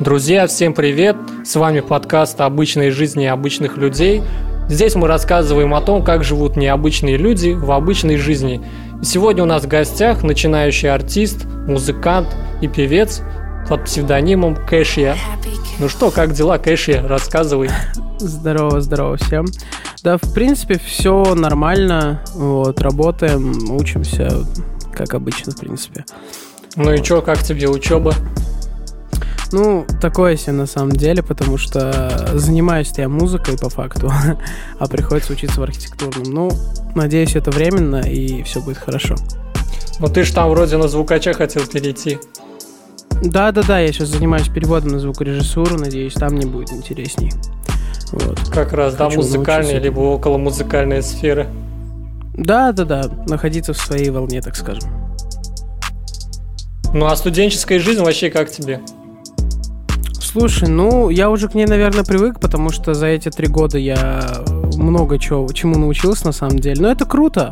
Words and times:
Друзья, 0.00 0.48
всем 0.48 0.74
привет! 0.74 1.16
С 1.44 1.54
вами 1.54 1.78
подкаст 1.78 2.40
«Обычной 2.40 2.90
жизни 2.90 3.26
обычных 3.26 3.76
людей». 3.76 4.22
Здесь 4.68 4.96
мы 4.96 5.06
рассказываем 5.06 5.72
о 5.72 5.80
том, 5.80 6.04
как 6.04 6.24
живут 6.24 6.56
необычные 6.56 7.16
люди 7.16 7.50
в 7.50 7.70
обычной 7.70 8.16
жизни. 8.16 8.60
И 9.00 9.04
сегодня 9.04 9.44
у 9.44 9.46
нас 9.46 9.62
в 9.62 9.68
гостях 9.68 10.24
начинающий 10.24 10.90
артист, 10.90 11.44
музыкант 11.44 12.26
и 12.60 12.66
певец 12.66 13.22
под 13.68 13.84
псевдонимом 13.84 14.56
Кэшья. 14.56 15.16
Ну 15.78 15.88
что, 15.88 16.10
как 16.10 16.32
дела, 16.32 16.58
Кэшья? 16.58 17.06
Рассказывай. 17.06 17.70
Здорово, 18.18 18.80
здорово 18.80 19.16
всем. 19.16 19.46
Да, 20.02 20.18
в 20.18 20.34
принципе, 20.34 20.76
все 20.84 21.36
нормально. 21.36 22.20
Вот, 22.34 22.80
работаем, 22.80 23.70
учимся, 23.70 24.44
как 24.92 25.14
обычно, 25.14 25.52
в 25.52 25.56
принципе. 25.56 26.04
Ну 26.74 26.92
и 26.92 27.00
что, 27.00 27.22
как 27.22 27.38
тебе 27.44 27.68
учеба? 27.68 28.12
Ну, 29.54 29.86
такое 30.00 30.36
себе 30.36 30.50
на 30.50 30.66
самом 30.66 30.90
деле, 30.90 31.22
потому 31.22 31.58
что 31.58 32.28
занимаюсь 32.34 32.92
я 32.96 33.08
музыкой 33.08 33.56
по 33.56 33.68
факту, 33.68 34.10
а 34.80 34.88
приходится 34.88 35.32
учиться 35.32 35.60
в 35.60 35.62
архитектурном. 35.62 36.24
Ну, 36.24 36.50
надеюсь, 36.96 37.36
это 37.36 37.52
временно 37.52 37.98
и 37.98 38.42
все 38.42 38.60
будет 38.60 38.78
хорошо. 38.78 39.14
Ну 40.00 40.08
ты 40.08 40.24
же 40.24 40.34
там 40.34 40.50
вроде 40.50 40.76
на 40.76 40.88
звукача 40.88 41.32
хотел 41.34 41.64
перейти. 41.68 42.18
Да, 43.22 43.52
да, 43.52 43.62
да, 43.62 43.78
я 43.78 43.92
сейчас 43.92 44.08
занимаюсь 44.08 44.48
переводом 44.48 44.90
на 44.90 44.98
звукорежиссуру, 44.98 45.78
надеюсь, 45.78 46.14
там 46.14 46.32
мне 46.32 46.46
будет 46.46 46.72
интересней. 46.72 47.32
Вот. 48.10 48.40
Как 48.52 48.72
раз, 48.72 48.96
да, 48.96 49.08
музыкальная, 49.08 49.78
либо 49.78 50.00
около 50.00 50.36
музыкальной 50.36 51.00
сферы. 51.00 51.46
Да, 52.36 52.72
да, 52.72 52.84
да, 52.84 53.08
находиться 53.28 53.72
в 53.72 53.78
своей 53.78 54.10
волне, 54.10 54.42
так 54.42 54.56
скажем. 54.56 54.90
Ну 56.92 57.06
а 57.06 57.14
студенческая 57.14 57.78
жизнь 57.78 58.02
вообще 58.02 58.30
как 58.30 58.50
тебе? 58.50 58.80
Слушай, 60.34 60.68
ну, 60.68 61.10
я 61.10 61.30
уже 61.30 61.48
к 61.48 61.54
ней, 61.54 61.64
наверное, 61.64 62.02
привык, 62.02 62.40
потому 62.40 62.70
что 62.70 62.92
за 62.92 63.06
эти 63.06 63.30
три 63.30 63.46
года 63.46 63.78
я 63.78 64.42
много 64.74 65.16
чего, 65.16 65.46
чему 65.52 65.78
научился 65.78 66.26
на 66.26 66.32
самом 66.32 66.58
деле. 66.58 66.82
Но 66.82 66.90
это 66.90 67.04
круто. 67.04 67.50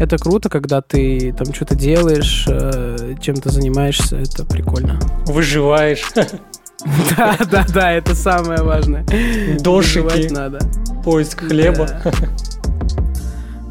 Это 0.00 0.16
круто, 0.16 0.48
когда 0.48 0.80
ты 0.80 1.34
там 1.36 1.52
что-то 1.52 1.74
делаешь, 1.74 2.46
э, 2.48 3.16
чем-то 3.20 3.50
занимаешься. 3.50 4.16
Это 4.16 4.46
прикольно. 4.46 4.98
Выживаешь. 5.26 6.10
Да, 7.16 7.38
да, 7.50 7.64
да, 7.72 7.92
это 7.92 8.14
самое 8.14 8.62
важное. 8.62 9.06
Дошики. 9.60 10.30
надо. 10.30 10.58
Поиск 11.02 11.40
хлеба. 11.40 11.88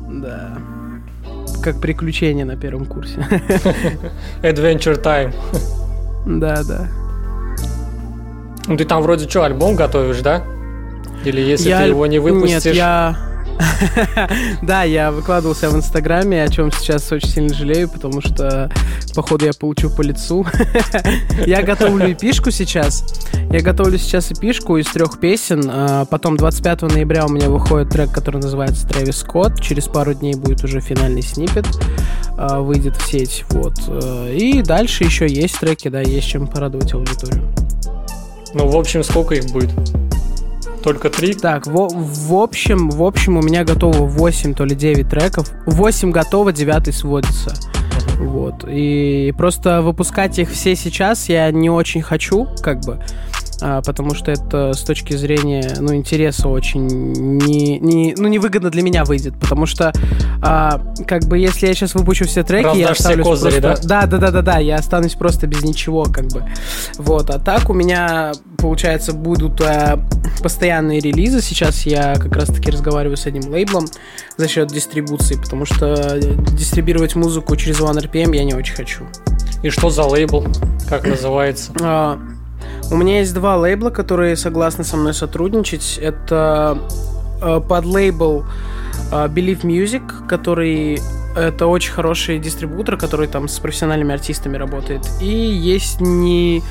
Да. 0.09 0.57
Как 1.61 1.79
приключение 1.79 2.45
на 2.45 2.55
первом 2.55 2.85
курсе. 2.85 3.19
Adventure 4.41 4.99
time. 4.99 5.33
Да, 6.25 6.63
да. 6.63 6.87
Ну 8.67 8.77
ты 8.77 8.85
там 8.85 9.01
вроде 9.01 9.29
что, 9.29 9.43
альбом 9.43 9.75
готовишь, 9.75 10.21
да? 10.21 10.43
Или 11.25 11.41
если 11.41 11.69
я... 11.69 11.81
ты 11.81 11.87
его 11.87 12.05
не 12.05 12.19
выпустишь... 12.19 12.65
Нет, 12.65 12.75
я... 12.75 13.17
да, 14.61 14.83
я 14.83 15.11
выкладывался 15.11 15.69
в 15.69 15.75
Инстаграме, 15.75 16.43
о 16.43 16.47
чем 16.47 16.71
сейчас 16.71 17.11
очень 17.11 17.29
сильно 17.29 17.53
жалею, 17.53 17.89
потому 17.89 18.21
что, 18.21 18.71
походу, 19.15 19.45
я 19.45 19.53
получу 19.53 19.89
по 19.89 20.01
лицу. 20.01 20.45
я 21.45 21.61
готовлю 21.61 22.11
эпишку 22.13 22.51
сейчас. 22.51 23.03
Я 23.51 23.61
готовлю 23.61 23.97
сейчас 23.97 24.31
эпишку 24.31 24.77
из 24.77 24.87
трех 24.87 25.19
песен. 25.19 25.69
А 25.71 26.05
потом 26.05 26.37
25 26.37 26.83
ноября 26.83 27.25
у 27.25 27.29
меня 27.29 27.49
выходит 27.49 27.89
трек, 27.89 28.11
который 28.11 28.41
называется 28.41 28.87
Трэвис 28.87 29.17
Скотт. 29.17 29.61
Через 29.61 29.87
пару 29.87 30.13
дней 30.13 30.33
будет 30.33 30.63
уже 30.63 30.79
финальный 30.79 31.21
снипет. 31.21 31.67
А, 32.37 32.59
выйдет 32.59 32.97
в 32.97 33.05
сеть. 33.05 33.45
Вот. 33.49 33.75
И 34.29 34.61
дальше 34.63 35.03
еще 35.03 35.27
есть 35.27 35.59
треки, 35.59 35.89
да, 35.89 36.01
есть 36.01 36.27
чем 36.27 36.47
порадовать 36.47 36.93
аудиторию. 36.93 37.43
Ну, 38.53 38.67
в 38.67 38.77
общем, 38.77 39.03
сколько 39.03 39.35
их 39.35 39.51
будет? 39.51 39.71
Только 40.83 41.09
три? 41.09 41.33
Так, 41.33 41.65
в, 41.65 41.87
в 41.93 42.35
общем, 42.35 42.89
в 42.89 43.03
общем, 43.03 43.37
у 43.37 43.41
меня 43.41 43.63
готово 43.63 44.05
8, 44.05 44.53
то 44.53 44.65
ли 44.65 44.75
9 44.75 45.09
треков. 45.09 45.49
8 45.65 46.11
готово, 46.11 46.51
9 46.51 46.93
сводится. 46.93 47.51
Uh-huh. 47.51 48.27
Вот. 48.27 48.65
И 48.67 49.33
просто 49.37 49.81
выпускать 49.81 50.39
их 50.39 50.51
все 50.51 50.75
сейчас 50.75 51.29
я 51.29 51.49
не 51.51 51.69
очень 51.69 52.01
хочу, 52.01 52.47
как 52.61 52.81
бы. 52.81 52.99
А, 53.65 53.81
потому 53.81 54.13
что 54.13 54.29
это 54.29 54.73
с 54.73 54.81
точки 54.81 55.13
зрения 55.13 55.77
ну, 55.79 55.95
интереса 55.95 56.49
очень 56.49 56.85
не, 56.85 57.79
не, 57.79 58.13
ну, 58.17 58.27
невыгодно 58.27 58.69
для 58.69 58.81
меня 58.81 59.05
выйдет, 59.05 59.39
потому 59.39 59.65
что 59.65 59.93
а, 60.41 60.81
как 61.07 61.23
бы 61.29 61.37
если 61.37 61.67
я 61.67 61.73
сейчас 61.73 61.95
выпущу 61.95 62.25
все 62.25 62.43
треки, 62.43 62.65
Раздашь 62.65 62.81
я 62.81 62.89
останусь 62.89 63.25
козыри, 63.25 63.61
просто... 63.61 63.87
Да? 63.87 64.01
да, 64.01 64.07
да, 64.07 64.17
да, 64.17 64.31
да, 64.31 64.41
да, 64.41 64.57
я 64.57 64.75
останусь 64.75 65.13
просто 65.13 65.47
без 65.47 65.63
ничего, 65.63 66.03
как 66.03 66.27
бы. 66.27 66.43
Вот, 66.97 67.29
а 67.29 67.39
так 67.39 67.69
у 67.69 67.73
меня, 67.73 68.33
получается, 68.57 69.13
будут 69.13 69.61
а, 69.61 69.97
постоянные 70.41 70.99
релизы. 70.99 71.41
Сейчас 71.41 71.85
я 71.85 72.15
как 72.15 72.35
раз-таки 72.35 72.69
разговариваю 72.69 73.15
с 73.15 73.25
одним 73.27 73.49
лейблом 73.49 73.85
за 74.35 74.49
счет 74.49 74.67
дистрибуции, 74.67 75.35
потому 75.35 75.63
что 75.63 76.19
дистрибировать 76.19 77.15
музыку 77.15 77.55
через 77.55 77.79
OneRPM 77.79 78.35
я 78.35 78.43
не 78.43 78.55
очень 78.55 78.75
хочу. 78.75 79.03
И 79.63 79.69
что 79.69 79.89
за 79.89 80.03
лейбл? 80.03 80.45
Как 80.89 81.07
называется? 81.07 81.71
У 82.91 82.95
меня 82.95 83.19
есть 83.19 83.33
два 83.33 83.57
лейбла, 83.57 83.89
которые 83.89 84.35
согласны 84.35 84.83
со 84.83 84.97
мной 84.97 85.13
сотрудничать. 85.13 85.99
Это 86.01 86.77
э, 87.41 87.61
под 87.67 87.85
лейбл 87.85 88.45
э, 89.11 89.27
Believe 89.27 89.61
Music, 89.61 90.27
который 90.27 90.99
это 91.35 91.67
очень 91.67 91.91
хороший 91.91 92.39
дистрибутор, 92.39 92.97
который 92.97 93.27
там 93.27 93.47
с 93.47 93.59
профессиональными 93.59 94.13
артистами 94.13 94.57
работает. 94.57 95.07
И 95.19 95.27
есть 95.27 95.99
не, 95.99 96.61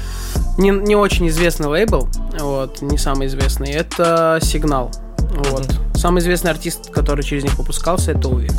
не, 0.57 0.71
не 0.71 0.95
очень 0.95 1.29
известный 1.29 1.67
лейбл, 1.67 2.09
вот, 2.39 2.81
не 2.81 2.99
самый 2.99 3.27
известный, 3.27 3.71
это 3.73 4.39
Сигнал. 4.41 4.93
Вот. 5.19 5.67
Mm-hmm. 5.67 5.97
Самый 5.97 6.21
известный 6.21 6.51
артист, 6.51 6.91
который 6.91 7.25
через 7.25 7.43
них 7.43 7.59
выпускался, 7.59 8.13
это 8.13 8.29
Увик. 8.29 8.53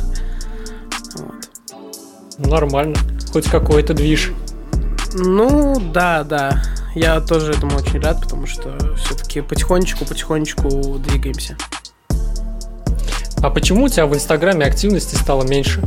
Вот. 1.15 2.49
Нормально. 2.49 2.97
Хоть 3.31 3.45
какой-то 3.49 3.93
движ. 3.93 4.33
Ну, 5.13 5.75
да, 5.93 6.23
да. 6.23 6.61
Я 6.95 7.19
тоже 7.21 7.51
этому 7.51 7.77
очень 7.77 7.99
рад, 7.99 8.21
потому 8.21 8.45
что 8.45 8.77
все-таки 8.95 9.41
потихонечку-потихонечку 9.41 10.99
двигаемся. 10.99 11.57
А 13.41 13.49
почему 13.49 13.85
у 13.85 13.89
тебя 13.89 14.05
в 14.05 14.13
Инстаграме 14.13 14.65
активности 14.65 15.15
стало 15.15 15.43
меньше? 15.43 15.81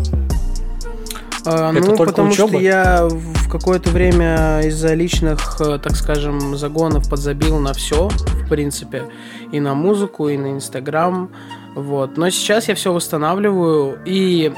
А, 1.47 1.73
Это 1.73 1.87
ну, 1.87 1.97
потому 1.97 2.31
учеба? 2.31 2.49
что 2.49 2.59
я 2.59 3.07
в 3.07 3.49
какое-то 3.49 3.91
время 3.91 4.61
из-за 4.65 4.95
личных, 4.95 5.61
э, 5.61 5.79
так 5.81 5.95
скажем, 5.95 6.57
загонов 6.57 7.09
подзабил 7.09 7.59
на 7.59 7.73
все, 7.73 8.09
в 8.09 8.49
принципе, 8.49 9.05
и 9.53 9.61
на 9.61 9.75
музыку, 9.75 10.29
и 10.29 10.37
на 10.37 10.53
Инстаграм, 10.53 11.31
вот. 11.77 12.17
Но 12.17 12.29
сейчас 12.31 12.67
я 12.69 12.75
все 12.75 12.93
восстанавливаю, 12.93 14.01
и 14.05 14.53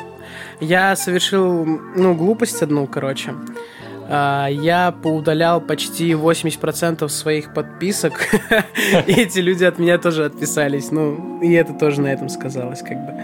я 0.61 0.97
совершил, 0.97 1.67
ну, 1.95 2.15
глупость 2.15 2.63
одну, 2.63 2.87
короче. 2.87 3.35
А, 4.11 4.49
я 4.49 4.91
поудалял 4.91 5.61
почти 5.61 6.13
80% 6.13 7.09
своих 7.09 7.53
подписок, 7.53 8.27
и 9.07 9.13
эти 9.13 9.39
люди 9.41 9.65
от 9.65 9.79
меня 9.79 9.99
тоже 9.99 10.25
отписались. 10.25 10.91
Ну, 10.91 11.41
и 11.43 11.53
это 11.53 11.75
тоже 11.75 12.01
на 12.01 12.09
этом 12.09 12.29
сказалось, 12.29 12.81
как 12.81 12.97
бы. 13.05 13.23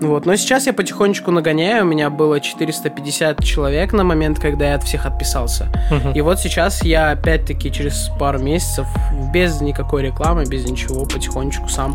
Вот. 0.00 0.26
Но 0.26 0.36
сейчас 0.36 0.66
я 0.66 0.72
потихонечку 0.72 1.30
нагоняю. 1.30 1.84
У 1.84 1.86
меня 1.86 2.10
было 2.10 2.40
450 2.40 3.42
человек 3.44 3.92
на 3.92 4.02
момент, 4.04 4.38
когда 4.38 4.70
я 4.70 4.74
от 4.74 4.82
всех 4.82 5.06
отписался. 5.06 5.68
Uh-huh. 5.90 6.14
И 6.14 6.20
вот 6.20 6.40
сейчас 6.40 6.82
я 6.82 7.12
опять-таки 7.12 7.70
через 7.70 8.10
пару 8.18 8.40
месяцев, 8.40 8.86
без 9.32 9.60
никакой 9.60 10.02
рекламы, 10.02 10.44
без 10.44 10.68
ничего, 10.68 11.04
потихонечку 11.04 11.68
сам 11.68 11.94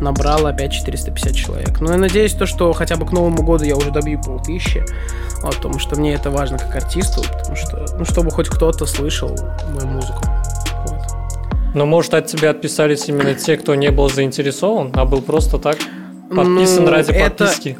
набрал 0.00 0.46
опять 0.46 0.72
450 0.72 1.34
человек. 1.34 1.80
Ну, 1.80 1.90
я 1.90 1.98
надеюсь, 1.98 2.32
то, 2.32 2.46
что 2.46 2.72
хотя 2.72 2.96
бы 2.96 3.04
к 3.04 3.12
Новому 3.12 3.42
году 3.42 3.64
я 3.64 3.76
уже 3.76 3.90
добью 3.90 4.20
полтысячи. 4.20 4.84
Вот, 5.42 5.56
потому 5.56 5.78
что 5.78 5.98
мне 5.98 6.14
это 6.14 6.30
важно 6.30 6.58
как 6.58 6.74
артисту, 6.76 7.22
потому 7.22 7.56
что, 7.56 7.86
ну, 7.98 8.04
чтобы 8.04 8.30
хоть 8.30 8.48
кто-то 8.48 8.86
слышал 8.86 9.36
мою 9.74 9.86
музыку. 9.86 10.22
Вот. 10.86 11.00
Но, 11.74 11.86
может, 11.86 12.14
от 12.14 12.26
тебя 12.26 12.50
отписались 12.50 13.08
именно 13.08 13.34
те, 13.34 13.56
кто 13.56 13.74
не 13.74 13.90
был 13.90 14.08
заинтересован, 14.08 14.92
а 14.94 15.04
был 15.04 15.22
просто 15.22 15.58
так? 15.58 15.78
Подписан 16.34 16.84
ну, 16.84 16.90
ради 16.90 17.10
это, 17.10 17.44
подписки. 17.44 17.78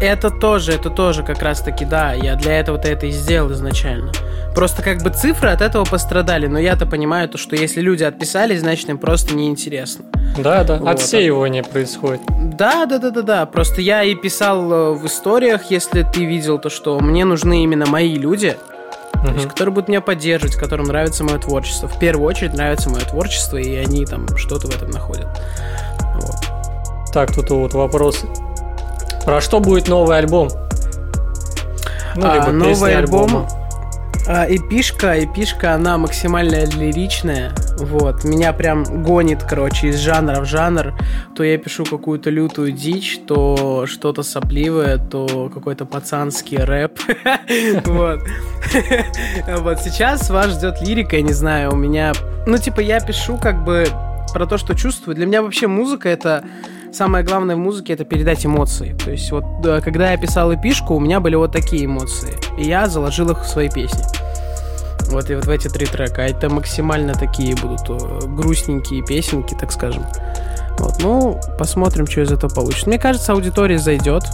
Это 0.00 0.30
тоже, 0.30 0.72
это 0.72 0.90
тоже 0.90 1.22
как 1.22 1.42
раз 1.42 1.60
таки, 1.60 1.84
да, 1.84 2.12
я 2.12 2.36
для 2.36 2.58
этого-то 2.60 2.88
это 2.88 3.06
и 3.06 3.10
сделал 3.10 3.52
изначально. 3.52 4.12
Просто 4.54 4.82
как 4.82 5.02
бы 5.02 5.10
цифры 5.10 5.50
от 5.50 5.60
этого 5.60 5.84
пострадали, 5.84 6.46
но 6.46 6.58
я-то 6.58 6.86
понимаю, 6.86 7.28
то, 7.28 7.38
что 7.38 7.56
если 7.56 7.80
люди 7.80 8.04
отписались, 8.04 8.60
значит 8.60 8.88
им 8.88 8.98
просто 8.98 9.34
неинтересно. 9.34 10.04
Да, 10.36 10.64
да, 10.64 10.76
вот. 10.78 10.88
отсеивание 10.88 11.62
происходит. 11.62 12.20
Да, 12.56 12.86
да, 12.86 12.98
да, 12.98 13.10
да, 13.10 13.22
да. 13.22 13.46
Просто 13.46 13.80
я 13.80 14.02
и 14.02 14.14
писал 14.14 14.72
э, 14.72 14.92
в 14.94 15.06
историях, 15.06 15.70
если 15.70 16.02
ты 16.02 16.24
видел 16.24 16.58
то, 16.58 16.70
что 16.70 16.98
мне 17.00 17.24
нужны 17.24 17.64
именно 17.64 17.86
мои 17.86 18.14
люди, 18.14 18.56
uh-huh. 19.12 19.26
то 19.26 19.32
есть, 19.34 19.48
которые 19.48 19.74
будут 19.74 19.88
меня 19.88 20.00
поддерживать, 20.00 20.56
которым 20.56 20.86
нравится 20.86 21.24
мое 21.24 21.38
творчество. 21.38 21.88
В 21.88 21.98
первую 21.98 22.26
очередь 22.26 22.54
нравится 22.54 22.88
мое 22.88 23.02
творчество, 23.02 23.56
и 23.56 23.74
они 23.76 24.06
там 24.06 24.36
что-то 24.36 24.68
в 24.68 24.76
этом 24.76 24.90
находят. 24.90 25.28
Так, 27.12 27.32
тут 27.34 27.50
вот 27.50 27.74
вопросы. 27.74 28.26
Про 29.24 29.40
что 29.40 29.60
будет 29.60 29.88
новый 29.88 30.18
альбом? 30.18 30.48
Ну, 32.16 32.32
либо 32.32 32.46
а, 32.46 32.52
новый 32.52 32.96
альбом. 32.96 33.46
А, 34.26 34.44
эпишка, 34.46 35.24
эпишка, 35.24 35.74
она 35.74 35.96
максимально 35.96 36.64
лиричная. 36.66 37.52
Вот. 37.78 38.24
Меня 38.24 38.52
прям 38.52 39.02
гонит, 39.02 39.42
короче, 39.42 39.88
из 39.88 39.98
жанра 40.00 40.40
в 40.40 40.44
жанр. 40.44 40.92
То 41.34 41.44
я 41.44 41.56
пишу 41.56 41.84
какую-то 41.84 42.28
лютую 42.28 42.72
дичь, 42.72 43.20
то 43.26 43.86
что-то 43.86 44.22
сопливое, 44.22 44.98
то 44.98 45.50
какой-то 45.52 45.86
пацанский 45.86 46.58
рэп. 46.58 46.98
Вот. 47.86 48.20
Вот 49.60 49.80
сейчас 49.80 50.28
вас 50.28 50.48
ждет 50.48 50.82
лирика, 50.82 51.16
я 51.16 51.22
не 51.22 51.32
знаю, 51.32 51.72
у 51.72 51.76
меня... 51.76 52.12
Ну, 52.46 52.58
типа, 52.58 52.80
я 52.80 53.00
пишу 53.00 53.38
как 53.38 53.64
бы 53.64 53.86
про 54.34 54.46
то, 54.46 54.58
что 54.58 54.74
чувствую. 54.74 55.14
Для 55.14 55.26
меня 55.26 55.42
вообще 55.42 55.68
музыка— 55.68 56.08
это 56.10 56.44
самое 56.92 57.24
главное 57.24 57.56
в 57.56 57.58
музыке 57.58 57.92
это 57.92 58.04
передать 58.04 58.44
эмоции. 58.44 58.96
То 59.04 59.10
есть 59.10 59.30
вот 59.30 59.44
когда 59.84 60.12
я 60.12 60.16
писал 60.16 60.54
эпишку, 60.54 60.94
у 60.94 61.00
меня 61.00 61.20
были 61.20 61.34
вот 61.34 61.52
такие 61.52 61.84
эмоции. 61.84 62.34
И 62.58 62.64
я 62.64 62.88
заложил 62.88 63.30
их 63.30 63.42
в 63.42 63.48
свои 63.48 63.68
песни. 63.68 64.04
Вот 65.10 65.30
и 65.30 65.34
вот 65.34 65.46
в 65.46 65.50
эти 65.50 65.68
три 65.68 65.86
трека. 65.86 66.22
А 66.22 66.26
это 66.26 66.50
максимально 66.50 67.14
такие 67.14 67.56
будут 67.56 67.88
э, 67.88 68.26
грустненькие 68.26 69.04
песенки, 69.04 69.54
так 69.58 69.72
скажем. 69.72 70.04
Вот, 70.78 71.02
ну, 71.02 71.40
посмотрим, 71.58 72.06
что 72.06 72.20
из 72.20 72.30
этого 72.30 72.52
получится. 72.52 72.88
Мне 72.88 72.98
кажется, 72.98 73.32
аудитория 73.32 73.78
зайдет. 73.78 74.24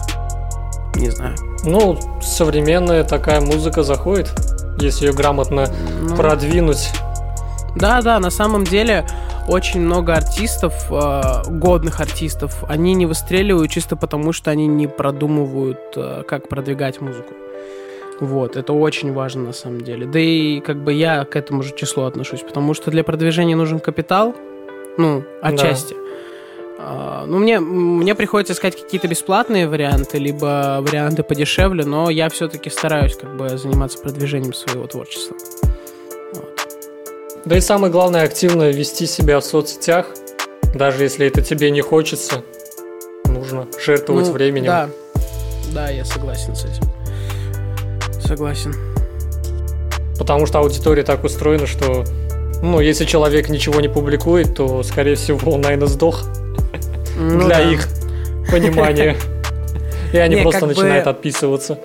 Не 0.96 1.10
знаю. 1.10 1.36
Ну, 1.64 1.98
современная 2.20 3.04
такая 3.04 3.40
музыка 3.40 3.82
заходит, 3.82 4.30
если 4.80 5.06
ее 5.06 5.12
грамотно 5.12 5.68
ну, 6.02 6.16
продвинуть. 6.16 6.90
Да, 7.76 8.02
да, 8.02 8.20
на 8.20 8.30
самом 8.30 8.64
деле 8.64 9.06
очень 9.48 9.80
много 9.80 10.14
артистов, 10.14 10.86
э, 10.90 11.42
годных 11.48 12.00
артистов, 12.00 12.64
они 12.68 12.94
не 12.94 13.06
выстреливают 13.06 13.70
чисто 13.70 13.96
потому, 13.96 14.32
что 14.32 14.50
они 14.50 14.66
не 14.66 14.86
продумывают, 14.86 15.78
э, 15.96 16.22
как 16.26 16.48
продвигать 16.48 17.00
музыку. 17.00 17.34
Вот, 18.20 18.56
это 18.56 18.72
очень 18.72 19.12
важно 19.12 19.44
на 19.44 19.52
самом 19.52 19.82
деле. 19.82 20.06
Да 20.06 20.18
и 20.18 20.60
как 20.60 20.82
бы 20.82 20.92
я 20.92 21.24
к 21.24 21.36
этому 21.36 21.62
же 21.62 21.74
числу 21.74 22.04
отношусь, 22.04 22.40
потому 22.40 22.74
что 22.74 22.90
для 22.90 23.04
продвижения 23.04 23.56
нужен 23.56 23.80
капитал, 23.80 24.34
ну, 24.96 25.24
отчасти. 25.42 25.94
Да. 25.94 27.24
Ну, 27.26 27.38
мне, 27.38 27.60
мне 27.60 28.14
приходится 28.14 28.52
искать 28.52 28.80
какие-то 28.80 29.08
бесплатные 29.08 29.66
варианты, 29.66 30.18
либо 30.18 30.78
варианты 30.80 31.22
подешевле, 31.22 31.84
но 31.84 32.10
я 32.10 32.28
все-таки 32.28 32.68
стараюсь 32.68 33.16
как 33.16 33.36
бы 33.36 33.48
заниматься 33.56 33.98
продвижением 33.98 34.52
своего 34.52 34.86
творчества. 34.86 35.36
Да 37.44 37.58
и 37.58 37.60
самое 37.60 37.92
главное, 37.92 38.24
активно 38.24 38.70
вести 38.70 39.06
себя 39.06 39.38
в 39.38 39.44
соцсетях, 39.44 40.06
даже 40.74 41.02
если 41.02 41.26
это 41.26 41.42
тебе 41.42 41.70
не 41.70 41.82
хочется, 41.82 42.42
нужно 43.26 43.68
жертвовать 43.84 44.28
ну, 44.28 44.32
временем. 44.32 44.66
Да, 44.66 44.90
да, 45.74 45.90
я 45.90 46.06
согласен 46.06 46.56
с 46.56 46.64
этим. 46.64 46.84
Согласен. 48.20 48.74
Потому 50.18 50.46
что 50.46 50.60
аудитория 50.60 51.02
так 51.02 51.22
устроена, 51.22 51.66
что, 51.66 52.04
ну, 52.62 52.80
если 52.80 53.04
человек 53.04 53.50
ничего 53.50 53.80
не 53.82 53.88
публикует, 53.88 54.54
то, 54.54 54.82
скорее 54.82 55.16
всего, 55.16 55.52
он, 55.52 55.60
наверное, 55.60 55.88
сдох 55.88 56.24
ну, 57.18 57.40
для 57.40 57.58
да. 57.58 57.70
их 57.70 57.86
понимания. 58.50 59.16
И 60.14 60.16
они 60.16 60.36
просто 60.36 60.64
начинают 60.64 61.06
отписываться. 61.06 61.78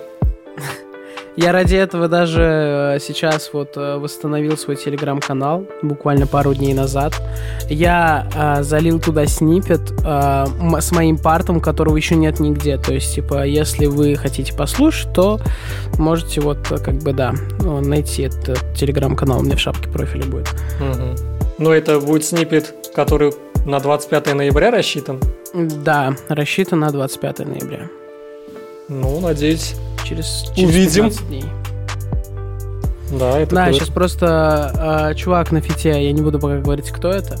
Я 1.36 1.52
ради 1.52 1.76
этого 1.76 2.08
даже 2.08 2.96
э, 2.96 2.98
сейчас 3.00 3.50
вот 3.52 3.76
э, 3.76 3.96
восстановил 3.96 4.56
свой 4.56 4.76
телеграм-канал 4.76 5.64
буквально 5.82 6.26
пару 6.26 6.54
дней 6.54 6.74
назад. 6.74 7.14
Я 7.68 8.28
э, 8.34 8.62
залил 8.62 9.00
туда 9.00 9.26
снипет 9.26 9.80
э, 10.04 10.44
с 10.80 10.92
моим 10.92 11.18
партом, 11.18 11.60
которого 11.60 11.96
еще 11.96 12.16
нет 12.16 12.40
нигде. 12.40 12.78
То 12.78 12.92
есть, 12.92 13.14
типа, 13.14 13.46
если 13.46 13.86
вы 13.86 14.16
хотите 14.16 14.52
послушать, 14.52 15.12
то 15.12 15.40
можете 15.98 16.40
вот 16.40 16.58
э, 16.72 16.78
как 16.78 16.96
бы, 16.96 17.12
да, 17.12 17.34
найти 17.60 18.22
этот 18.22 18.74
телеграм-канал. 18.74 19.40
У 19.40 19.42
меня 19.42 19.56
в 19.56 19.60
шапке 19.60 19.88
профиля 19.88 20.26
будет. 20.26 20.48
Угу. 20.80 21.40
Ну, 21.58 21.70
это 21.70 22.00
будет 22.00 22.24
снипет, 22.24 22.74
который 22.94 23.32
на 23.66 23.78
25 23.78 24.34
ноября 24.34 24.70
рассчитан? 24.70 25.20
Да, 25.54 26.14
рассчитан 26.28 26.80
на 26.80 26.90
25 26.90 27.38
ноября. 27.40 27.88
Ну, 28.88 29.20
надеюсь, 29.20 29.76
через, 30.10 30.50
через 30.54 30.68
Увидим. 30.68 31.08
дней. 31.28 31.44
Да, 33.12 33.38
это 33.38 33.54
Да, 33.54 33.72
сейчас 33.72 33.88
просто 33.88 35.08
э, 35.10 35.14
чувак 35.14 35.50
на 35.52 35.60
фите, 35.60 35.88
я 36.04 36.12
не 36.12 36.22
буду 36.22 36.38
пока 36.38 36.58
говорить, 36.58 36.90
кто 36.90 37.10
это. 37.10 37.36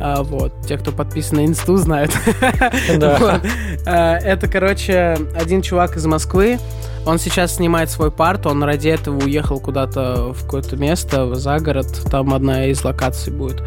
А, 0.00 0.22
вот, 0.22 0.52
те, 0.66 0.78
кто 0.78 0.92
подписан 0.92 1.38
на 1.38 1.46
инсту, 1.46 1.76
знают. 1.76 2.12
Да. 2.98 3.40
а, 3.86 4.16
это, 4.16 4.48
короче, 4.48 5.18
один 5.38 5.62
чувак 5.62 5.96
из 5.96 6.06
Москвы. 6.06 6.58
Он 7.06 7.18
сейчас 7.18 7.56
снимает 7.56 7.90
свой 7.90 8.10
парт, 8.10 8.46
он 8.46 8.62
ради 8.62 8.88
этого 8.88 9.22
уехал 9.24 9.60
куда-то 9.60 10.32
в 10.32 10.42
какое-то 10.42 10.76
место, 10.76 11.34
за 11.34 11.58
город, 11.58 11.86
там 12.10 12.34
одна 12.34 12.66
из 12.66 12.84
локаций 12.84 13.32
будет. 13.32 13.62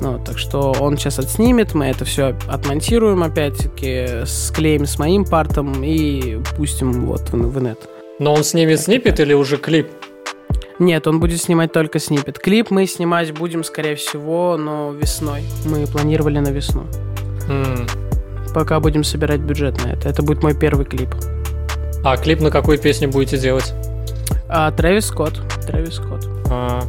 Ну, 0.00 0.18
так 0.24 0.38
что 0.38 0.74
он 0.80 0.96
сейчас 0.96 1.18
отснимет, 1.18 1.74
мы 1.74 1.86
это 1.86 2.04
все 2.04 2.36
отмонтируем 2.48 3.22
опять-таки, 3.22 4.24
склеим 4.26 4.86
с 4.86 4.98
моим 4.98 5.24
партом 5.24 5.84
и 5.84 6.38
пустим 6.56 7.06
вот 7.06 7.30
в, 7.30 7.34
в 7.34 7.62
нет. 7.62 7.78
Но 8.18 8.34
он 8.34 8.44
снимет 8.44 8.80
снипет 8.80 9.20
или 9.20 9.34
уже 9.34 9.56
клип? 9.56 9.88
Нет, 10.80 11.06
он 11.06 11.20
будет 11.20 11.42
снимать 11.42 11.72
только 11.72 11.98
снипет. 11.98 12.38
Клип 12.38 12.70
мы 12.70 12.86
снимать 12.86 13.32
будем, 13.32 13.64
скорее 13.64 13.96
всего, 13.96 14.56
но 14.56 14.92
весной. 14.92 15.42
Мы 15.66 15.86
планировали 15.86 16.38
на 16.38 16.48
весну. 16.48 16.86
Mm. 17.48 17.90
Пока 18.54 18.80
будем 18.80 19.04
собирать 19.04 19.40
бюджет 19.40 19.76
на 19.84 19.90
это. 19.90 20.08
Это 20.08 20.22
будет 20.22 20.42
мой 20.42 20.54
первый 20.54 20.86
клип. 20.86 21.10
А 22.02 22.16
клип 22.16 22.40
на 22.40 22.50
какую 22.50 22.78
песню 22.78 23.10
будете 23.10 23.36
делать? 23.36 23.74
А, 24.48 24.72
Трэвис 24.72 25.08
Скотт. 25.08 25.42
Трэвис 25.66 25.96
Скотт. 25.96 26.26
А, 26.48 26.80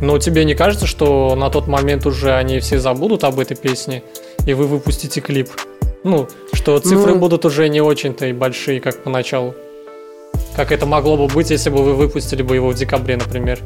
но 0.00 0.18
тебе 0.18 0.44
не 0.44 0.54
кажется, 0.54 0.86
что 0.86 1.34
на 1.34 1.50
тот 1.50 1.66
момент 1.66 2.06
уже 2.06 2.32
они 2.32 2.60
все 2.60 2.78
забудут 2.78 3.24
об 3.24 3.40
этой 3.40 3.56
песне, 3.56 4.04
и 4.46 4.54
вы 4.54 4.68
выпустите 4.68 5.20
клип? 5.20 5.48
Ну, 6.04 6.28
что 6.52 6.78
цифры 6.78 7.14
ну... 7.14 7.18
будут 7.18 7.44
уже 7.44 7.68
не 7.68 7.80
очень-то 7.80 8.26
и 8.26 8.32
большие, 8.32 8.80
как 8.80 9.02
поначалу. 9.02 9.56
Как 10.56 10.72
это 10.72 10.86
могло 10.86 11.18
бы 11.18 11.26
быть, 11.32 11.50
если 11.50 11.68
бы 11.68 11.84
вы 11.84 11.94
выпустили 11.94 12.42
бы 12.42 12.54
его 12.54 12.70
в 12.70 12.74
декабре, 12.74 13.18
например? 13.18 13.60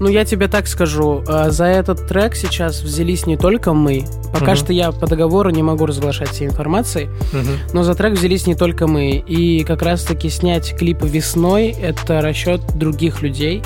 Ну, 0.00 0.08
я 0.08 0.24
тебе 0.24 0.48
так 0.48 0.66
скажу, 0.66 1.22
э, 1.28 1.50
за 1.50 1.66
этот 1.66 2.08
трек 2.08 2.34
сейчас 2.34 2.80
взялись 2.80 3.26
не 3.26 3.36
только 3.36 3.74
мы. 3.74 4.06
Пока 4.32 4.52
uh-huh. 4.52 4.56
что 4.56 4.72
я 4.72 4.92
по 4.92 5.06
договору 5.06 5.50
не 5.50 5.62
могу 5.62 5.84
разглашать 5.84 6.30
все 6.30 6.46
информации, 6.46 7.10
uh-huh. 7.32 7.74
но 7.74 7.82
за 7.82 7.94
трек 7.94 8.14
взялись 8.14 8.46
не 8.46 8.54
только 8.54 8.86
мы. 8.86 9.10
И 9.10 9.62
как 9.62 9.82
раз-таки 9.82 10.30
снять 10.30 10.74
клип 10.74 11.02
весной— 11.02 11.76
это 11.82 12.22
расчет 12.22 12.62
других 12.78 13.20
людей. 13.20 13.62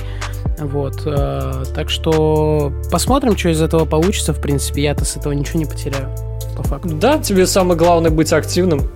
Вот, 0.59 1.03
э, 1.07 1.65
так 1.73 1.89
что 1.89 2.73
посмотрим, 2.91 3.37
что 3.37 3.51
из 3.51 3.63
этого 3.63 3.85
получится. 3.85 4.33
В 4.33 4.41
принципе, 4.41 4.83
я-то 4.83 5.05
с 5.05 5.17
этого 5.17 5.33
ничего 5.35 5.61
не 5.61 5.67
потеряю, 5.67 6.13
по 6.57 6.65
факту. 6.65 6.89
Да, 6.97 7.19
тебе 7.19 7.47
самое 7.47 7.79
главное 7.79 8.11
быть 8.11 8.33
активным. 8.33 8.91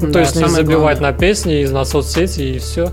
Ну, 0.00 0.06
да, 0.08 0.12
то 0.12 0.18
есть 0.20 0.36
не 0.36 0.48
забивать 0.48 0.98
главное. 0.98 1.12
на 1.12 1.18
песни, 1.18 1.60
и 1.60 1.68
на 1.68 1.84
соцсети 1.84 2.42
и 2.42 2.58
все. 2.58 2.90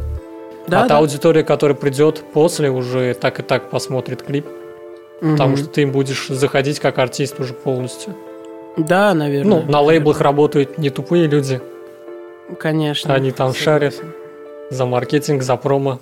Да, 0.68 0.80
а 0.80 0.82
да. 0.84 0.88
та 0.88 0.98
аудитория, 1.00 1.44
которая 1.44 1.76
придет 1.76 2.24
после, 2.34 2.70
уже 2.70 3.14
так 3.14 3.40
и 3.40 3.44
так 3.44 3.70
посмотрит 3.70 4.22
клип. 4.22 4.46
Угу. 5.22 5.32
Потому 5.32 5.58
что 5.58 5.68
ты 5.68 5.82
им 5.82 5.92
будешь 5.92 6.28
заходить 6.28 6.80
как 6.80 6.98
артист 6.98 7.40
уже 7.40 7.54
полностью. 7.54 8.16
Да, 8.78 9.14
наверное. 9.14 9.62
Ну, 9.62 9.72
на 9.72 9.82
лейблах 9.82 10.22
работают 10.22 10.78
не 10.78 10.90
тупые 10.90 11.28
люди. 11.28 11.62
Конечно. 12.60 13.14
Они 13.14 13.32
там 13.32 13.54
шарят 13.54 13.96
за 14.70 14.86
маркетинг, 14.86 15.44
за 15.44 15.58
промо. 15.58 16.00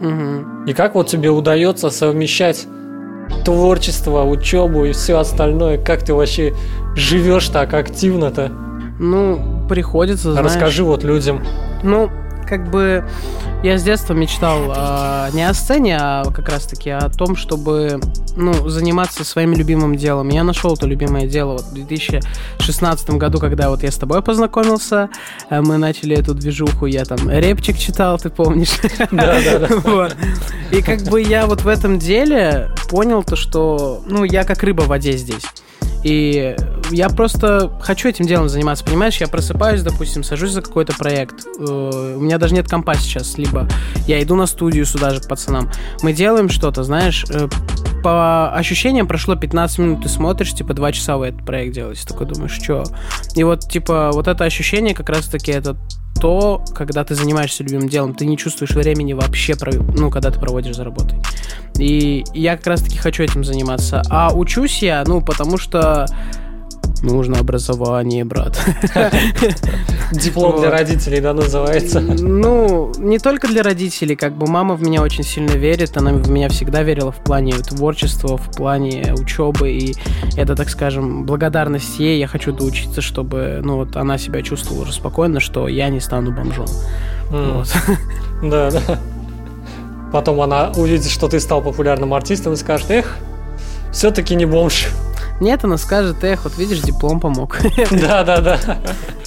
Угу. 0.00 0.66
И 0.66 0.72
как 0.72 0.94
вот 0.94 1.08
тебе 1.08 1.30
удается 1.30 1.90
совмещать 1.90 2.66
творчество, 3.44 4.24
учебу 4.24 4.84
и 4.84 4.92
все 4.92 5.18
остальное? 5.18 5.82
Как 5.82 6.04
ты 6.04 6.14
вообще 6.14 6.54
живешь 6.94 7.48
так 7.48 7.72
активно-то? 7.74 8.52
Ну, 8.98 9.66
приходится, 9.68 10.32
знаешь... 10.32 10.46
Расскажи 10.46 10.84
вот 10.84 11.04
людям. 11.04 11.42
Ну, 11.82 12.10
как 12.46 12.70
бы 12.70 13.04
я 13.62 13.78
с 13.78 13.82
детства 13.82 14.14
мечтал 14.14 14.72
э, 14.74 15.30
не 15.32 15.42
о 15.42 15.52
сцене, 15.52 15.98
а 16.00 16.24
как 16.30 16.48
раз-таки 16.48 16.90
о 16.90 17.08
том, 17.08 17.36
чтобы 17.36 18.00
ну, 18.36 18.68
заниматься 18.68 19.24
своим 19.24 19.54
любимым 19.54 19.96
делом. 19.96 20.28
Я 20.28 20.44
нашел 20.44 20.74
это 20.74 20.86
любимое 20.86 21.26
дело 21.26 21.52
вот, 21.52 21.62
в 21.62 21.74
2016 21.74 23.10
году, 23.10 23.38
когда 23.38 23.70
вот 23.70 23.82
я 23.82 23.90
с 23.90 23.96
тобой 23.96 24.22
познакомился, 24.22 25.08
э, 25.50 25.60
мы 25.60 25.78
начали 25.78 26.16
эту 26.16 26.34
движуху, 26.34 26.86
я 26.86 27.04
там 27.04 27.28
репчик 27.28 27.76
читал, 27.76 28.18
ты 28.18 28.30
помнишь? 28.30 28.78
Да, 29.10 29.38
да, 29.44 29.58
да. 29.58 30.08
И 30.70 30.82
как 30.82 31.02
бы 31.02 31.20
я 31.20 31.46
вот 31.46 31.62
в 31.62 31.68
этом 31.68 31.98
деле 31.98 32.70
понял 32.88 33.22
то, 33.24 33.36
что 33.36 34.02
ну, 34.06 34.24
я 34.24 34.44
как 34.44 34.62
рыба 34.62 34.82
в 34.82 34.88
воде 34.88 35.16
здесь. 35.16 35.44
И 36.04 36.54
я 36.90 37.08
просто 37.08 37.72
хочу 37.80 38.08
этим 38.08 38.26
делом 38.26 38.48
заниматься, 38.48 38.84
понимаешь? 38.84 39.16
Я 39.18 39.28
просыпаюсь, 39.28 39.82
допустим, 39.82 40.22
сажусь 40.22 40.52
за 40.52 40.62
какой-то 40.62 40.94
проект. 40.94 41.46
Э, 41.58 42.14
у 42.16 42.20
меня 42.20 42.38
даже 42.38 42.54
нет 42.54 42.68
компа 42.68 42.94
сейчас, 42.94 43.38
либо 43.38 43.68
я 44.06 44.22
иду 44.22 44.34
на 44.34 44.46
студию 44.46 44.84
сюда 44.86 45.10
же 45.10 45.20
к 45.20 45.28
пацанам. 45.28 45.70
Мы 46.02 46.12
делаем 46.12 46.48
что-то, 46.48 46.82
знаешь, 46.82 47.24
э, 47.30 47.48
по 48.02 48.52
ощущениям 48.54 49.06
прошло 49.06 49.34
15 49.36 49.78
минут, 49.78 50.02
ты 50.02 50.08
смотришь, 50.08 50.52
типа, 50.52 50.74
2 50.74 50.92
часа 50.92 51.16
вы 51.16 51.28
этот 51.28 51.44
проект 51.44 51.74
делаете. 51.74 52.06
Такой 52.06 52.26
думаешь, 52.26 52.52
что? 52.52 52.84
И 53.34 53.42
вот, 53.42 53.68
типа, 53.68 54.10
вот 54.12 54.28
это 54.28 54.44
ощущение 54.44 54.94
как 54.94 55.08
раз-таки 55.08 55.50
это 55.50 55.76
то, 56.20 56.64
когда 56.74 57.04
ты 57.04 57.14
занимаешься 57.14 57.62
любимым 57.62 57.88
делом, 57.88 58.14
ты 58.14 58.26
не 58.26 58.36
чувствуешь 58.38 58.72
времени 58.72 59.12
вообще, 59.12 59.54
ну, 59.96 60.10
когда 60.10 60.30
ты 60.30 60.40
проводишь 60.40 60.76
за 60.76 60.84
работой. 60.84 61.18
И 61.78 62.24
я 62.32 62.56
как 62.56 62.66
раз-таки 62.66 62.96
хочу 62.96 63.22
этим 63.22 63.44
заниматься. 63.44 64.02
А 64.08 64.32
учусь 64.32 64.82
я, 64.82 65.04
ну, 65.06 65.20
потому 65.20 65.58
что 65.58 66.06
Нужно 67.02 67.38
образование, 67.38 68.24
брат. 68.24 68.58
Диплом 70.12 70.60
для 70.60 70.70
родителей, 70.70 71.20
да, 71.20 71.34
называется? 71.34 72.00
Ну, 72.00 72.92
не 72.98 73.18
только 73.18 73.48
для 73.48 73.62
родителей, 73.62 74.16
как 74.16 74.36
бы 74.36 74.46
мама 74.46 74.74
в 74.76 74.82
меня 74.82 75.02
очень 75.02 75.24
сильно 75.24 75.52
верит, 75.52 75.96
она 75.96 76.12
в 76.12 76.30
меня 76.30 76.48
всегда 76.48 76.82
верила 76.82 77.12
в 77.12 77.16
плане 77.16 77.52
творчества, 77.52 78.38
в 78.38 78.50
плане 78.56 79.14
учебы, 79.18 79.70
и 79.70 79.94
это, 80.36 80.54
так 80.54 80.70
скажем, 80.70 81.24
благодарность 81.24 81.98
ей, 81.98 82.18
я 82.18 82.26
хочу 82.26 82.52
доучиться, 82.52 83.02
чтобы, 83.02 83.60
ну, 83.62 83.76
вот 83.76 83.96
она 83.96 84.16
себя 84.16 84.42
чувствовала 84.42 84.82
уже 84.82 84.92
спокойно, 84.92 85.38
что 85.40 85.68
я 85.68 85.88
не 85.88 86.00
стану 86.00 86.32
бомжом. 86.32 86.66
Да, 88.42 88.70
да. 88.70 88.98
Потом 90.12 90.40
она 90.40 90.72
увидит, 90.76 91.10
что 91.10 91.28
ты 91.28 91.40
стал 91.40 91.62
популярным 91.62 92.14
артистом 92.14 92.52
и 92.52 92.56
скажет, 92.56 92.90
эх, 92.90 93.16
все-таки 93.92 94.34
не 94.34 94.44
бомж. 94.44 94.88
Нет, 95.40 95.64
она 95.64 95.76
скажет, 95.76 96.22
эх, 96.24 96.44
вот 96.44 96.56
видишь, 96.58 96.80
диплом 96.80 97.20
помог. 97.20 97.58
Да, 97.90 98.24
да, 98.24 98.40
да. 98.40 98.58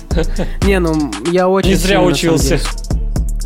Не, 0.66 0.80
ну 0.80 1.12
я 1.32 1.48
очень... 1.48 1.70
Не 1.70 1.76
зря 1.76 2.02
учился. 2.02 2.60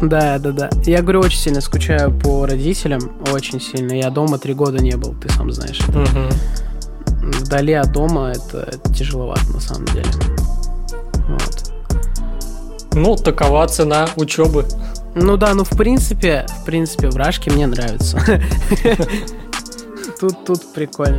Да, 0.01 0.37
да, 0.39 0.51
да. 0.51 0.69
Я 0.85 1.01
говорю, 1.01 1.21
очень 1.21 1.39
сильно 1.39 1.61
скучаю 1.61 2.11
по 2.11 2.45
родителям, 2.45 2.99
очень 3.31 3.61
сильно. 3.61 3.93
Я 3.93 4.09
дома 4.09 4.37
три 4.37 4.53
года 4.53 4.81
не 4.81 4.95
был, 4.95 5.13
ты 5.13 5.29
сам 5.31 5.51
знаешь. 5.51 5.79
Угу. 5.87 7.29
Вдали 7.41 7.73
от 7.73 7.91
дома 7.91 8.31
это, 8.31 8.73
тяжеловато 8.93 9.51
на 9.53 9.59
самом 9.61 9.85
деле. 9.87 10.09
Вот. 11.29 11.73
Ну, 12.93 13.15
такова 13.15 13.67
цена 13.67 14.07
учебы. 14.15 14.65
Ну 15.15 15.37
да, 15.37 15.53
ну 15.53 15.63
в 15.63 15.69
принципе, 15.69 16.45
в 16.61 16.65
принципе, 16.65 17.09
вражки 17.09 17.49
мне 17.49 17.67
нравятся. 17.67 18.19
Тут, 20.19 20.45
тут 20.45 20.73
прикольно. 20.73 21.17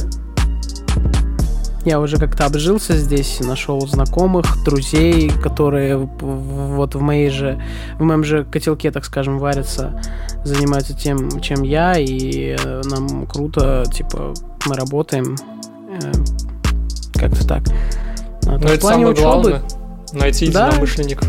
Я 1.85 2.00
уже 2.00 2.17
как-то 2.17 2.47
обжился 2.47 2.97
здесь, 2.97 3.41
нашел 3.41 3.81
знакомых, 3.87 4.64
друзей, 4.64 5.31
которые 5.31 5.97
вот 5.99 6.95
в 6.95 7.00
моей 7.00 7.29
же, 7.29 7.62
в 7.99 8.03
моем 8.03 8.25
же 8.25 8.45
котелке, 8.45 8.91
так 8.91 9.05
скажем, 9.05 9.38
варятся, 9.38 10.00
занимаются 10.45 10.95
тем, 10.95 11.41
чем 11.41 11.62
я, 11.62 11.99
и 11.99 12.57
э, 12.59 12.83
нам 12.85 13.26
круто, 13.26 13.85
типа, 13.93 14.33
мы 14.67 14.76
работаем 14.76 15.37
э, 15.91 16.12
как-то 17.12 17.47
так. 17.47 17.62
А, 18.47 18.59
Но 18.59 18.69
это 18.69 18.87
самое 18.87 19.09
учебы, 19.09 19.23
главное, 19.23 19.62
найти 20.12 20.50
да, 20.50 20.69
единомышленников. 20.69 21.29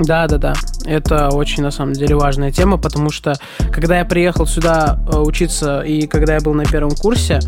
Да, 0.00 0.26
да, 0.26 0.36
да. 0.36 0.54
Это 0.84 1.30
очень, 1.30 1.62
на 1.62 1.70
самом 1.70 1.94
деле, 1.94 2.14
важная 2.14 2.52
тема, 2.52 2.76
потому 2.76 3.10
что, 3.10 3.34
когда 3.72 3.98
я 3.98 4.04
приехал 4.04 4.46
сюда 4.46 4.98
э, 5.10 5.18
учиться, 5.18 5.80
и 5.80 6.06
когда 6.06 6.34
я 6.34 6.40
был 6.40 6.54
на 6.54 6.64
первом 6.64 6.90
курсе, 6.90 7.40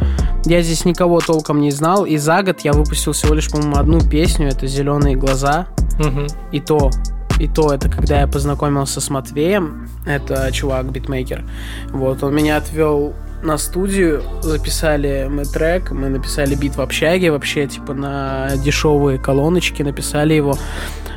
я 0.44 0.62
здесь 0.62 0.84
никого 0.84 1.20
толком 1.20 1.60
не 1.60 1.70
знал, 1.70 2.06
и 2.06 2.16
за 2.16 2.42
год 2.42 2.60
я 2.60 2.72
выпустил 2.72 3.12
всего 3.12 3.34
лишь, 3.34 3.50
по-моему, 3.50 3.76
одну 3.76 4.00
песню, 4.00 4.48
это 4.48 4.66
«Зеленые 4.66 5.16
глаза», 5.16 5.66
угу. 5.98 6.26
и 6.50 6.60
то, 6.60 6.90
и 7.38 7.46
то 7.46 7.72
это 7.72 7.90
когда 7.90 8.20
я 8.20 8.26
познакомился 8.26 9.00
с 9.00 9.10
Матвеем, 9.10 9.88
это 10.06 10.50
чувак, 10.52 10.90
битмейкер, 10.90 11.44
вот, 11.92 12.22
он 12.22 12.34
меня 12.34 12.56
отвел 12.56 13.14
на 13.42 13.58
студию, 13.58 14.22
записали 14.42 15.26
мы 15.30 15.44
трек, 15.44 15.90
мы 15.90 16.08
написали 16.08 16.54
бит 16.54 16.76
в 16.76 16.80
общаге 16.80 17.30
вообще, 17.30 17.66
типа 17.66 17.94
на 17.94 18.56
дешевые 18.56 19.18
колоночки, 19.18 19.82
написали 19.82 20.34
его. 20.34 20.56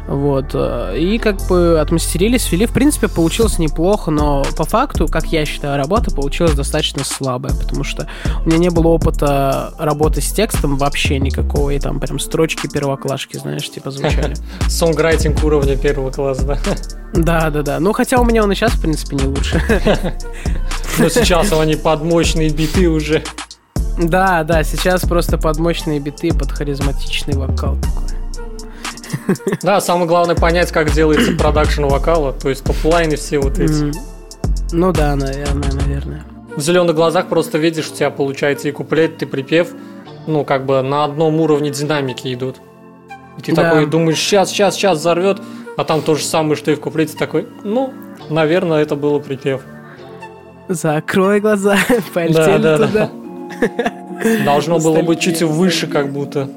Вот. 0.10 0.56
Э, 0.56 0.98
и 0.98 1.20
как 1.20 1.38
бы 1.48 1.80
отмастерили, 1.80 2.38
свели. 2.38 2.66
В 2.66 2.74
принципе, 2.74 3.08
получилось 3.08 3.60
неплохо, 3.60 4.10
но 4.10 4.44
по 4.58 4.64
факту, 4.64 5.08
как 5.08 5.28
я 5.28 5.46
считаю, 5.46 5.78
работа 5.78 6.10
получилась 6.10 6.54
достаточно 6.54 7.04
слабая, 7.04 7.54
потому 7.54 7.84
что 7.84 8.08
у 8.44 8.50
меня 8.50 8.58
не 8.58 8.70
было 8.70 8.88
опыта 8.88 9.74
работы 9.78 10.22
с 10.22 10.32
текстом 10.32 10.78
вообще 10.78 11.20
никакого, 11.20 11.70
и 11.70 11.80
там 11.80 12.00
прям 12.00 12.18
строчки 12.18 12.68
первоклашки, 12.68 13.38
знаешь, 13.38 13.70
типа 13.70 13.92
звучали. 13.92 14.34
Сонграйтинг 14.68 15.44
уровня 15.44 15.78
первого 15.78 16.10
класса, 16.10 16.44
да? 16.44 16.58
Да, 17.14 17.50
да, 17.52 17.62
да. 17.62 17.80
Ну, 17.80 17.94
хотя 17.94 18.20
у 18.20 18.26
меня 18.26 18.44
он 18.44 18.52
и 18.52 18.56
сейчас, 18.56 18.72
в 18.72 18.82
принципе, 18.82 19.16
не 19.16 19.26
лучше. 19.26 19.62
Но 21.00 21.10
сейчас 21.10 21.51
они 21.53 21.75
под 21.75 22.03
мощные 22.03 22.50
биты 22.50 22.89
уже. 22.89 23.24
Да, 23.98 24.44
да, 24.44 24.63
сейчас 24.63 25.01
просто 25.01 25.38
под 25.38 25.58
мощные 25.60 26.00
биты, 26.00 26.34
под 26.34 26.51
харизматичный 26.51 27.36
вокал 27.36 27.77
такой. 27.77 28.10
Да, 29.62 29.82
самое 29.82 30.08
главное 30.08 30.36
понять, 30.36 30.72
как 30.72 30.91
делается 30.91 31.34
продакшн 31.34 31.86
вокала, 31.86 32.34
то 32.34 32.50
есть 32.50 32.63
topline 32.63 33.09
ы 33.09 33.15
все 33.15 33.39
вот 33.39 33.60
эти. 33.60 33.91
Ну 34.72 34.91
да, 34.91 35.15
наверное, 35.15 35.72
наверное. 35.74 36.24
В 36.56 36.62
зеленых 36.62 36.96
глазах 36.96 37.27
просто 37.27 37.58
видишь, 37.58 37.89
у 37.89 37.96
тебя 37.96 38.10
получается 38.10 38.68
и 38.68 38.72
куплет, 38.72 39.22
и 39.22 39.25
припев, 39.25 39.70
ну, 40.27 40.44
как 40.46 40.65
бы 40.65 40.82
на 40.82 41.06
одном 41.06 41.39
уровне 41.39 41.70
динамики 41.70 42.34
идут. 42.34 42.58
И 43.38 43.41
ты 43.41 43.53
да. 43.53 43.63
такой 43.63 43.86
думаешь, 43.86 44.18
сейчас, 44.18 44.50
сейчас, 44.50 44.75
сейчас 44.75 45.00
взорвет, 45.00 45.39
а 45.77 45.84
там 45.84 46.01
то 46.01 46.15
же 46.15 46.24
самое, 46.24 46.56
что 46.56 46.72
и 46.72 46.75
в 46.75 46.79
куплете 46.79 47.18
такой, 47.18 47.48
ну, 47.63 47.94
наверное, 48.29 48.82
это 48.82 48.96
было 48.96 49.20
припев. 49.20 49.62
Закрой 50.70 51.40
глаза, 51.40 51.78
полетели 52.14 52.58
да, 52.58 52.78
да, 52.78 52.88
туда. 52.88 53.10
Да. 53.10 54.46
Должно 54.46 54.78
было 54.78 55.02
быть 55.02 55.20
чуть 55.20 55.42
выше, 55.42 55.88
как 55.88 56.14
будто. 56.14 56.48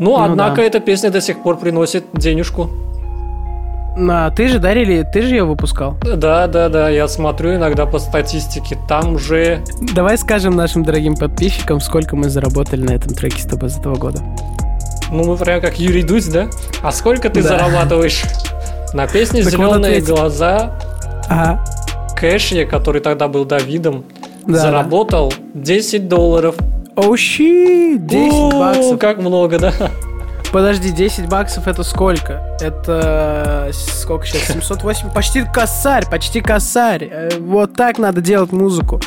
Ну, 0.00 0.18
ну 0.18 0.20
однако 0.20 0.56
да. 0.56 0.62
эта 0.64 0.80
песня 0.80 1.10
до 1.10 1.20
сих 1.20 1.44
пор 1.44 1.58
приносит 1.58 2.04
денежку. 2.12 2.70
А 3.96 4.30
ты 4.30 4.48
же 4.48 4.58
дарили, 4.58 5.06
ты 5.12 5.22
же 5.22 5.36
ее 5.36 5.44
выпускал? 5.44 5.96
Да, 6.02 6.48
да, 6.48 6.68
да, 6.68 6.88
я 6.88 7.06
смотрю 7.06 7.54
иногда 7.54 7.86
по 7.86 8.00
статистике, 8.00 8.76
там 8.88 9.16
же... 9.16 9.62
Давай 9.94 10.18
скажем 10.18 10.56
нашим 10.56 10.82
дорогим 10.82 11.14
подписчикам, 11.14 11.80
сколько 11.80 12.16
мы 12.16 12.30
заработали 12.30 12.82
на 12.82 12.90
этом 12.92 13.14
треке 13.14 13.42
с 13.42 13.46
тобой 13.46 13.68
за 13.68 13.80
два 13.80 13.94
года. 13.94 14.20
Ну, 15.12 15.24
мы 15.24 15.36
прям 15.36 15.60
как 15.60 15.78
Юрий 15.78 16.02
Дудь, 16.02 16.32
да? 16.32 16.48
А 16.82 16.90
сколько 16.90 17.30
ты 17.30 17.42
да. 17.42 17.50
зарабатываешь 17.50 18.24
на 18.92 19.06
песне 19.06 19.42
«Зеленые 19.42 20.00
глаза»? 20.00 20.80
Ага. 21.28 21.62
Кэшье, 22.22 22.66
который 22.66 23.00
тогда 23.00 23.26
был 23.26 23.44
Давидом, 23.44 24.04
да. 24.46 24.58
заработал 24.58 25.34
10 25.54 26.06
долларов 26.06 26.54
Оу, 26.94 27.16
щи, 27.16 27.96
10 27.98 28.32
О, 28.32 28.50
баксов. 28.52 28.98
как 29.00 29.18
много, 29.18 29.58
да? 29.58 29.72
Подожди, 30.52 30.90
10 30.90 31.28
баксов 31.28 31.66
это 31.66 31.82
сколько? 31.82 32.56
Это 32.60 33.70
сколько 33.72 34.24
сейчас? 34.24 34.52
708? 34.52 35.10
Почти 35.10 35.42
косарь, 35.52 36.08
почти 36.08 36.40
косарь. 36.40 37.08
Э, 37.10 37.30
вот 37.40 37.74
так 37.74 37.98
надо 37.98 38.20
делать 38.20 38.52
музыку. 38.52 39.00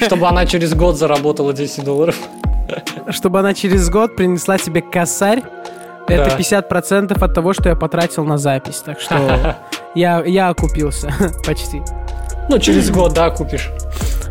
Чтобы 0.00 0.26
она 0.26 0.46
через 0.46 0.72
год 0.72 0.96
заработала 0.96 1.52
10 1.52 1.84
долларов. 1.84 2.16
Чтобы 3.10 3.40
она 3.40 3.52
через 3.52 3.90
год 3.90 4.16
принесла 4.16 4.56
тебе 4.56 4.80
косарь. 4.80 5.42
Это 6.08 6.30
да. 6.30 6.38
50% 6.38 7.22
от 7.22 7.34
того, 7.34 7.52
что 7.52 7.68
я 7.68 7.76
потратил 7.76 8.24
на 8.24 8.38
запись. 8.38 8.82
Так 8.86 9.00
что 9.00 9.58
я, 9.94 10.22
я 10.24 10.48
окупился 10.48 11.12
почти. 11.46 11.82
Ну, 12.48 12.58
через 12.58 12.90
год, 12.90 13.14
да, 13.14 13.30
купишь. 13.30 13.70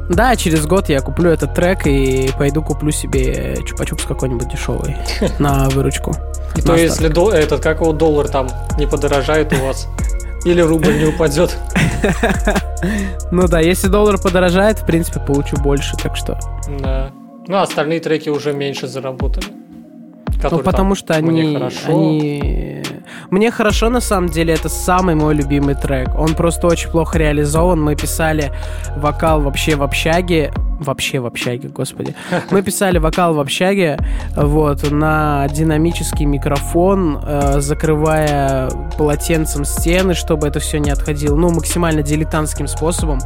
Да, 0.09 0.35
через 0.35 0.65
год 0.65 0.89
я 0.89 0.99
куплю 0.99 1.29
этот 1.29 1.53
трек 1.53 1.87
и 1.87 2.29
пойду 2.37 2.61
куплю 2.61 2.91
себе 2.91 3.55
чупа-чупс 3.65 4.05
какой-нибудь 4.07 4.49
дешевый 4.49 4.97
на 5.39 5.69
выручку. 5.69 6.13
И 6.55 6.61
то 6.61 6.75
если 6.75 7.07
до, 7.07 7.31
этот, 7.31 7.61
как 7.61 7.79
его 7.79 7.93
доллар 7.93 8.27
там 8.27 8.49
не 8.77 8.85
подорожает 8.85 9.53
у 9.53 9.65
вас? 9.65 9.87
Или 10.45 10.61
рубль 10.61 10.97
не 10.97 11.05
упадет? 11.05 11.57
Ну 13.31 13.47
да, 13.47 13.61
если 13.61 13.87
доллар 13.87 14.19
подорожает, 14.19 14.79
в 14.79 14.85
принципе, 14.85 15.19
получу 15.19 15.55
больше, 15.57 15.95
так 15.97 16.15
что... 16.15 16.37
Да. 16.81 17.11
Ну, 17.47 17.55
а 17.55 17.63
остальные 17.63 17.99
треки 18.01 18.29
уже 18.29 18.53
меньше 18.53 18.87
заработали. 18.87 19.47
Ну, 20.51 20.59
потому 20.59 20.93
что 20.93 21.15
они, 21.15 21.57
они 21.87 22.83
мне 23.29 23.51
хорошо, 23.51 23.89
на 23.89 24.01
самом 24.01 24.29
деле, 24.29 24.53
это 24.53 24.69
самый 24.69 25.15
мой 25.15 25.33
любимый 25.35 25.75
трек. 25.75 26.09
Он 26.17 26.35
просто 26.35 26.67
очень 26.67 26.89
плохо 26.89 27.17
реализован. 27.17 27.81
Мы 27.81 27.95
писали 27.95 28.51
вокал 28.95 29.41
вообще 29.41 29.75
в 29.75 29.83
общаге. 29.83 30.51
Вообще 30.79 31.19
в 31.19 31.25
общаге, 31.25 31.69
господи. 31.69 32.15
Мы 32.51 32.61
писали 32.61 32.97
вокал 32.97 33.33
в 33.35 33.39
общаге, 33.39 33.97
вот, 34.35 34.91
на 34.91 35.47
динамический 35.47 36.25
микрофон, 36.25 37.19
э, 37.23 37.59
закрывая 37.59 38.69
полотенцем 38.97 39.65
стены, 39.65 40.13
чтобы 40.13 40.47
это 40.47 40.59
все 40.59 40.79
не 40.79 40.91
отходило. 40.91 41.35
Ну, 41.35 41.51
максимально 41.51 42.01
дилетантским 42.01 42.67
способом. 42.67 43.19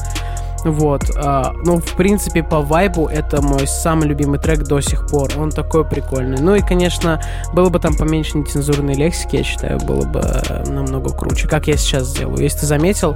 Вот. 0.64 1.04
А, 1.16 1.54
ну, 1.64 1.78
в 1.78 1.96
принципе, 1.96 2.44
по 2.44 2.62
вайбу 2.62 3.08
это 3.08 3.42
мой 3.42 3.68
самый 3.68 4.08
любимый 4.08 4.40
трек 4.40 4.64
до 4.64 4.82
сих 4.82 5.08
пор. 5.08 5.30
Он 5.38 5.52
такой 5.52 5.86
прикольный. 5.86 6.40
Ну 6.40 6.56
и, 6.56 6.62
конечно, 6.62 7.22
было 7.54 7.70
бы 7.70 7.80
там 7.80 7.96
поменьше 7.96 8.38
нецензурной 8.38 8.94
лексики, 8.94 9.38
я 9.38 9.44
считаю, 9.44 9.80
было 9.80 10.06
бы 10.06 10.24
намного 10.68 11.12
круче. 11.12 11.48
Как 11.48 11.68
я 11.68 11.78
сейчас 11.78 12.08
сделаю. 12.08 12.42
Если 12.42 12.60
ты 12.60 12.66
заметил, 12.66 13.16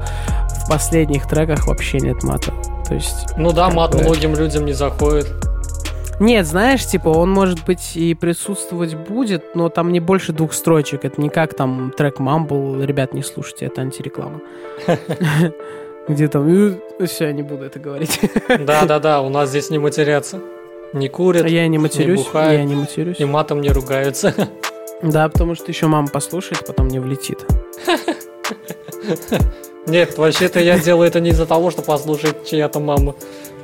в 0.50 0.69
последних 0.69 1.27
треках 1.27 1.67
вообще 1.67 2.00
нет 2.00 2.24
мата. 2.24 2.53
То 2.88 2.95
есть... 2.95 3.27
Ну 3.38 3.51
да, 3.51 3.69
мат 3.69 3.95
бы... 3.95 4.03
многим 4.03 4.36
людям 4.36 4.65
не 4.65 4.74
заходит. 4.74 5.27
Нет, 6.19 6.45
знаешь, 6.45 6.86
типа, 6.86 7.10
он, 7.10 7.31
может 7.31 7.65
быть, 7.65 7.98
и 7.98 8.13
присутствовать 8.13 8.93
будет, 8.93 9.55
но 9.55 9.69
там 9.69 9.91
не 9.91 10.00
больше 10.00 10.33
двух 10.33 10.53
строчек. 10.53 11.03
Это 11.03 11.19
не 11.19 11.29
как 11.29 11.55
там 11.55 11.91
трек 11.98 12.19
Mumble. 12.19 12.86
Ребят, 12.86 13.15
не 13.15 13.24
слушайте, 13.24 13.65
это 13.65 13.81
антиреклама. 13.81 14.39
Где 16.08 16.27
там... 16.27 16.48
«Э, 16.48 17.05
Все, 17.05 17.25
я 17.27 17.31
не 17.34 17.43
буду 17.43 17.65
это 17.65 17.79
говорить. 17.79 18.20
Да-да-да, 18.48 19.22
у 19.22 19.29
нас 19.29 19.50
здесь 19.50 19.70
не 19.70 19.79
матерятся. 19.79 20.39
Не 20.93 21.08
курят, 21.08 21.48
я 21.48 21.67
не 21.67 21.77
матерюсь, 21.77 22.20
не 22.20 22.25
бухают, 22.25 22.53
я 22.53 22.63
не 22.65 22.75
матерюсь. 22.75 23.20
И 23.20 23.25
матом 23.25 23.62
не 23.62 23.70
ругаются. 23.70 24.34
Да, 25.03 25.27
потому 25.29 25.55
что 25.55 25.65
еще 25.65 25.88
мама 25.88 26.08
послушает, 26.10 26.63
потом 26.67 26.88
не 26.88 27.00
влетит. 27.00 27.39
Нет, 29.88 30.15
вообще-то 30.15 30.60
я 30.60 30.77
делаю 30.77 31.08
это 31.08 31.20
не 31.20 31.31
из-за 31.31 31.48
того, 31.48 31.72
что 31.72 31.81
послушать 31.81 32.46
чья-то 32.48 32.79
мама, 32.79 33.15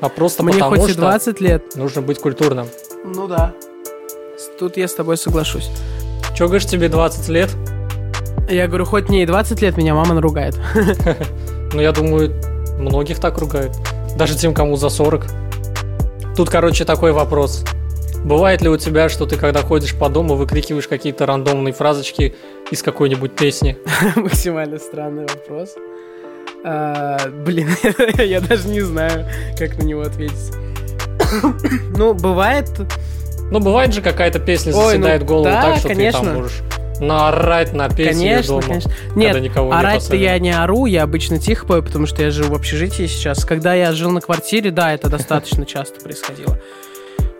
а 0.01 0.09
просто 0.09 0.41
Мне 0.41 0.53
потому 0.55 0.77
хоть 0.81 0.91
что 0.91 1.01
20 1.01 1.39
лет. 1.41 1.75
нужно 1.75 2.01
быть 2.01 2.17
культурным. 2.19 2.67
Ну 3.05 3.27
да. 3.27 3.53
Тут 4.57 4.77
я 4.77 4.87
с 4.87 4.95
тобой 4.95 5.17
соглашусь. 5.17 5.69
Че, 6.35 6.45
говоришь, 6.45 6.65
тебе 6.65 6.89
20 6.89 7.29
лет? 7.29 7.49
Я 8.49 8.67
говорю, 8.67 8.85
хоть 8.85 9.07
мне 9.09 9.21
и 9.21 9.25
20 9.27 9.61
лет, 9.61 9.77
меня 9.77 9.93
мама 9.93 10.15
наругает. 10.15 10.59
Ну, 11.73 11.81
я 11.81 11.91
думаю, 11.91 12.33
многих 12.79 13.19
так 13.19 13.37
ругают. 13.37 13.73
Даже 14.17 14.35
тем, 14.35 14.53
кому 14.53 14.75
за 14.75 14.89
40. 14.89 15.25
Тут, 16.35 16.49
короче, 16.49 16.85
такой 16.85 17.11
вопрос. 17.11 17.63
Бывает 18.23 18.61
ли 18.61 18.69
у 18.69 18.77
тебя, 18.77 19.09
что 19.09 19.25
ты, 19.25 19.37
когда 19.37 19.61
ходишь 19.61 19.95
по 19.95 20.09
дому, 20.09 20.35
выкрикиваешь 20.35 20.87
какие-то 20.87 21.25
рандомные 21.25 21.73
фразочки 21.73 22.35
из 22.71 22.81
какой-нибудь 22.81 23.35
песни? 23.35 23.77
Максимально 24.15 24.79
странный 24.79 25.25
вопрос. 25.27 25.75
А, 26.63 27.17
блин, 27.45 27.69
я 28.17 28.41
даже 28.41 28.67
не 28.67 28.81
знаю, 28.81 29.25
как 29.57 29.77
на 29.77 29.83
него 29.83 30.01
ответить. 30.01 30.53
ну, 31.97 32.13
бывает... 32.13 32.69
Ну, 33.49 33.59
бывает 33.59 33.93
же 33.93 34.01
какая-то 34.01 34.39
песня 34.39 34.73
заседает 34.73 35.21
ну, 35.21 35.27
голову 35.27 35.45
да, 35.45 35.61
так, 35.61 35.77
что 35.77 35.87
конечно. 35.87 36.19
ты 36.19 36.25
там 36.25 36.35
можешь 36.35 36.61
наорать 36.99 37.73
на 37.73 37.89
песню 37.89 38.29
конечно, 38.29 38.47
дома. 38.47 38.61
Конечно, 38.63 38.91
Нет, 39.15 39.41
никого 39.41 39.71
орать-то 39.71 40.15
я 40.15 40.37
не 40.39 40.51
ору, 40.51 40.85
я 40.85 41.03
обычно 41.03 41.39
тихо 41.39 41.65
пою, 41.65 41.83
потому 41.83 42.07
что 42.07 42.23
я 42.23 42.31
живу 42.31 42.53
в 42.53 42.57
общежитии 42.57 43.07
сейчас. 43.07 43.45
Когда 43.45 43.73
я 43.73 43.91
жил 43.93 44.11
на 44.11 44.21
квартире, 44.21 44.71
да, 44.71 44.93
это 44.93 45.09
достаточно 45.09 45.65
часто 45.67 46.01
происходило. 46.01 46.59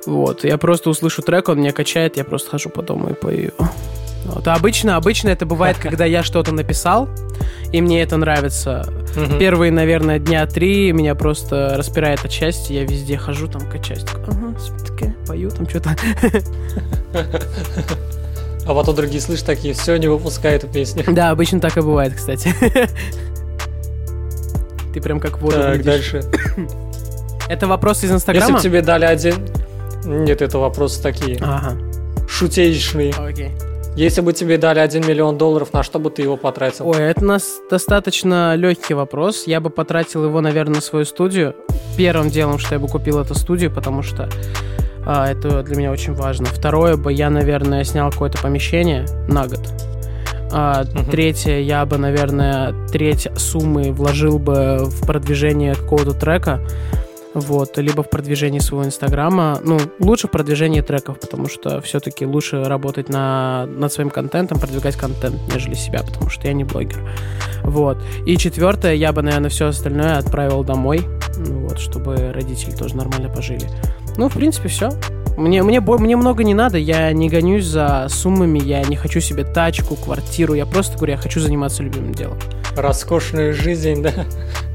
Вот, 0.05 0.43
я 0.43 0.57
просто 0.57 0.89
услышу 0.89 1.21
трек, 1.21 1.49
он 1.49 1.59
меня 1.59 1.73
качает, 1.73 2.17
я 2.17 2.23
просто 2.23 2.49
хожу 2.51 2.69
по 2.69 2.81
дому 2.81 3.09
и 3.09 3.13
пою. 3.13 3.51
Вот. 4.25 4.47
А 4.47 4.55
обычно, 4.55 4.95
обычно 4.95 5.29
это 5.29 5.45
бывает, 5.45 5.77
когда 5.81 6.05
я 6.05 6.23
что-то 6.23 6.53
написал, 6.53 7.09
и 7.71 7.81
мне 7.81 8.01
это 8.01 8.17
нравится. 8.17 8.87
Первые, 9.39 9.71
наверное, 9.71 10.19
дня 10.19 10.45
три 10.45 10.91
меня 10.91 11.15
просто 11.15 11.73
распирает 11.75 12.23
от 12.23 12.31
счастья. 12.31 12.75
Я 12.75 12.83
везде 12.83 13.17
хожу, 13.17 13.47
там 13.47 13.69
качаюсь. 13.69 14.05
Ага, 14.27 14.55
пою 15.27 15.49
там 15.49 15.67
что-то. 15.67 15.95
А 18.67 18.73
потом 18.73 18.95
другие 18.95 19.21
слышат 19.21 19.45
такие, 19.45 19.73
все, 19.73 19.95
не 19.97 20.07
выпускай 20.07 20.55
эту 20.55 20.67
песню. 20.67 21.05
Да, 21.07 21.29
обычно 21.29 21.61
так 21.61 21.77
и 21.77 21.81
бывает, 21.81 22.13
кстати. 22.13 22.53
Ты 24.93 25.01
прям 25.01 25.19
как 25.19 25.39
воду 25.41 25.55
Так, 25.55 25.83
дальше. 25.83 26.23
Это 27.49 27.67
вопрос 27.67 28.03
из 28.03 28.11
Инстаграма? 28.11 28.55
Если 28.55 28.67
бы 28.67 28.71
тебе 28.71 28.81
дали 28.81 29.05
один... 29.05 29.35
Нет, 30.03 30.41
это 30.41 30.57
вопросы 30.57 31.01
такие. 31.01 31.37
Ага. 31.41 31.77
Шутеечные. 32.27 33.13
Окей. 33.17 33.51
Если 33.95 34.21
бы 34.21 34.31
тебе 34.31 34.57
дали 34.57 34.79
1 34.79 35.07
миллион 35.07 35.37
долларов, 35.37 35.73
на 35.73 35.81
что 35.83 35.99
бы 35.99 36.09
ты 36.09 36.21
его 36.21 36.37
потратил? 36.37 36.87
Ой, 36.87 37.01
это 37.01 37.21
у 37.21 37.27
нас 37.27 37.59
достаточно 37.69 38.55
легкий 38.55 38.93
вопрос. 38.93 39.47
Я 39.47 39.59
бы 39.59 39.69
потратил 39.69 40.23
его, 40.23 40.39
наверное, 40.39 40.75
на 40.75 40.81
свою 40.81 41.03
студию. 41.05 41.55
Первым 41.97 42.29
делом, 42.29 42.59
что 42.59 42.75
я 42.75 42.79
бы 42.79 42.87
купил 42.87 43.19
эту 43.19 43.33
студию, 43.33 43.71
потому 43.71 44.03
что 44.03 44.29
а, 45.09 45.31
это 45.31 45.63
для 45.63 45.77
меня 45.77 45.91
очень 45.91 46.13
важно. 46.13 46.47
Второе 46.47 46.97
бы 46.97 47.13
я, 47.13 47.29
наверное, 47.29 47.85
снял 47.85 48.11
какое-то 48.11 48.41
помещение 48.41 49.05
на 49.29 49.47
год. 49.47 49.61
А, 50.51 50.83
угу. 50.83 51.09
Третье, 51.09 51.59
я 51.59 51.85
бы, 51.85 51.97
наверное, 51.97 52.75
треть 52.91 53.29
суммы 53.37 53.93
вложил 53.93 54.37
бы 54.37 54.79
в 54.83 55.05
продвижение 55.07 55.75
какого-то 55.75 56.11
трека. 56.11 56.59
Вот, 57.33 57.77
либо 57.77 58.03
в 58.03 58.09
продвижении 58.09 58.59
своего 58.59 58.85
инстаграма. 58.85 59.61
Ну, 59.63 59.77
лучше 59.99 60.27
в 60.27 60.31
продвижении 60.31 60.81
треков, 60.81 61.19
потому 61.21 61.47
что 61.47 61.79
все-таки 61.81 62.25
лучше 62.25 62.65
работать 62.65 63.07
на, 63.07 63.65
над 63.65 63.93
своим 63.93 64.09
контентом, 64.09 64.59
продвигать 64.59 64.97
контент, 64.97 65.35
нежели 65.53 65.75
себя, 65.75 66.01
потому 66.03 66.29
что 66.29 66.47
я 66.47 66.53
не 66.53 66.65
блогер. 66.65 66.99
Вот. 67.63 67.97
И 68.25 68.35
четвертое, 68.35 68.95
я 68.95 69.13
бы, 69.13 69.21
наверное, 69.21 69.49
все 69.49 69.67
остальное 69.67 70.17
отправил 70.17 70.65
домой, 70.65 71.01
вот, 71.37 71.79
чтобы 71.79 72.33
родители 72.33 72.71
тоже 72.71 72.97
нормально 72.97 73.29
пожили. 73.29 73.69
Ну, 74.17 74.29
в 74.29 74.33
принципе, 74.33 74.67
все. 74.67 74.89
Мне, 75.37 75.61
мне, 75.61 75.79
мне 75.81 76.15
много 76.15 76.43
не 76.43 76.55
надо, 76.55 76.79
я 76.79 77.11
не 77.11 77.29
гонюсь 77.29 77.65
за 77.65 78.07
суммами, 78.09 78.57
я 78.57 78.81
не 78.81 78.95
хочу 78.95 79.19
себе 79.19 79.43
тачку, 79.43 79.95
квартиру, 79.95 80.55
я 80.55 80.65
просто 80.65 80.97
говорю, 80.97 81.13
я 81.13 81.17
хочу 81.19 81.39
заниматься 81.39 81.83
любимым 81.83 82.11
делом. 82.11 82.39
Роскошная 82.75 83.53
жизнь, 83.53 84.01
да, 84.01 84.25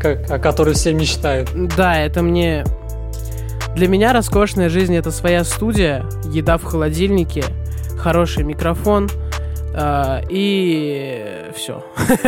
как, 0.00 0.31
о 0.31 0.38
которой 0.38 0.74
все 0.74 0.92
мечтают. 0.92 1.50
Да, 1.76 1.98
это 1.98 2.22
мне... 2.22 2.64
Для 3.74 3.88
меня 3.88 4.12
роскошная 4.12 4.68
жизнь— 4.68 4.94
это 4.96 5.11
своя 5.11 5.42
студия, 5.42 6.05
еда 6.26 6.59
в 6.59 6.64
холодильнике, 6.64 7.44
хороший 7.98 8.44
микрофон, 8.44 9.11
Uh, 9.74 10.22
и 10.28 11.50
все. 11.57 11.83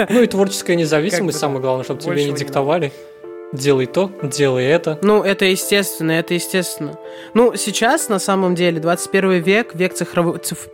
Ну 0.09 0.23
и 0.23 0.27
творческая 0.27 0.77
независимость, 0.77 1.39
самое 1.39 1.61
главное, 1.61 1.85
чтобы 1.85 2.01
тебе 2.01 2.25
не 2.25 2.33
диктовали. 2.33 2.87
Не 2.87 3.14
делай 3.55 3.87
то, 3.87 4.11
делай 4.23 4.65
это. 4.65 4.99
Ну, 5.03 5.23
это 5.23 5.45
естественно, 5.47 6.13
это 6.13 6.35
естественно. 6.35 6.99
Ну, 7.33 7.55
сейчас, 7.57 8.09
на 8.09 8.19
самом 8.19 8.55
деле, 8.55 8.81
21 8.81 9.43
век, 9.43 9.75
век 9.75 9.95
цифровых... 9.95 10.43
Циф... 10.43 10.69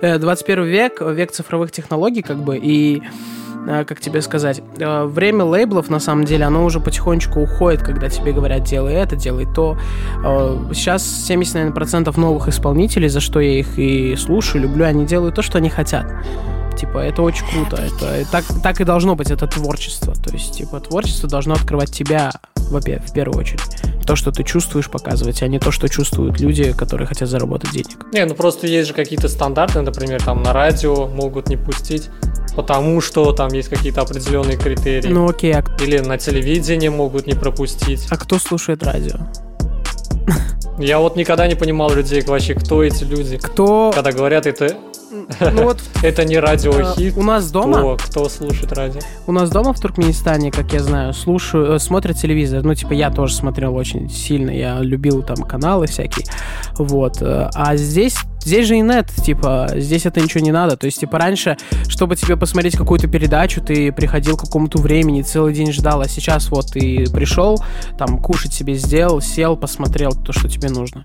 21 0.00 0.64
э, 0.64 0.66
век, 0.66 1.00
век 1.00 1.32
цифровых 1.32 1.72
технологий, 1.72 2.22
как 2.22 2.38
бы, 2.38 2.56
и 2.56 3.02
э, 3.66 3.84
как 3.84 4.00
тебе 4.00 4.22
сказать, 4.22 4.62
э, 4.78 5.04
время 5.04 5.44
лейблов, 5.44 5.90
на 5.90 5.98
самом 6.00 6.24
деле, 6.24 6.44
оно 6.44 6.64
уже 6.64 6.80
потихонечку 6.80 7.40
уходит, 7.40 7.82
когда 7.82 8.08
тебе 8.08 8.32
говорят, 8.32 8.62
делай 8.62 8.94
это, 8.94 9.16
делай 9.16 9.46
то. 9.52 9.76
Сейчас 10.72 11.04
70, 11.26 11.54
наверное, 11.54 11.74
процентов 11.74 12.16
новых 12.16 12.48
исполнителей, 12.48 13.08
за 13.08 13.20
что 13.20 13.40
я 13.40 13.58
их 13.58 13.78
и 13.78 14.14
слушаю, 14.16 14.62
люблю, 14.62 14.84
они 14.84 15.04
делают 15.06 15.34
то, 15.34 15.42
что 15.42 15.58
они 15.58 15.70
хотят. 15.70 16.06
Типа, 16.78 16.98
это 16.98 17.22
очень 17.22 17.44
круто. 17.46 17.76
Это 17.76 18.24
так, 18.30 18.44
так 18.62 18.80
и 18.80 18.84
должно 18.84 19.16
быть, 19.16 19.30
это 19.30 19.46
творчество. 19.46 20.14
То 20.14 20.32
есть, 20.32 20.56
типа, 20.56 20.80
творчество 20.80 21.28
должно 21.28 21.54
открывать 21.54 21.90
тебя, 21.90 22.30
в 22.56 23.12
первую 23.12 23.38
очередь. 23.38 23.62
То, 24.06 24.14
что 24.14 24.30
ты 24.30 24.44
чувствуешь, 24.44 24.88
показывать, 24.88 25.42
а 25.42 25.48
не 25.48 25.58
то, 25.58 25.70
что 25.70 25.88
чувствуют 25.88 26.40
люди, 26.40 26.72
которые 26.72 27.06
хотят 27.06 27.28
заработать 27.28 27.72
денег. 27.72 28.06
Не, 28.12 28.24
ну 28.24 28.34
просто 28.34 28.66
есть 28.66 28.88
же 28.88 28.94
какие-то 28.94 29.28
стандарты, 29.28 29.80
например, 29.80 30.22
там 30.22 30.42
на 30.42 30.52
радио 30.52 31.08
могут 31.08 31.48
не 31.48 31.56
пустить, 31.56 32.08
потому 32.56 33.00
что 33.00 33.32
там 33.32 33.48
есть 33.52 33.68
какие-то 33.68 34.02
определенные 34.02 34.56
критерии. 34.56 35.08
Ну 35.08 35.28
окей. 35.28 35.54
А... 35.54 35.64
Или 35.82 35.98
на 35.98 36.16
телевидении 36.16 36.88
могут 36.88 37.26
не 37.26 37.34
пропустить. 37.34 38.06
А 38.10 38.16
кто 38.16 38.38
слушает 38.38 38.82
радио? 38.82 39.16
Я 40.78 41.00
вот 41.00 41.16
никогда 41.16 41.46
не 41.48 41.54
понимал 41.54 41.90
людей 41.92 42.22
вообще, 42.22 42.54
кто 42.54 42.84
эти 42.84 43.02
люди. 43.04 43.36
Кто? 43.36 43.90
Когда 43.92 44.12
говорят, 44.12 44.46
это 44.46 44.76
ну 45.10 45.64
вот 45.64 45.80
это 46.02 46.24
не 46.24 46.38
радиохит. 46.38 47.16
У 47.16 47.22
нас 47.22 47.50
дома. 47.50 47.96
Кто 47.96 48.28
слушает 48.28 48.72
радио? 48.72 49.00
У 49.26 49.32
нас 49.32 49.50
дома 49.50 49.72
в 49.72 49.80
Туркменистане, 49.80 50.50
как 50.50 50.72
я 50.72 50.80
знаю, 50.80 51.12
слушаю, 51.12 51.74
э, 51.74 51.78
смотрят 51.78 52.16
телевизор. 52.16 52.62
Ну 52.62 52.74
типа 52.74 52.92
я 52.92 53.10
тоже 53.10 53.34
смотрел 53.34 53.74
очень 53.74 54.08
сильно, 54.08 54.50
я 54.50 54.80
любил 54.80 55.22
там 55.22 55.36
каналы 55.36 55.86
всякие, 55.86 56.26
вот. 56.76 57.22
Э, 57.22 57.50
а 57.54 57.76
здесь 57.76 58.16
Здесь 58.48 58.66
же 58.66 58.76
и 58.76 58.80
нет, 58.80 59.10
типа, 59.10 59.68
здесь 59.74 60.06
это 60.06 60.20
ничего 60.22 60.42
не 60.42 60.52
надо. 60.52 60.76
То 60.78 60.86
есть, 60.86 61.00
типа, 61.00 61.18
раньше, 61.18 61.58
чтобы 61.86 62.16
тебе 62.16 62.36
посмотреть 62.36 62.76
какую-то 62.76 63.06
передачу, 63.06 63.60
ты 63.60 63.92
приходил 63.92 64.38
к 64.38 64.42
какому-то 64.42 64.78
времени, 64.78 65.20
целый 65.20 65.52
день 65.52 65.70
ждал, 65.70 66.00
а 66.00 66.08
сейчас 66.08 66.48
вот 66.48 66.72
ты 66.72 67.04
пришел, 67.12 67.62
там, 67.98 68.22
кушать 68.22 68.54
себе 68.54 68.74
сделал, 68.74 69.20
сел, 69.20 69.56
посмотрел 69.56 70.12
то, 70.12 70.32
что 70.32 70.48
тебе 70.48 70.70
нужно. 70.70 71.04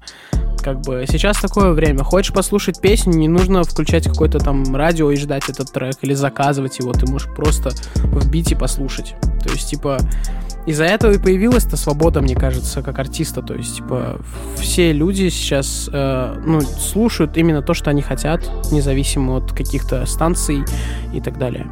Как 0.64 0.80
бы 0.80 1.06
сейчас 1.10 1.42
такое 1.42 1.72
время. 1.74 2.04
Хочешь 2.04 2.34
послушать 2.34 2.80
песню, 2.80 3.14
не 3.14 3.28
нужно 3.28 3.64
включать 3.64 4.08
какое-то 4.08 4.40
там 4.40 4.76
радио 4.76 5.12
и 5.12 5.18
ждать 5.18 5.50
этот 5.50 5.72
трек, 5.72 5.98
или 6.02 6.14
заказывать 6.14 6.80
его, 6.80 6.94
ты 6.94 7.06
можешь 7.06 7.28
просто 7.36 7.72
вбить 7.96 8.54
и 8.54 8.56
послушать. 8.56 9.16
То 9.44 9.50
есть, 9.50 9.70
типа, 9.70 10.00
из-за 10.66 10.86
этого 10.86 11.12
и 11.12 11.18
появилась 11.18 11.66
эта 11.66 11.76
свобода, 11.76 12.22
мне 12.22 12.36
кажется, 12.36 12.82
как 12.82 12.98
артиста. 12.98 13.42
То 13.42 13.56
есть, 13.56 13.76
типа, 13.78 14.22
все 14.56 14.94
люди 14.94 15.28
сейчас, 15.30 15.90
э, 15.92 16.42
ну, 16.46 16.62
слушают 16.62 17.36
именно 17.36 17.62
то, 17.62 17.74
что 17.74 17.90
они 17.90 18.02
хотят, 18.02 18.50
независимо 18.72 19.38
от 19.38 19.52
каких-то 19.52 20.06
станций 20.06 20.64
и 21.14 21.20
так 21.20 21.38
далее. 21.38 21.68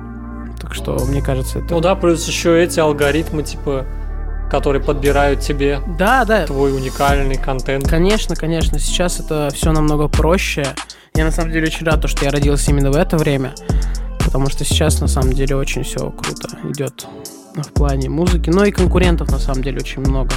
Так 0.59 0.73
что, 0.73 0.99
мне 1.05 1.21
кажется, 1.21 1.59
это... 1.59 1.73
Ну 1.73 1.79
да, 1.79 1.95
плюс 1.95 2.27
еще 2.27 2.61
эти 2.61 2.79
алгоритмы, 2.81 3.43
типа, 3.43 3.85
которые 4.51 4.83
подбирают 4.83 5.39
тебе 5.39 5.79
да, 5.97 6.25
да. 6.25 6.45
твой 6.45 6.75
уникальный 6.75 7.37
контент. 7.37 7.87
Конечно, 7.87 8.35
конечно. 8.35 8.77
Сейчас 8.79 9.21
это 9.21 9.49
все 9.53 9.71
намного 9.71 10.09
проще. 10.09 10.67
Я 11.15 11.23
на 11.23 11.31
самом 11.31 11.53
деле 11.53 11.67
очень 11.67 11.85
рад, 11.85 12.07
что 12.09 12.25
я 12.25 12.31
родился 12.31 12.71
именно 12.71 12.91
в 12.91 12.97
это 12.97 13.17
время. 13.17 13.55
Потому 14.19 14.49
что 14.49 14.65
сейчас 14.65 14.99
на 14.99 15.07
самом 15.07 15.31
деле 15.31 15.55
очень 15.55 15.83
все 15.83 16.11
круто 16.11 16.49
идет 16.69 17.07
в 17.55 17.71
плане 17.71 18.09
музыки. 18.09 18.49
Но 18.49 18.65
и 18.65 18.71
конкурентов 18.71 19.31
на 19.31 19.39
самом 19.39 19.63
деле 19.63 19.79
очень 19.79 20.01
много. 20.01 20.31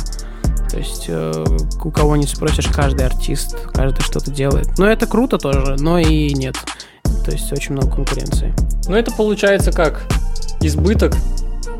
То 0.70 0.78
есть 0.78 1.06
э, 1.08 1.44
у 1.82 1.90
кого 1.90 2.14
не 2.14 2.26
спросишь, 2.26 2.66
каждый 2.68 3.06
артист, 3.06 3.56
каждый 3.72 4.02
что-то 4.02 4.30
делает. 4.30 4.78
Но 4.78 4.86
это 4.86 5.06
круто 5.06 5.38
тоже, 5.38 5.76
но 5.80 5.98
и 5.98 6.32
нет. 6.34 6.56
То 7.24 7.32
есть 7.32 7.52
очень 7.52 7.72
много 7.72 7.96
конкуренции. 7.96 8.54
Ну 8.86 8.94
это 8.94 9.10
получается 9.12 9.72
как 9.72 10.06
избыток 10.60 11.16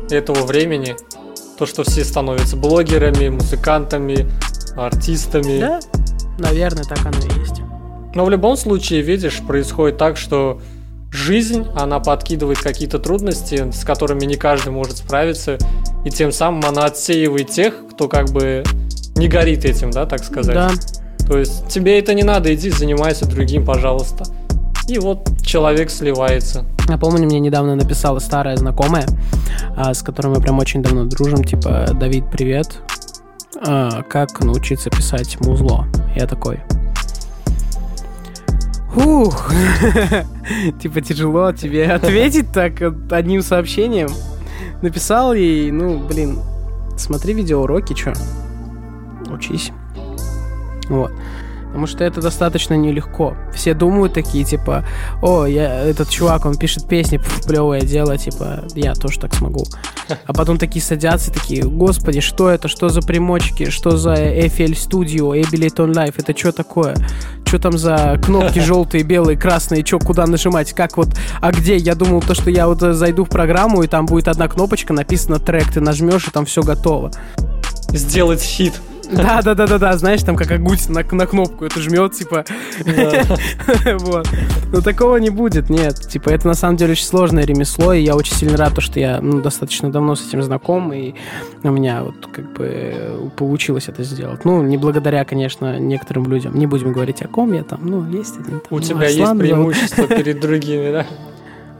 этого 0.09 0.45
времени. 0.45 0.97
То, 1.57 1.65
что 1.65 1.83
все 1.83 2.03
становятся 2.03 2.57
блогерами, 2.57 3.29
музыкантами, 3.29 4.27
артистами. 4.75 5.59
Да, 5.59 5.79
наверное, 6.37 6.83
так 6.83 6.99
оно 7.05 7.17
и 7.17 7.39
есть. 7.39 7.61
Но 8.13 8.25
в 8.25 8.29
любом 8.29 8.57
случае, 8.57 9.01
видишь, 9.01 9.39
происходит 9.39 9.97
так, 9.97 10.17
что 10.17 10.61
жизнь, 11.11 11.65
она 11.75 11.99
подкидывает 11.99 12.59
какие-то 12.59 12.99
трудности, 12.99 13.71
с 13.71 13.83
которыми 13.83 14.25
не 14.25 14.35
каждый 14.35 14.69
может 14.69 14.97
справиться, 14.97 15.57
и 16.03 16.09
тем 16.09 16.31
самым 16.31 16.65
она 16.65 16.85
отсеивает 16.85 17.49
тех, 17.49 17.73
кто 17.91 18.07
как 18.07 18.31
бы 18.31 18.63
не 19.15 19.27
горит 19.27 19.65
этим, 19.65 19.91
да, 19.91 20.05
так 20.05 20.23
сказать. 20.23 20.55
Да. 20.55 20.71
То 21.27 21.37
есть 21.37 21.67
тебе 21.69 21.99
это 21.99 22.13
не 22.13 22.23
надо, 22.23 22.53
иди 22.53 22.69
занимайся 22.69 23.25
другим, 23.25 23.65
пожалуйста. 23.65 24.25
И 24.87 24.99
вот 24.99 25.41
человек 25.41 25.89
сливается. 25.89 26.65
Я 26.87 26.97
помню, 26.97 27.25
мне 27.25 27.39
недавно 27.39 27.75
написала 27.75 28.19
старая 28.19 28.55
знакомая, 28.57 29.07
а, 29.75 29.93
с 29.93 30.03
которой 30.03 30.27
мы 30.35 30.41
прям 30.41 30.59
очень 30.59 30.83
давно 30.83 31.05
дружим, 31.05 31.43
типа, 31.43 31.87
Давид, 31.93 32.25
привет, 32.31 32.81
а, 33.65 34.03
как 34.03 34.39
научиться 34.41 34.91
писать 34.91 35.39
музло? 35.41 35.87
Я 36.15 36.27
такой, 36.27 36.59
Ух, 38.95 39.51
типа 40.81 41.01
тяжело 41.01 41.51
тебе 41.51 41.85
ответить 41.91 42.53
так 42.53 42.81
одним 43.11 43.41
сообщением. 43.41 44.09
Написал 44.81 45.33
ей, 45.33 45.69
ну, 45.71 45.99
блин, 45.99 46.39
смотри 46.95 47.33
видеоуроки, 47.33 47.93
чё, 47.93 48.13
учись. 49.29 49.71
Вот. 50.87 51.11
Потому 51.75 51.87
что 51.87 52.05
это 52.05 52.21
достаточно 52.21 52.75
нелегко. 52.75 53.35
Все 53.53 53.73
думают 53.73 54.13
такие, 54.13 54.45
типа, 54.45 54.85
о, 55.21 55.45
я, 55.45 55.81
этот 55.81 56.09
чувак, 56.09 56.45
он 56.45 56.55
пишет 56.55 56.87
песни, 56.87 57.19
плевое 57.45 57.81
дело, 57.81 58.17
типа, 58.17 58.63
я 58.75 58.93
тоже 58.93 59.19
так 59.19 59.35
смогу. 59.35 59.65
А 60.25 60.31
потом 60.31 60.57
такие 60.57 60.81
садятся, 60.81 61.33
такие, 61.33 61.63
господи, 61.63 62.21
что 62.21 62.49
это, 62.49 62.69
что 62.69 62.87
за 62.87 63.01
примочки, 63.01 63.69
что 63.71 63.97
за 63.97 64.13
FL 64.13 64.71
Studio, 64.71 65.37
Ableton 65.37 65.91
Live, 65.91 66.13
это 66.15 66.37
что 66.37 66.53
такое? 66.53 66.95
Что 67.45 67.59
там 67.59 67.77
за 67.77 68.21
кнопки 68.23 68.59
желтые, 68.65 69.03
белые, 69.03 69.37
красные, 69.37 69.85
что, 69.85 69.99
куда 69.99 70.25
нажимать, 70.27 70.71
как 70.71 70.95
вот, 70.95 71.09
а 71.41 71.51
где? 71.51 71.75
Я 71.75 71.95
думал, 71.95 72.21
то, 72.21 72.35
что 72.35 72.49
я 72.49 72.69
вот 72.69 72.79
зайду 72.79 73.25
в 73.25 73.29
программу, 73.29 73.83
и 73.83 73.87
там 73.87 74.05
будет 74.05 74.29
одна 74.29 74.47
кнопочка, 74.47 74.93
написано 74.93 75.39
трек, 75.39 75.73
ты 75.73 75.81
нажмешь, 75.81 76.25
и 76.29 76.31
там 76.31 76.45
все 76.45 76.61
готово. 76.61 77.11
Сделать 77.89 78.41
хит. 78.41 78.75
Да, 79.11 79.41
да, 79.41 79.55
да, 79.55 79.67
да, 79.67 79.77
да, 79.77 79.97
знаешь, 79.97 80.23
там 80.23 80.35
как 80.35 80.51
Агуть 80.51 80.89
на, 80.89 81.03
на 81.03 81.25
кнопку 81.25 81.65
это 81.65 81.79
жмет, 81.79 82.13
типа. 82.13 82.45
Вот. 83.99 84.27
Но 84.71 84.81
такого 84.81 85.17
не 85.17 85.29
будет, 85.29 85.69
нет. 85.69 85.99
Типа, 85.99 86.29
это 86.29 86.47
на 86.47 86.53
самом 86.53 86.77
деле 86.77 86.91
очень 86.93 87.05
сложное 87.05 87.45
ремесло, 87.45 87.93
и 87.93 88.01
я 88.01 88.15
очень 88.15 88.33
сильно 88.33 88.57
рад, 88.57 88.73
что 88.79 88.99
я 88.99 89.19
ну, 89.21 89.41
достаточно 89.41 89.91
давно 89.91 90.15
с 90.15 90.27
этим 90.27 90.43
знаком, 90.43 90.91
и 90.93 91.13
у 91.63 91.69
меня 91.69 92.03
вот 92.03 92.27
как 92.31 92.53
бы 92.53 93.31
получилось 93.35 93.87
это 93.87 94.03
сделать. 94.03 94.45
Ну, 94.45 94.61
не 94.63 94.77
благодаря, 94.77 95.23
конечно, 95.25 95.79
некоторым 95.79 96.27
людям. 96.27 96.57
Не 96.57 96.67
будем 96.67 96.91
говорить 96.91 97.21
о 97.21 97.27
ком 97.27 97.53
я 97.53 97.63
там, 97.63 97.79
ну, 97.83 98.07
есть 98.09 98.37
один. 98.39 98.61
У 98.69 98.79
тебя 98.79 99.07
есть 99.07 99.37
преимущество 99.37 100.07
перед 100.07 100.39
другими, 100.39 100.91
да? 100.91 101.05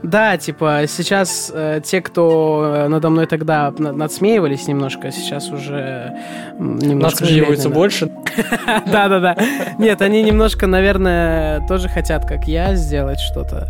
Да, 0.06 0.36
типа, 0.36 0.82
сейчас 0.86 1.50
э, 1.52 1.80
те, 1.84 2.00
кто 2.00 2.74
э, 2.76 2.88
надо 2.88 3.10
мной 3.10 3.26
тогда 3.26 3.72
надсмеивались 3.76 4.68
немножко, 4.68 5.10
сейчас 5.10 5.50
уже 5.50 6.14
немножко 6.60 7.24
Надсмеиваются 7.24 7.70
больше? 7.70 8.06
Да-да-да. 8.86 9.36
Нет, 9.78 10.00
они 10.02 10.22
немножко, 10.22 10.68
наверное, 10.68 11.66
тоже 11.66 11.88
хотят, 11.88 12.24
как 12.24 12.46
я, 12.46 12.76
сделать 12.76 13.18
что-то. 13.18 13.68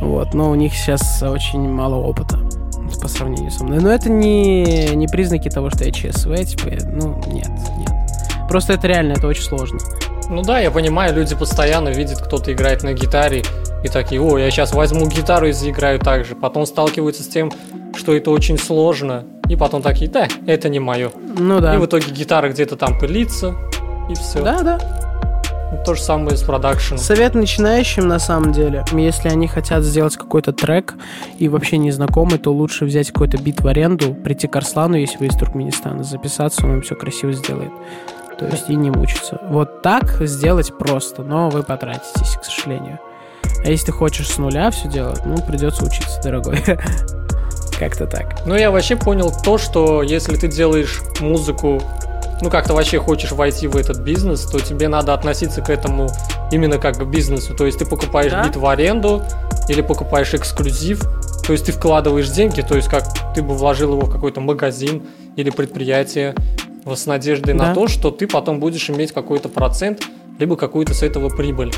Вот, 0.00 0.32
но 0.32 0.50
у 0.50 0.54
них 0.54 0.72
сейчас 0.72 1.22
очень 1.22 1.68
мало 1.68 1.96
опыта 1.96 2.38
по 3.02 3.06
сравнению 3.06 3.50
со 3.50 3.62
мной. 3.64 3.80
Но 3.80 3.90
это 3.90 4.08
не, 4.08 4.94
не 4.94 5.06
признаки 5.06 5.50
того, 5.50 5.68
что 5.68 5.84
я 5.84 5.92
ЧСВ, 5.92 6.34
типа, 6.46 6.70
ну, 6.86 7.22
нет, 7.26 7.50
нет. 7.76 7.90
Просто 8.48 8.72
это 8.72 8.86
реально, 8.86 9.12
это 9.12 9.26
очень 9.26 9.42
сложно. 9.42 9.80
Ну 10.30 10.42
да, 10.42 10.60
я 10.60 10.70
понимаю, 10.70 11.12
люди 11.12 11.34
постоянно 11.34 11.88
видят, 11.88 12.22
кто-то 12.22 12.52
играет 12.52 12.84
на 12.84 12.92
гитаре, 12.92 13.42
и 13.82 13.88
такие, 13.88 14.20
о, 14.20 14.38
я 14.38 14.48
сейчас 14.52 14.72
возьму 14.72 15.08
гитару 15.08 15.48
и 15.48 15.52
заиграю 15.52 15.98
так 15.98 16.24
же. 16.24 16.36
Потом 16.36 16.66
сталкиваются 16.66 17.24
с 17.24 17.26
тем, 17.26 17.50
что 17.96 18.14
это 18.14 18.30
очень 18.30 18.56
сложно, 18.56 19.24
и 19.48 19.56
потом 19.56 19.82
такие, 19.82 20.08
да, 20.08 20.28
это 20.46 20.68
не 20.68 20.78
мое. 20.78 21.10
Ну 21.36 21.58
да. 21.58 21.74
И 21.74 21.78
в 21.78 21.86
итоге 21.86 22.12
гитара 22.12 22.48
где-то 22.48 22.76
там 22.76 22.96
пылится, 22.96 23.56
и 24.08 24.14
все. 24.14 24.40
Да, 24.40 24.62
да. 24.62 24.78
То 25.84 25.94
же 25.94 26.00
самое 26.00 26.36
с 26.36 26.42
продакшеном. 26.42 26.98
Совет 26.98 27.34
начинающим, 27.34 28.06
на 28.06 28.20
самом 28.20 28.52
деле, 28.52 28.84
если 28.92 29.28
они 29.30 29.48
хотят 29.48 29.82
сделать 29.82 30.16
какой-то 30.16 30.52
трек 30.52 30.94
и 31.38 31.48
вообще 31.48 31.76
не 31.76 31.90
знакомы, 31.90 32.38
то 32.38 32.52
лучше 32.52 32.84
взять 32.84 33.08
какой-то 33.08 33.36
бит 33.36 33.60
в 33.60 33.66
аренду, 33.66 34.14
прийти 34.14 34.46
к 34.46 34.54
Арслану, 34.54 34.96
если 34.96 35.18
вы 35.18 35.26
из 35.26 35.36
Туркменистана, 35.36 36.04
записаться, 36.04 36.66
он 36.66 36.74
им 36.74 36.82
все 36.82 36.94
красиво 36.94 37.32
сделает 37.32 37.72
то 38.46 38.54
есть 38.54 38.68
и 38.68 38.76
не 38.76 38.90
мучиться. 38.90 39.38
Вот 39.48 39.82
так 39.82 40.20
сделать 40.20 40.76
просто, 40.76 41.22
но 41.22 41.50
вы 41.50 41.62
потратитесь, 41.62 42.36
к 42.36 42.44
сожалению. 42.44 42.98
А 43.64 43.68
если 43.68 43.86
ты 43.86 43.92
хочешь 43.92 44.28
с 44.28 44.38
нуля 44.38 44.70
все 44.70 44.88
делать, 44.88 45.20
ну, 45.24 45.36
придется 45.42 45.84
учиться, 45.84 46.20
дорогой. 46.22 46.62
Как-то 47.78 48.06
так. 48.06 48.46
Ну, 48.46 48.56
я 48.56 48.70
вообще 48.70 48.96
понял 48.96 49.32
то, 49.44 49.58
что 49.58 50.02
если 50.02 50.36
ты 50.36 50.48
делаешь 50.48 51.00
музыку, 51.20 51.82
ну, 52.42 52.50
как-то 52.50 52.74
вообще 52.74 52.98
хочешь 52.98 53.32
войти 53.32 53.66
в 53.66 53.76
этот 53.76 54.00
бизнес, 54.00 54.44
то 54.44 54.60
тебе 54.60 54.88
надо 54.88 55.14
относиться 55.14 55.60
к 55.62 55.70
этому 55.70 56.08
именно 56.50 56.78
как 56.78 56.96
к 56.96 57.04
бизнесу. 57.04 57.54
То 57.54 57.66
есть 57.66 57.78
ты 57.78 57.86
покупаешь 57.86 58.32
да? 58.32 58.44
бит 58.44 58.56
в 58.56 58.66
аренду 58.66 59.22
или 59.68 59.82
покупаешь 59.82 60.34
эксклюзив, 60.34 61.00
то 61.46 61.52
есть 61.52 61.66
ты 61.66 61.72
вкладываешь 61.72 62.28
деньги, 62.30 62.60
то 62.60 62.76
есть 62.76 62.88
как 62.88 63.04
ты 63.34 63.42
бы 63.42 63.54
вложил 63.54 63.92
его 63.92 64.02
в 64.02 64.10
какой-то 64.10 64.40
магазин 64.40 65.02
или 65.36 65.50
предприятие, 65.50 66.34
с 66.86 67.06
надеждой 67.06 67.54
да. 67.54 67.68
на 67.68 67.74
то, 67.74 67.88
что 67.88 68.10
ты 68.10 68.26
потом 68.26 68.60
будешь 68.60 68.88
иметь 68.90 69.12
какой-то 69.12 69.48
процент, 69.48 70.02
либо 70.38 70.56
какую-то 70.56 70.94
с 70.94 71.02
этого 71.02 71.28
прибыль. 71.28 71.72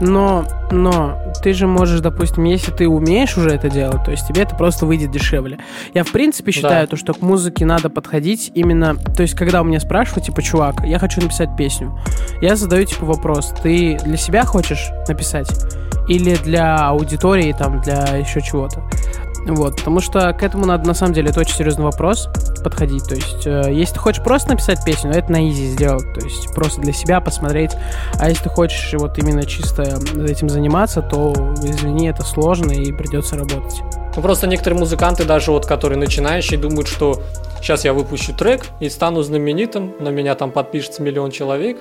Но, 0.00 0.44
но 0.70 1.18
ты 1.42 1.52
же 1.52 1.66
можешь, 1.66 2.00
допустим, 2.00 2.44
если 2.44 2.70
ты 2.70 2.88
умеешь 2.88 3.36
уже 3.36 3.50
это 3.50 3.68
делать, 3.68 4.04
то 4.04 4.10
есть 4.10 4.26
тебе 4.28 4.42
это 4.42 4.54
просто 4.54 4.86
выйдет 4.86 5.10
дешевле. 5.10 5.58
Я, 5.92 6.04
в 6.04 6.12
принципе, 6.12 6.52
считаю, 6.52 6.86
да. 6.86 6.90
то, 6.90 6.96
что 6.96 7.14
к 7.14 7.20
музыке 7.20 7.64
надо 7.64 7.90
подходить 7.90 8.52
именно... 8.54 8.94
То 8.94 9.22
есть, 9.22 9.34
когда 9.34 9.60
у 9.60 9.64
меня 9.64 9.80
спрашивают, 9.80 10.26
типа, 10.26 10.42
чувак, 10.42 10.84
я 10.84 10.98
хочу 10.98 11.20
написать 11.20 11.50
песню, 11.56 11.98
я 12.40 12.54
задаю, 12.54 12.84
типа, 12.84 13.06
вопрос, 13.06 13.52
ты 13.62 13.98
для 14.04 14.16
себя 14.16 14.44
хочешь 14.44 14.90
написать? 15.08 15.48
Или 16.08 16.36
для 16.36 16.76
аудитории, 16.76 17.54
там, 17.58 17.80
для 17.80 18.16
еще 18.16 18.40
чего-то? 18.40 18.82
Вот, 19.48 19.76
потому 19.76 20.00
что 20.00 20.32
к 20.32 20.42
этому 20.42 20.66
надо, 20.66 20.86
на 20.86 20.94
самом 20.94 21.14
деле, 21.14 21.30
это 21.30 21.40
очень 21.40 21.54
серьезный 21.54 21.84
вопрос 21.84 22.28
подходить. 22.62 23.04
То 23.04 23.14
есть, 23.14 23.46
э, 23.46 23.72
если 23.72 23.94
ты 23.94 24.00
хочешь 24.00 24.22
просто 24.22 24.50
написать 24.50 24.84
песню, 24.84 25.10
это 25.12 25.32
на 25.32 25.48
изи 25.48 25.68
сделать. 25.68 26.12
То 26.14 26.20
есть, 26.20 26.54
просто 26.54 26.80
для 26.80 26.92
себя 26.92 27.20
посмотреть. 27.20 27.72
А 28.18 28.28
если 28.28 28.44
ты 28.44 28.50
хочешь 28.50 28.92
вот 28.94 29.18
именно 29.18 29.44
чисто 29.44 29.98
этим 30.28 30.48
заниматься, 30.48 31.02
то, 31.02 31.32
извини, 31.62 32.08
это 32.08 32.22
сложно 32.24 32.72
и 32.72 32.92
придется 32.92 33.36
работать. 33.36 33.80
Ну, 34.14 34.22
просто 34.22 34.46
некоторые 34.46 34.80
музыканты, 34.80 35.24
даже 35.24 35.50
вот, 35.50 35.64
которые 35.64 35.98
начинающие, 35.98 36.58
думают, 36.58 36.88
что 36.88 37.22
сейчас 37.60 37.84
я 37.84 37.92
выпущу 37.92 38.34
трек 38.34 38.66
и 38.80 38.88
стану 38.88 39.22
знаменитым, 39.22 39.94
на 40.00 40.08
меня 40.08 40.34
там 40.34 40.50
подпишется 40.50 41.02
миллион 41.02 41.30
человек, 41.30 41.78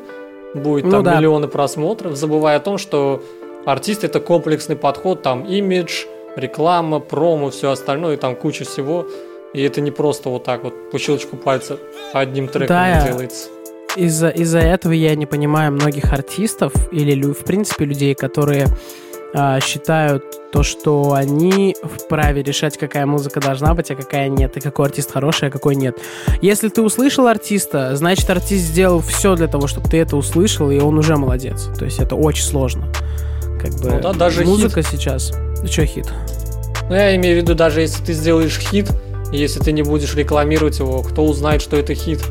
будет 0.54 0.86
ну, 0.86 0.92
там 0.92 1.04
да. 1.04 1.18
миллионы 1.18 1.48
просмотров, 1.48 2.16
забывая 2.16 2.58
о 2.58 2.60
том, 2.60 2.78
что 2.78 3.22
артист 3.66 4.04
это 4.04 4.20
комплексный 4.20 4.76
подход, 4.76 5.22
там 5.22 5.44
имидж, 5.46 6.06
реклама, 6.38 7.00
промо, 7.00 7.50
все 7.50 7.72
остальное, 7.72 8.16
и 8.16 8.18
там 8.18 8.36
куча 8.36 8.66
всего. 8.66 9.08
И 9.54 9.62
это 9.62 9.82
не 9.82 9.92
просто 9.92 10.30
вот 10.30 10.44
так 10.44 10.64
вот 10.64 10.92
по 10.92 11.00
щелчку 11.00 11.36
пальца 11.36 11.78
одним 12.14 12.48
треком 12.48 12.76
да, 12.76 13.08
делается. 13.08 13.50
Из-за 13.96 14.30
из 14.30 14.54
этого 14.54 14.92
я 14.92 15.16
не 15.16 15.26
понимаю 15.26 15.72
многих 15.72 16.14
артистов 16.14 16.74
или, 16.92 17.20
в 17.32 17.44
принципе, 17.44 17.86
людей, 17.86 18.14
которые 18.14 18.68
а, 19.34 19.60
считают 19.60 20.24
то, 20.52 20.64
что 20.64 21.14
они 21.14 21.76
вправе 21.82 22.44
решать, 22.44 22.78
какая 22.78 23.06
музыка 23.06 23.40
должна 23.40 23.74
быть, 23.74 23.92
а 23.92 23.96
какая 23.96 24.30
нет, 24.30 24.56
и 24.58 24.60
какой 24.60 24.86
артист 24.86 25.12
хороший, 25.12 25.50
а 25.50 25.52
какой 25.52 25.76
нет. 25.76 25.98
Если 26.42 26.70
ты 26.70 26.82
услышал 26.82 27.28
артиста, 27.28 27.96
значит, 27.96 28.30
артист 28.30 28.66
сделал 28.66 29.02
все 29.02 29.36
для 29.36 29.48
того, 29.48 29.68
чтобы 29.68 29.90
ты 29.90 29.98
это 29.98 30.16
услышал, 30.16 30.72
и 30.72 30.80
он 30.80 30.98
уже 30.98 31.18
молодец. 31.18 31.70
То 31.78 31.86
есть 31.86 32.00
это 32.00 32.16
очень 32.16 32.44
сложно. 32.44 32.92
Как 33.62 33.72
бы 33.82 33.90
ну, 33.90 34.02
да, 34.02 34.14
даже 34.14 34.46
музыка 34.46 34.82
хит. 34.82 35.00
сейчас. 35.00 35.34
Ну 35.68 35.74
что 35.74 35.86
хит? 35.86 36.06
Ну, 36.90 36.96
я 36.96 37.14
имею 37.18 37.38
в 37.38 37.42
виду, 37.42 37.54
даже 37.54 37.82
если 37.82 38.02
ты 38.02 38.14
сделаешь 38.14 38.58
хит, 38.58 38.90
если 39.34 39.60
ты 39.60 39.74
не 39.74 39.84
будешь 39.84 40.16
рекламировать 40.16 40.80
его, 40.80 41.02
кто 41.02 41.26
узнает, 41.26 41.62
что 41.62 41.76
это 41.76 41.94
хит? 41.94 42.22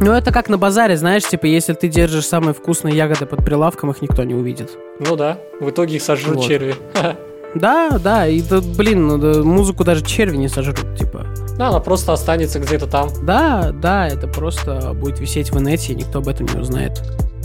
Ну, 0.00 0.12
это 0.12 0.30
как 0.30 0.48
на 0.48 0.56
базаре, 0.56 0.96
знаешь, 0.96 1.24
типа, 1.24 1.46
если 1.46 1.72
ты 1.72 1.88
держишь 1.88 2.26
самые 2.26 2.54
вкусные 2.54 2.94
ягоды 2.94 3.26
под 3.26 3.44
прилавком, 3.44 3.90
их 3.90 4.02
никто 4.02 4.22
не 4.22 4.34
увидит. 4.34 4.70
Ну 5.00 5.16
да, 5.16 5.40
в 5.60 5.68
итоге 5.68 5.96
их 5.96 6.02
сожрут 6.02 6.36
вот. 6.36 6.46
черви. 6.46 6.76
Да, 7.56 8.00
да, 8.02 8.26
и 8.26 8.42
да, 8.42 8.60
блин, 8.60 9.06
ну, 9.06 9.44
музыку 9.44 9.84
даже 9.84 10.04
черви 10.04 10.36
не 10.36 10.48
сожрут, 10.48 10.96
типа. 10.96 11.24
Да, 11.56 11.68
она 11.68 11.78
просто 11.78 12.12
останется 12.12 12.58
где-то 12.58 12.88
там. 12.88 13.10
Да, 13.22 13.70
да, 13.72 14.08
это 14.08 14.26
просто 14.26 14.92
будет 14.92 15.20
висеть 15.20 15.52
в 15.52 15.58
инете, 15.60 15.92
и 15.92 15.96
никто 15.96 16.18
об 16.18 16.26
этом 16.26 16.48
не 16.52 16.60
узнает. 16.60 17.00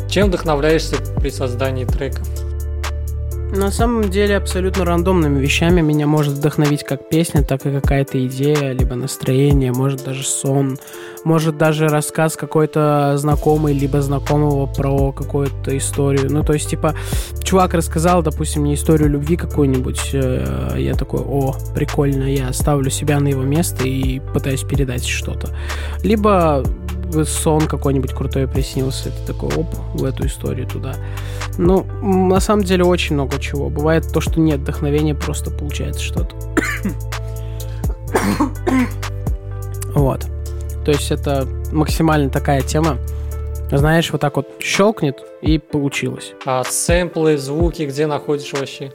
Чем 0.10 0.30
вдохновляешься 0.30 0.96
при 1.20 1.30
создании 1.30 1.86
треков? 1.86 2.28
На 3.52 3.72
самом 3.72 4.10
деле 4.10 4.38
абсолютно 4.38 4.86
рандомными 4.86 5.40
вещами 5.40 5.82
меня 5.82 6.06
может 6.06 6.34
вдохновить 6.34 6.84
как 6.84 7.10
песня, 7.10 7.44
так 7.44 7.66
и 7.66 7.72
какая-то 7.72 8.26
идея, 8.28 8.74
либо 8.74 8.94
настроение, 8.96 9.72
может 9.72 10.04
даже 10.04 10.24
сон, 10.24 10.78
может 11.24 11.58
даже 11.58 11.88
рассказ 11.88 12.36
какой-то 12.36 13.18
знакомый, 13.18 13.74
либо 13.74 14.02
знакомого 14.02 14.68
про 14.68 15.12
какую-то 15.12 15.76
историю. 15.76 16.32
Ну, 16.32 16.44
то 16.44 16.54
есть, 16.54 16.70
типа, 16.70 16.94
чувак 17.44 17.74
рассказал, 17.74 18.22
допустим, 18.22 18.62
мне 18.62 18.76
историю 18.76 19.10
любви 19.10 19.36
какую-нибудь, 19.36 20.12
э, 20.14 20.76
я 20.78 20.94
такой, 20.94 21.22
о, 21.22 21.56
прикольно, 21.74 22.26
я 22.26 22.54
ставлю 22.54 22.92
себя 22.92 23.20
на 23.20 23.30
его 23.30 23.42
место 23.42 23.88
и 23.88 24.20
пытаюсь 24.20 24.62
передать 24.62 25.06
что-то. 25.06 25.50
Либо 26.04 26.64
сон 27.26 27.62
какой-нибудь 27.62 28.14
крутой 28.14 28.48
приснился, 28.48 29.10
это 29.10 29.34
такой, 29.34 29.50
оп, 29.56 29.68
в 29.94 30.04
эту 30.04 30.28
историю 30.28 30.68
туда. 30.68 30.96
Ну, 31.58 31.84
на 32.02 32.40
самом 32.40 32.64
деле 32.64 32.84
очень 32.84 33.16
много 33.16 33.40
чего. 33.40 33.70
Бывает 33.70 34.12
то, 34.12 34.22
что 34.22 34.40
нет 34.40 34.60
вдохновения, 34.60 35.16
просто 35.16 35.52
получается 35.52 36.02
что-то. 36.02 36.36
вот. 39.96 40.26
То 40.86 40.92
есть 40.92 41.12
это 41.12 41.48
максимально 41.72 42.30
такая 42.30 42.62
тема. 42.62 42.98
Знаешь, 43.72 44.12
вот 44.12 44.22
так 44.22 44.36
вот 44.36 44.48
щелкнет 44.60 45.24
и 45.42 45.60
получилось. 45.60 46.34
А 46.46 46.64
сэмплы, 46.64 47.38
звуки 47.38 47.84
где 47.84 48.08
находишь 48.08 48.52
вообще? 48.54 48.92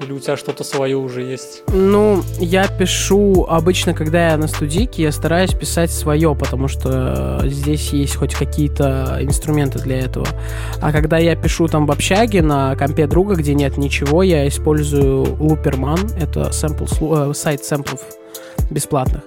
Или 0.00 0.12
у 0.12 0.18
тебя 0.18 0.36
что-то 0.36 0.62
свое 0.62 0.96
уже 0.96 1.22
есть? 1.22 1.62
Ну, 1.68 2.22
я 2.38 2.68
пишу 2.68 3.46
обычно, 3.48 3.94
когда 3.94 4.30
я 4.30 4.36
на 4.36 4.46
студийке, 4.46 5.04
я 5.04 5.12
стараюсь 5.12 5.54
писать 5.54 5.90
свое, 5.90 6.34
потому 6.34 6.68
что 6.68 7.40
здесь 7.44 7.90
есть 7.90 8.16
хоть 8.16 8.34
какие-то 8.34 9.18
инструменты 9.22 9.78
для 9.78 10.00
этого. 10.00 10.26
А 10.82 10.92
когда 10.92 11.16
я 11.16 11.34
пишу 11.34 11.66
там 11.66 11.86
в 11.86 11.90
общаге 11.90 12.42
на 12.42 12.76
компе 12.76 13.06
друга, 13.06 13.36
где 13.36 13.54
нет 13.54 13.78
ничего, 13.78 14.22
я 14.22 14.46
использую 14.46 15.24
Looperman, 15.24 16.14
это 16.20 16.52
сэмпл, 16.52 16.84
э, 17.30 17.32
сайт 17.34 17.64
сэмплов 17.64 18.00
бесплатных. 18.70 19.22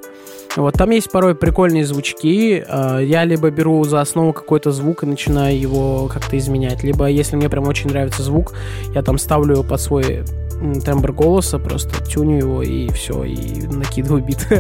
Вот, 0.55 0.73
там 0.73 0.89
есть 0.91 1.11
порой 1.11 1.35
прикольные 1.35 1.85
звучки. 1.85 2.63
Э, 2.67 2.99
я 3.03 3.23
либо 3.23 3.49
беру 3.49 3.83
за 3.85 4.01
основу 4.01 4.33
какой-то 4.33 4.71
звук 4.71 5.01
и 5.01 5.07
начинаю 5.07 5.59
его 5.59 6.07
как-то 6.07 6.37
изменять, 6.37 6.83
либо 6.83 7.07
если 7.07 7.35
мне 7.35 7.49
прям 7.49 7.67
очень 7.67 7.89
нравится 7.89 8.21
звук, 8.21 8.53
я 8.93 9.01
там 9.01 9.17
ставлю 9.17 9.53
его 9.53 9.63
под 9.63 9.81
свой 9.81 10.23
тембр 10.83 11.11
голоса, 11.11 11.59
просто 11.59 12.03
тюню 12.03 12.37
его 12.37 12.63
и 12.63 12.89
все, 12.89 13.23
и 13.23 13.67
накидываю 13.67 14.23
бит. 14.23 14.47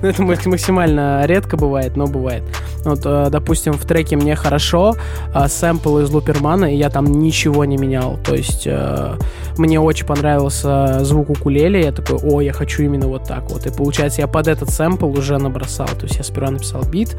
Ну, 0.00 0.32
это 0.32 0.48
максимально 0.48 1.24
редко 1.26 1.56
бывает, 1.56 1.96
но 1.96 2.06
бывает. 2.06 2.44
Вот, 2.84 3.00
э, 3.04 3.28
допустим, 3.30 3.72
в 3.72 3.84
треке 3.84 4.16
«Мне 4.16 4.36
хорошо» 4.36 4.94
э, 5.34 5.48
сэмпл 5.48 5.98
из 5.98 6.10
Лупермана, 6.10 6.72
и 6.72 6.76
я 6.76 6.88
там 6.90 7.06
ничего 7.06 7.64
не 7.64 7.76
менял. 7.76 8.16
То 8.24 8.34
есть 8.34 8.66
э, 8.66 9.14
мне 9.56 9.80
очень 9.80 10.06
понравился 10.06 11.04
звук 11.04 11.30
укулеле, 11.30 11.82
я 11.82 11.92
такой, 11.92 12.18
о, 12.22 12.40
я 12.40 12.52
хочу 12.52 12.82
именно 12.82 13.08
вот 13.08 13.24
так 13.24 13.50
вот. 13.50 13.66
И 13.66 13.70
получается, 13.70 14.20
я 14.20 14.28
под 14.28 14.46
этот 14.46 14.70
сэмпл 14.70 15.06
уже 15.06 15.38
набросал. 15.38 15.88
То 15.88 16.04
есть 16.04 16.16
я 16.16 16.22
сперва 16.22 16.50
написал 16.50 16.82
бит, 16.84 17.16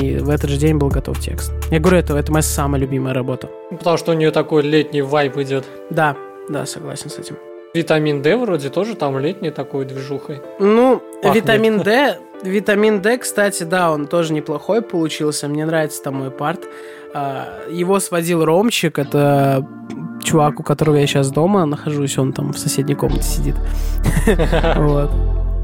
и 0.00 0.16
в 0.18 0.30
этот 0.30 0.50
же 0.50 0.56
день 0.56 0.76
был 0.76 0.88
готов 0.88 1.20
текст. 1.20 1.52
Я 1.70 1.80
говорю, 1.80 1.98
это, 1.98 2.16
это 2.16 2.32
моя 2.32 2.42
самая 2.42 2.80
любимая 2.80 3.14
работа. 3.14 3.48
Потому 3.70 3.96
что 3.96 4.12
у 4.12 4.14
нее 4.14 4.30
такой 4.30 4.62
летний 4.62 5.02
вайп 5.02 5.36
идет. 5.38 5.64
Да, 5.90 6.16
да, 6.48 6.66
согласен 6.66 7.10
с 7.10 7.18
этим. 7.18 7.36
Витамин 7.76 8.22
D 8.22 8.36
вроде 8.36 8.70
тоже 8.70 8.94
там 8.94 9.18
летний 9.18 9.50
такой 9.50 9.84
движухой. 9.84 10.40
Ну, 10.58 11.02
Пахнет. 11.22 11.42
витамин 11.42 11.82
D, 11.82 12.18
витамин 12.42 13.02
D, 13.02 13.18
кстати, 13.18 13.64
да, 13.64 13.92
он 13.92 14.06
тоже 14.06 14.32
неплохой 14.32 14.80
получился. 14.80 15.46
Мне 15.46 15.66
нравится 15.66 16.02
там 16.02 16.16
мой 16.16 16.30
парт. 16.30 16.60
А, 17.14 17.66
его 17.70 18.00
сводил 18.00 18.44
Ромчик, 18.44 18.98
это 18.98 19.66
чувак, 20.22 20.60
у 20.60 20.62
которого 20.62 20.96
я 20.96 21.06
сейчас 21.06 21.30
дома 21.30 21.64
нахожусь, 21.66 22.18
он 22.18 22.32
там 22.32 22.52
в 22.52 22.58
соседней 22.58 22.94
комнате 22.94 23.24
сидит. 23.24 23.56
Вот. 24.76 25.10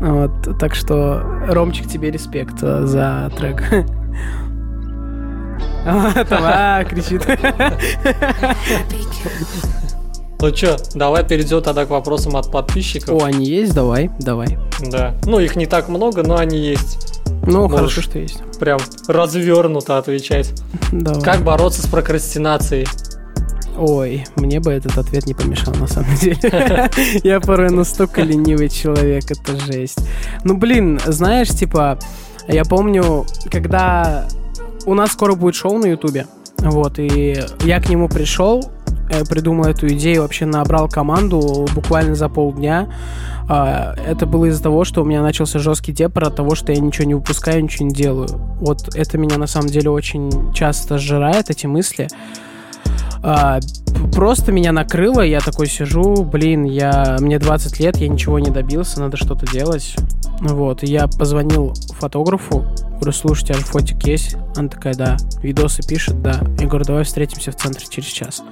Вот, 0.00 0.58
так 0.58 0.74
что, 0.74 1.22
Ромчик, 1.48 1.86
тебе 1.86 2.10
респект 2.10 2.56
э, 2.62 2.86
за 2.86 3.30
трек. 3.36 3.62
А, 5.84 6.84
кричит. 6.84 7.26
Ну 10.42 10.52
что, 10.52 10.76
давай 10.96 11.24
перейдем 11.24 11.62
тогда 11.62 11.86
к 11.86 11.90
вопросам 11.90 12.34
от 12.34 12.50
подписчиков. 12.50 13.22
О, 13.22 13.24
они 13.24 13.46
есть? 13.46 13.74
Давай, 13.74 14.10
давай. 14.18 14.58
Да. 14.80 15.14
Ну, 15.24 15.38
их 15.38 15.54
не 15.54 15.66
так 15.66 15.88
много, 15.88 16.24
но 16.24 16.36
они 16.36 16.58
есть. 16.58 17.22
Ну, 17.46 17.68
Можешь 17.68 17.76
хорошо, 17.76 18.02
что 18.02 18.18
есть. 18.18 18.42
Прям 18.58 18.80
развернуто 19.06 19.98
отвечать. 19.98 20.52
Давай. 20.90 21.22
Как 21.22 21.44
бороться 21.44 21.82
с 21.82 21.86
прокрастинацией? 21.86 22.88
Ой, 23.78 24.24
мне 24.34 24.58
бы 24.58 24.72
этот 24.72 24.98
ответ 24.98 25.26
не 25.26 25.34
помешал, 25.34 25.74
на 25.76 25.86
самом 25.86 26.16
деле. 26.16 26.90
Я 27.22 27.38
порой 27.38 27.70
настолько 27.70 28.22
ленивый 28.22 28.68
человек, 28.68 29.30
это 29.30 29.56
жесть. 29.56 30.00
Ну, 30.42 30.56
блин, 30.56 31.00
знаешь, 31.06 31.50
типа, 31.50 32.00
я 32.48 32.64
помню, 32.64 33.26
когда 33.48 34.26
у 34.86 34.94
нас 34.94 35.12
скоро 35.12 35.36
будет 35.36 35.54
шоу 35.54 35.78
на 35.78 35.86
Ютубе, 35.86 36.26
вот, 36.58 36.98
и 36.98 37.44
я 37.64 37.80
к 37.80 37.88
нему 37.88 38.08
пришел, 38.08 38.60
придумал 39.28 39.64
эту 39.64 39.88
идею, 39.88 40.22
вообще 40.22 40.46
набрал 40.46 40.88
команду 40.88 41.66
буквально 41.74 42.14
за 42.14 42.28
полдня. 42.28 42.88
А, 43.48 43.94
это 44.06 44.26
было 44.26 44.46
из-за 44.46 44.62
того, 44.62 44.84
что 44.84 45.02
у 45.02 45.04
меня 45.04 45.22
начался 45.22 45.58
жесткий 45.58 45.92
депр 45.92 46.24
от 46.24 46.36
того, 46.36 46.54
что 46.54 46.72
я 46.72 46.80
ничего 46.80 47.06
не 47.06 47.14
выпускаю, 47.14 47.62
ничего 47.62 47.86
не 47.86 47.94
делаю. 47.94 48.28
Вот 48.60 48.94
это 48.94 49.18
меня 49.18 49.38
на 49.38 49.46
самом 49.46 49.68
деле 49.68 49.90
очень 49.90 50.52
часто 50.52 50.98
сжирает, 50.98 51.50
эти 51.50 51.66
мысли. 51.66 52.08
А, 53.24 53.60
просто 54.12 54.50
меня 54.52 54.72
накрыло, 54.72 55.20
я 55.20 55.40
такой 55.40 55.68
сижу, 55.68 56.24
блин, 56.24 56.64
я, 56.64 57.16
мне 57.20 57.38
20 57.38 57.78
лет, 57.80 57.96
я 57.98 58.08
ничего 58.08 58.38
не 58.38 58.50
добился, 58.50 59.00
надо 59.00 59.16
что-то 59.16 59.46
делать. 59.46 59.96
Вот, 60.40 60.82
я 60.82 61.06
позвонил 61.06 61.72
фотографу, 61.98 62.66
говорю, 62.94 63.12
слушай, 63.12 63.52
у 63.52 63.60
фотик 63.60 64.04
есть? 64.06 64.36
Она 64.56 64.68
такая, 64.68 64.94
да. 64.94 65.16
Видосы 65.40 65.86
пишет, 65.86 66.20
да. 66.20 66.40
Я 66.58 66.66
говорю, 66.66 66.84
давай 66.84 67.04
встретимся 67.04 67.52
в 67.52 67.56
центре 67.56 67.86
через 67.88 68.08
час. 68.08 68.42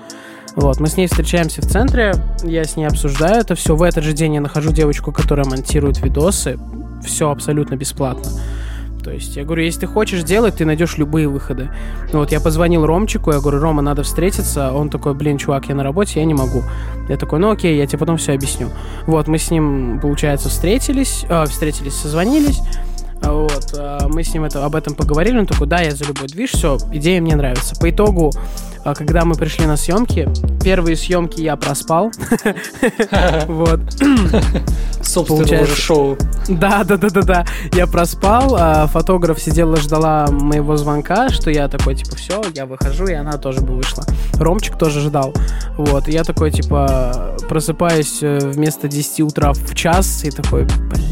Вот, 0.56 0.80
мы 0.80 0.88
с 0.88 0.96
ней 0.96 1.06
встречаемся 1.06 1.62
в 1.62 1.66
центре, 1.66 2.14
я 2.42 2.64
с 2.64 2.76
ней 2.76 2.86
обсуждаю 2.86 3.40
это 3.40 3.54
все. 3.54 3.76
В 3.76 3.82
этот 3.82 4.04
же 4.04 4.12
день 4.12 4.34
я 4.34 4.40
нахожу 4.40 4.72
девочку, 4.72 5.12
которая 5.12 5.46
монтирует 5.46 6.02
видосы. 6.02 6.58
Все 7.04 7.30
абсолютно 7.30 7.76
бесплатно. 7.76 8.30
То 9.02 9.10
есть 9.10 9.36
я 9.36 9.44
говорю, 9.44 9.62
если 9.62 9.80
ты 9.80 9.86
хочешь 9.86 10.22
делать, 10.22 10.56
ты 10.56 10.64
найдешь 10.64 10.98
любые 10.98 11.28
выходы. 11.28 11.70
Вот 12.12 12.32
я 12.32 12.40
позвонил 12.40 12.84
Ромчику, 12.84 13.32
я 13.32 13.40
говорю, 13.40 13.60
Рома, 13.60 13.80
надо 13.80 14.02
встретиться. 14.02 14.72
Он 14.72 14.90
такой, 14.90 15.14
блин, 15.14 15.38
чувак, 15.38 15.68
я 15.68 15.74
на 15.74 15.82
работе, 15.82 16.20
я 16.20 16.26
не 16.26 16.34
могу. 16.34 16.62
Я 17.08 17.16
такой, 17.16 17.38
ну 17.38 17.50
окей, 17.50 17.76
я 17.76 17.86
тебе 17.86 17.98
потом 17.98 18.18
все 18.18 18.34
объясню. 18.34 18.68
Вот, 19.06 19.26
мы 19.26 19.38
с 19.38 19.50
ним, 19.50 19.98
получается, 20.00 20.48
встретились, 20.48 21.24
э, 21.28 21.46
встретились, 21.46 21.94
созвонились. 21.94 22.60
Вот, 23.22 23.74
э, 23.76 23.98
мы 24.09 24.24
с 24.24 24.33
ним 24.33 24.44
это, 24.44 24.64
об 24.64 24.74
этом 24.74 24.94
поговорили, 24.94 25.38
он 25.38 25.46
такой, 25.46 25.66
да, 25.66 25.80
я 25.80 25.90
за 25.90 26.04
любой 26.04 26.28
движ, 26.28 26.52
все, 26.52 26.78
идея 26.92 27.20
мне 27.20 27.37
нравится. 27.37 27.76
По 27.76 27.90
итогу, 27.90 28.33
э, 28.85 28.94
когда 28.94 29.24
мы 29.24 29.35
пришли 29.35 29.66
на 29.66 29.76
съемки, 29.76 30.28
первые 30.62 30.96
съемки 30.96 31.40
я 31.40 31.56
проспал. 31.56 32.11
Вот. 33.46 33.80
Собственно, 35.02 35.62
уже 35.62 35.74
шоу. 35.74 36.16
Да, 36.48 36.85
да, 36.85 36.96
да, 36.96 37.09
да, 37.11 37.22
да. 37.22 37.46
Я 37.72 37.87
проспал, 37.87 38.56
а 38.59 38.87
фотограф 38.87 39.40
сидела, 39.40 39.76
ждала 39.76 40.26
моего 40.30 40.76
звонка, 40.76 41.28
что 41.30 41.50
я 41.50 41.68
такой, 41.68 41.94
типа, 41.94 42.16
все, 42.16 42.42
я 42.54 42.66
выхожу, 42.66 43.06
и 43.06 43.14
она 43.14 43.33
тоже 43.33 43.61
бы 43.61 43.74
вышла. 43.74 44.04
Ромчик 44.35 44.78
тоже 44.78 45.00
ждал. 45.00 45.35
Вот, 45.76 46.09
я 46.09 46.24
такой, 46.24 46.50
типа, 46.50 47.37
просыпаюсь 47.48 48.22
э, 48.22 48.38
вместо 48.42 48.88
10 48.88 49.20
утра 49.20 49.52
в 49.52 49.74
час, 49.74 50.24
и 50.24 50.30
такой, 50.30 50.64
блин, 50.64 51.09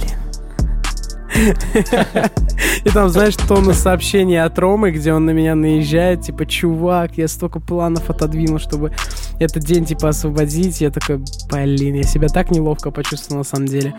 и 2.84 2.90
там, 2.90 3.08
знаешь, 3.08 3.36
тонна 3.36 3.74
сообщений 3.74 4.42
от 4.42 4.58
Ромы, 4.58 4.90
где 4.90 5.12
он 5.12 5.26
на 5.26 5.30
меня 5.30 5.54
наезжает, 5.54 6.22
типа, 6.22 6.46
чувак, 6.46 7.12
я 7.16 7.28
столько 7.28 7.60
планов 7.60 8.10
отодвинул, 8.10 8.58
чтобы 8.58 8.92
этот 9.38 9.64
день, 9.64 9.84
типа, 9.84 10.08
освободить. 10.08 10.80
Я 10.80 10.90
такой, 10.90 11.22
блин, 11.50 11.94
я 11.94 12.02
себя 12.02 12.28
так 12.28 12.50
неловко 12.50 12.90
почувствовал 12.90 13.38
на 13.38 13.44
самом 13.44 13.66
деле. 13.66 13.94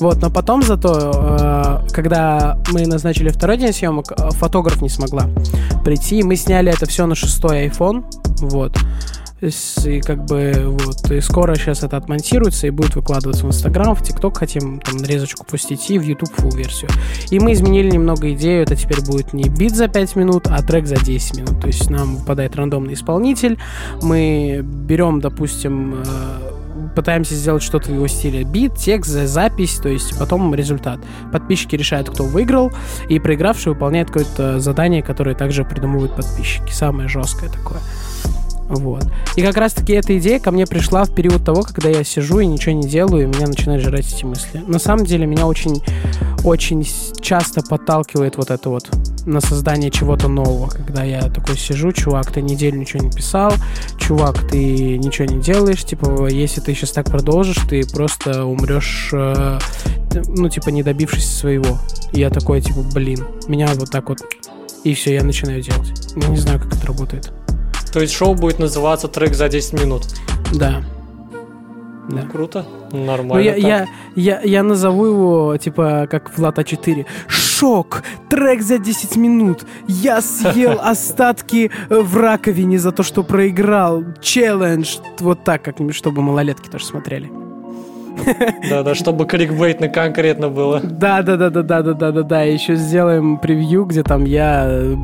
Вот, 0.00 0.20
но 0.20 0.30
потом 0.30 0.62
зато, 0.62 1.82
э, 1.84 1.92
когда 1.92 2.58
мы 2.72 2.86
назначили 2.86 3.28
второй 3.30 3.56
день 3.56 3.72
съемок, 3.72 4.12
э, 4.12 4.30
фотограф 4.32 4.82
не 4.82 4.88
смогла 4.88 5.28
прийти. 5.84 6.22
Мы 6.22 6.36
сняли 6.36 6.72
это 6.72 6.86
все 6.86 7.06
на 7.06 7.14
шестой 7.14 7.66
iPhone, 7.66 8.04
вот. 8.40 8.76
И 9.42 10.00
как 10.00 10.24
бы 10.24 10.52
вот, 10.68 11.10
и 11.10 11.20
скоро 11.20 11.56
сейчас 11.56 11.82
это 11.82 11.96
отмонтируется 11.96 12.68
и 12.68 12.70
будет 12.70 12.94
выкладываться 12.94 13.44
в 13.44 13.48
Инстаграм, 13.48 13.92
в 13.92 14.02
ТикТок 14.02 14.38
хотим 14.38 14.78
там 14.78 14.98
нарезочку 14.98 15.44
пустить 15.44 15.90
и 15.90 15.98
в 15.98 16.02
YouTube 16.02 16.30
full 16.38 16.56
версию. 16.56 16.90
И 17.30 17.40
мы 17.40 17.52
изменили 17.52 17.90
немного 17.90 18.32
идею, 18.34 18.62
это 18.62 18.76
теперь 18.76 19.00
будет 19.00 19.32
не 19.32 19.48
бит 19.48 19.74
за 19.74 19.88
5 19.88 20.14
минут, 20.14 20.46
а 20.46 20.62
трек 20.62 20.86
за 20.86 20.96
10 20.96 21.38
минут. 21.38 21.60
То 21.60 21.66
есть 21.66 21.90
нам 21.90 22.18
выпадает 22.18 22.54
рандомный 22.54 22.94
исполнитель, 22.94 23.58
мы 24.00 24.60
берем, 24.62 25.20
допустим, 25.20 25.96
э, 25.96 26.92
пытаемся 26.94 27.34
сделать 27.34 27.64
что-то 27.64 27.90
в 27.90 27.94
его 27.94 28.06
стиле. 28.06 28.44
Бит, 28.44 28.76
текст, 28.76 29.10
запись, 29.10 29.80
то 29.82 29.88
есть 29.88 30.16
потом 30.20 30.54
результат. 30.54 31.00
Подписчики 31.32 31.74
решают, 31.74 32.08
кто 32.08 32.22
выиграл, 32.22 32.70
и 33.08 33.18
проигравший 33.18 33.72
выполняет 33.72 34.06
какое-то 34.06 34.60
задание, 34.60 35.02
которое 35.02 35.34
также 35.34 35.64
придумывают 35.64 36.14
подписчики. 36.14 36.70
Самое 36.70 37.08
жесткое 37.08 37.50
такое. 37.50 37.80
Вот. 38.72 39.04
И 39.36 39.42
как 39.42 39.56
раз-таки 39.56 39.92
эта 39.92 40.16
идея 40.18 40.40
ко 40.40 40.50
мне 40.50 40.66
пришла 40.66 41.04
в 41.04 41.14
период 41.14 41.44
того, 41.44 41.62
когда 41.62 41.90
я 41.90 42.04
сижу 42.04 42.40
и 42.40 42.46
ничего 42.46 42.74
не 42.74 42.88
делаю, 42.88 43.24
и 43.24 43.26
меня 43.26 43.46
начинают 43.46 43.82
жрать 43.82 44.10
эти 44.10 44.24
мысли. 44.24 44.62
На 44.66 44.78
самом 44.78 45.04
деле 45.04 45.26
меня 45.26 45.46
очень, 45.46 45.82
очень 46.42 46.86
часто 47.20 47.62
подталкивает 47.62 48.36
вот 48.36 48.50
это 48.50 48.70
вот 48.70 48.88
на 49.26 49.40
создание 49.40 49.90
чего-то 49.90 50.28
нового, 50.28 50.68
когда 50.68 51.04
я 51.04 51.20
такой 51.28 51.56
сижу, 51.56 51.92
чувак, 51.92 52.32
ты 52.32 52.40
неделю 52.40 52.78
ничего 52.78 53.04
не 53.04 53.10
писал, 53.10 53.52
чувак, 53.98 54.48
ты 54.48 54.98
ничего 54.98 55.26
не 55.26 55.40
делаешь, 55.40 55.84
типа, 55.84 56.28
если 56.28 56.60
ты 56.60 56.74
сейчас 56.74 56.92
так 56.92 57.06
продолжишь, 57.06 57.58
ты 57.68 57.86
просто 57.86 58.44
умрешь, 58.44 59.10
э, 59.12 59.58
ну, 60.26 60.48
типа, 60.48 60.70
не 60.70 60.82
добившись 60.82 61.30
своего. 61.30 61.78
И 62.12 62.20
я 62.20 62.30
такой, 62.30 62.60
типа, 62.62 62.80
блин, 62.94 63.24
меня 63.46 63.68
вот 63.74 63.90
так 63.90 64.08
вот, 64.08 64.18
и 64.82 64.94
все, 64.94 65.14
я 65.14 65.22
начинаю 65.22 65.62
делать. 65.62 65.92
Я 66.16 66.28
не 66.28 66.36
знаю, 66.36 66.58
как 66.58 66.74
это 66.74 66.86
работает. 66.86 67.32
То 67.92 68.00
есть 68.00 68.14
шоу 68.14 68.34
будет 68.34 68.58
называться 68.58 69.08
трек 69.08 69.34
за 69.34 69.48
10 69.48 69.74
минут? 69.74 70.02
Да. 70.54 70.82
Да. 72.08 72.22
Круто, 72.22 72.66
нормально. 72.90 73.34
Ну, 73.34 73.38
я, 73.38 73.54
я, 73.54 73.86
я, 74.16 74.40
я 74.42 74.62
назову 74.62 75.06
его, 75.06 75.56
типа, 75.56 76.08
как 76.10 76.36
Влад 76.36 76.58
А4. 76.58 77.06
Шок! 77.28 78.02
Трек 78.28 78.62
за 78.62 78.78
10 78.78 79.16
минут. 79.16 79.64
Я 79.86 80.20
съел 80.20 80.78
остатки 80.82 81.70
в 81.88 82.16
раковине 82.16 82.78
за 82.78 82.90
то, 82.90 83.02
что 83.02 83.22
проиграл. 83.22 84.04
Челлендж. 84.20 84.98
Вот 85.20 85.44
так 85.44 85.62
как-нибудь, 85.62 85.94
чтобы 85.94 86.22
малолетки 86.22 86.68
тоже 86.68 86.84
смотрели. 86.86 87.30
Да-да, 88.68 88.94
чтобы 88.94 89.26
кликбейтно 89.26 89.88
конкретно 89.88 90.48
было. 90.48 90.80
Да-да-да-да-да-да-да-да. 90.80 92.42
Еще 92.42 92.74
сделаем 92.74 93.38
превью, 93.38 93.84
где 93.84 94.02
там 94.02 94.24
я 94.24 94.66
э, 94.66 94.96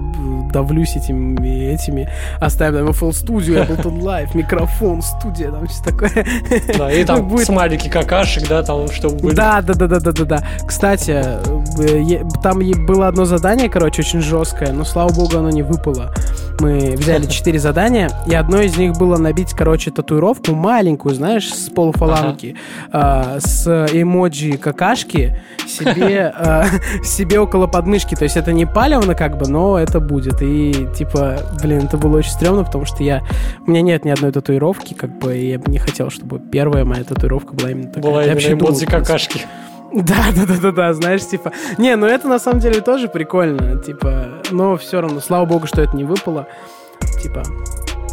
давлюсь 0.52 0.96
этими, 0.96 1.72
этими. 1.72 2.08
Оставим 2.40 2.86
там 2.86 2.88
FL 2.88 3.10
Studio, 3.10 3.66
Ableton 3.66 4.00
Live, 4.00 4.30
микрофон, 4.34 5.02
студия, 5.02 5.50
там 5.50 5.68
что 5.68 5.84
такое. 5.84 6.26
Да, 6.76 6.92
и 6.92 7.04
там 7.04 7.28
будет... 7.28 7.46
смайлики 7.46 7.88
какашек, 7.88 8.48
да, 8.48 8.62
там, 8.62 8.90
чтобы 8.90 9.16
были. 9.16 9.34
Да, 9.34 9.62
да, 9.62 9.74
да, 9.74 9.86
да, 9.86 10.00
да, 10.00 10.12
да, 10.12 10.24
да. 10.24 10.44
Кстати, 10.66 11.10
э, 11.10 12.24
там 12.42 12.60
было 12.86 13.08
одно 13.08 13.24
задание, 13.24 13.68
короче, 13.68 14.02
очень 14.02 14.20
жесткое, 14.20 14.72
но, 14.72 14.84
слава 14.84 15.12
богу, 15.12 15.38
оно 15.38 15.50
не 15.50 15.62
выпало. 15.62 16.12
Мы 16.60 16.94
взяли 16.96 17.26
четыре 17.30 17.58
задания, 17.58 18.10
и 18.26 18.34
одно 18.34 18.60
из 18.60 18.76
них 18.76 18.96
было 18.98 19.16
набить, 19.16 19.52
короче, 19.52 19.90
татуировку 19.90 20.54
маленькую, 20.54 21.14
знаешь, 21.14 21.52
с 21.52 21.70
полуфаланки, 21.70 22.56
ага. 22.90 23.36
э, 23.36 23.40
с 23.40 23.86
эмоджи 23.92 24.56
какашки 24.56 25.40
себе, 25.66 26.32
э, 26.36 26.64
себе 27.04 27.40
около 27.40 27.66
подмышки. 27.66 28.14
То 28.14 28.24
есть 28.24 28.36
это 28.36 28.52
не 28.52 28.66
палевно 28.66 29.14
как 29.14 29.38
бы, 29.38 29.48
но 29.48 29.78
это 29.78 30.00
будет. 30.00 30.37
И 30.40 30.88
типа, 30.96 31.38
блин, 31.62 31.86
это 31.86 31.96
было 31.96 32.18
очень 32.18 32.30
стрёмно, 32.30 32.64
потому 32.64 32.84
что 32.84 33.02
я... 33.02 33.22
У 33.66 33.70
меня 33.70 33.82
нет 33.82 34.04
ни 34.04 34.10
одной 34.10 34.32
татуировки, 34.32 34.94
как 34.94 35.18
бы, 35.18 35.36
и 35.36 35.50
я 35.50 35.58
бы 35.58 35.70
не 35.70 35.78
хотел, 35.78 36.10
чтобы 36.10 36.38
первая 36.38 36.84
моя 36.84 37.04
татуировка 37.04 37.54
была 37.54 37.70
именно 37.70 37.88
такая. 37.88 38.10
Была 38.10 38.24
именно 38.24 38.60
эмодзи 38.60 38.86
какашки. 38.86 39.40
Да, 39.90 40.26
да, 40.36 40.44
да, 40.44 40.56
да, 40.60 40.70
да, 40.70 40.92
знаешь, 40.92 41.26
типа. 41.26 41.50
Не, 41.78 41.96
ну 41.96 42.06
это 42.06 42.28
на 42.28 42.38
самом 42.38 42.60
деле 42.60 42.82
тоже 42.82 43.08
прикольно, 43.08 43.80
типа, 43.80 44.42
но 44.50 44.76
все 44.76 45.00
равно, 45.00 45.18
слава 45.20 45.46
богу, 45.46 45.66
что 45.66 45.80
это 45.80 45.96
не 45.96 46.04
выпало. 46.04 46.46
Типа. 47.22 47.42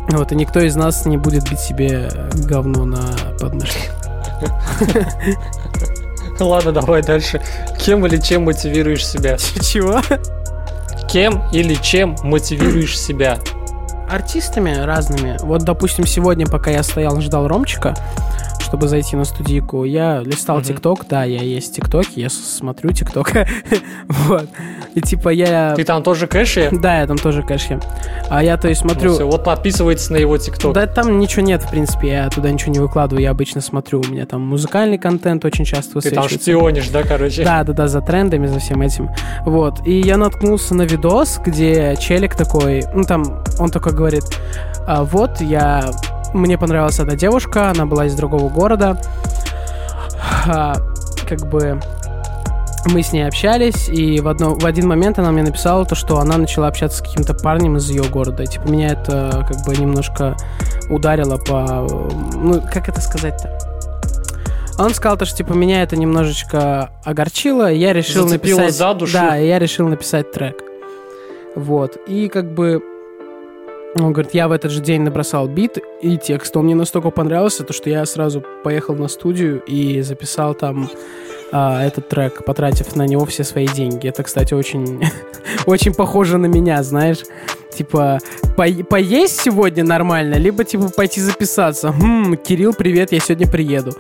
Вот, 0.10 0.32
и 0.32 0.36
никто 0.36 0.62
из 0.62 0.78
нас 0.78 1.06
не 1.06 1.18
будет 1.18 1.50
бить 1.50 1.60
себе 1.60 2.10
говно 2.48 2.86
на 2.86 3.04
подмышке. 3.42 3.92
Ладно, 6.40 6.72
давай 6.72 7.02
дальше. 7.02 7.42
Кем 7.80 8.06
или 8.06 8.18
чем 8.18 8.44
мотивируешь 8.44 9.06
себя? 9.06 9.38
Чего? 9.62 10.02
Кем 11.10 11.44
или 11.52 11.76
чем 11.76 12.16
мотивируешь 12.24 13.00
себя? 13.00 13.38
Артистами 14.10 14.76
разными. 14.76 15.38
Вот, 15.42 15.64
допустим, 15.64 16.06
сегодня, 16.06 16.46
пока 16.46 16.72
я 16.72 16.84
стоял, 16.84 17.20
ждал 17.22 17.48
Ромчика, 17.48 17.96
чтобы 18.76 18.90
зайти 18.90 19.16
на 19.16 19.24
студийку, 19.24 19.86
я 19.86 20.20
листал 20.20 20.62
ТикТок, 20.62 21.04
mm-hmm. 21.04 21.10
да, 21.10 21.24
я 21.24 21.42
есть 21.42 21.74
ТикТок, 21.74 22.08
я 22.18 22.30
смотрю 22.30 22.92
ТикТок, 22.92 23.32
вот. 24.10 24.50
И 24.96 25.00
типа 25.00 25.30
я... 25.30 25.76
Ты 25.76 25.86
там 25.86 26.04
тоже 26.04 26.28
кэши? 26.28 26.68
Да, 26.74 27.00
я 27.00 27.08
там 27.08 27.18
тоже 27.18 27.42
кэши. 27.42 27.80
А 28.30 28.44
я, 28.44 28.58
то 28.58 28.68
есть, 28.68 28.82
смотрю... 28.82 29.12
Ну, 29.12 29.16
все, 29.16 29.28
вот 29.30 29.46
подписывайтесь 29.46 30.10
на 30.10 30.18
его 30.18 30.38
ТикТок. 30.38 30.74
Да, 30.74 30.88
там 30.88 31.20
ничего 31.20 31.42
нет, 31.42 31.64
в 31.64 31.70
принципе, 31.70 32.10
я 32.10 32.30
туда 32.30 32.52
ничего 32.52 32.74
не 32.74 32.80
выкладываю, 32.80 33.24
я 33.24 33.32
обычно 33.32 33.62
смотрю, 33.62 34.02
у 34.02 34.12
меня 34.12 34.26
там 34.26 34.42
музыкальный 34.42 34.98
контент 34.98 35.46
очень 35.46 35.64
часто 35.64 35.96
высвечивается. 35.96 36.38
Ты 36.38 36.52
там 36.52 36.60
шпионишь, 36.60 36.90
да, 36.90 37.04
короче? 37.04 37.46
Да, 37.46 37.64
да, 37.64 37.72
да, 37.72 37.88
за 37.88 38.02
трендами, 38.02 38.48
за 38.48 38.60
всем 38.60 38.82
этим. 38.82 39.10
Вот. 39.46 39.88
И 39.88 40.02
я 40.02 40.18
наткнулся 40.18 40.76
на 40.76 40.82
видос, 40.82 41.40
где 41.46 41.96
челик 41.98 42.36
такой, 42.36 42.84
ну 42.94 43.04
там, 43.04 43.42
он 43.58 43.70
такой 43.70 43.94
говорит, 43.94 44.26
а, 44.86 45.06
вот, 45.06 45.40
я 45.40 45.92
мне 46.36 46.58
понравилась 46.58 47.00
одна 47.00 47.16
девушка, 47.16 47.72
она 47.72 47.86
была 47.86 48.06
из 48.06 48.16
другого 48.16 48.50
города. 48.50 49.02
А, 50.48 50.76
как 51.28 51.48
бы 51.50 51.80
мы 52.86 53.02
с 53.02 53.12
ней 53.12 53.28
общались, 53.28 53.90
и 53.90 54.20
в, 54.20 54.28
одно, 54.28 54.54
в 54.54 54.66
один 54.66 54.88
момент 54.88 55.18
она 55.18 55.32
мне 55.32 55.44
написала 55.44 55.86
то, 55.86 55.96
что 55.96 56.20
она 56.20 56.38
начала 56.38 56.68
общаться 56.68 57.00
с 57.00 57.02
каким-то 57.02 57.34
парнем 57.34 57.78
из 57.78 57.90
ее 57.90 58.04
города. 58.04 58.44
И, 58.44 58.48
типа, 58.48 58.68
меня 58.68 58.90
это 58.90 59.46
как 59.48 59.66
бы 59.66 59.76
немножко 59.76 60.36
ударило 60.90 61.38
по... 61.38 61.88
Ну, 62.36 62.62
как 62.62 62.90
это 62.90 63.02
сказать-то? 63.02 63.58
Он 64.78 64.94
сказал 64.94 65.18
то, 65.18 65.26
что 65.26 65.38
типа 65.38 65.54
меня 65.54 65.84
это 65.84 65.96
немножечко 65.96 66.92
огорчило, 67.06 67.72
и 67.72 67.78
я 67.78 67.94
решил 67.94 68.28
Зацепило 68.28 68.60
написать... 68.60 68.78
за 68.78 68.94
душу. 68.94 69.14
Да, 69.14 69.36
я 69.36 69.58
решил 69.58 69.88
написать 69.88 70.32
трек. 70.32 70.58
Вот. 71.56 71.98
И 72.08 72.28
как 72.28 72.54
бы 72.54 72.82
он 74.04 74.12
говорит, 74.12 74.34
я 74.34 74.48
в 74.48 74.52
этот 74.52 74.72
же 74.72 74.82
день 74.82 75.02
набросал 75.02 75.48
бит 75.48 75.78
и 76.02 76.18
текст. 76.18 76.56
Он 76.58 76.66
мне 76.66 76.76
настолько 76.76 77.12
понравился, 77.12 77.64
то, 77.64 77.72
что 77.72 77.90
я 77.90 78.06
сразу 78.06 78.44
поехал 78.64 78.96
на 78.96 79.08
студию 79.08 79.62
и 79.64 80.02
записал 80.02 80.54
там 80.54 80.90
а, 81.52 81.82
этот 81.86 82.10
трек, 82.10 82.44
потратив 82.44 82.96
на 82.96 83.04
него 83.04 83.26
все 83.26 83.46
свои 83.46 83.68
деньги. 83.68 84.08
Это, 84.10 84.24
кстати, 84.24 84.54
очень, 84.54 85.02
очень 85.66 85.94
похоже 85.94 86.38
на 86.38 86.48
меня, 86.48 86.84
знаешь. 86.84 87.24
Типа, 87.74 88.20
по 88.58 88.66
поесть 88.90 89.42
сегодня 89.42 89.84
нормально, 89.84 90.36
либо, 90.36 90.66
типа, 90.66 90.90
пойти 90.90 91.22
записаться. 91.22 91.94
Хм, 91.94 92.36
Кирилл, 92.38 92.74
привет, 92.74 93.14
я 93.14 93.20
сегодня 93.20 93.48
приеду. 93.48 93.94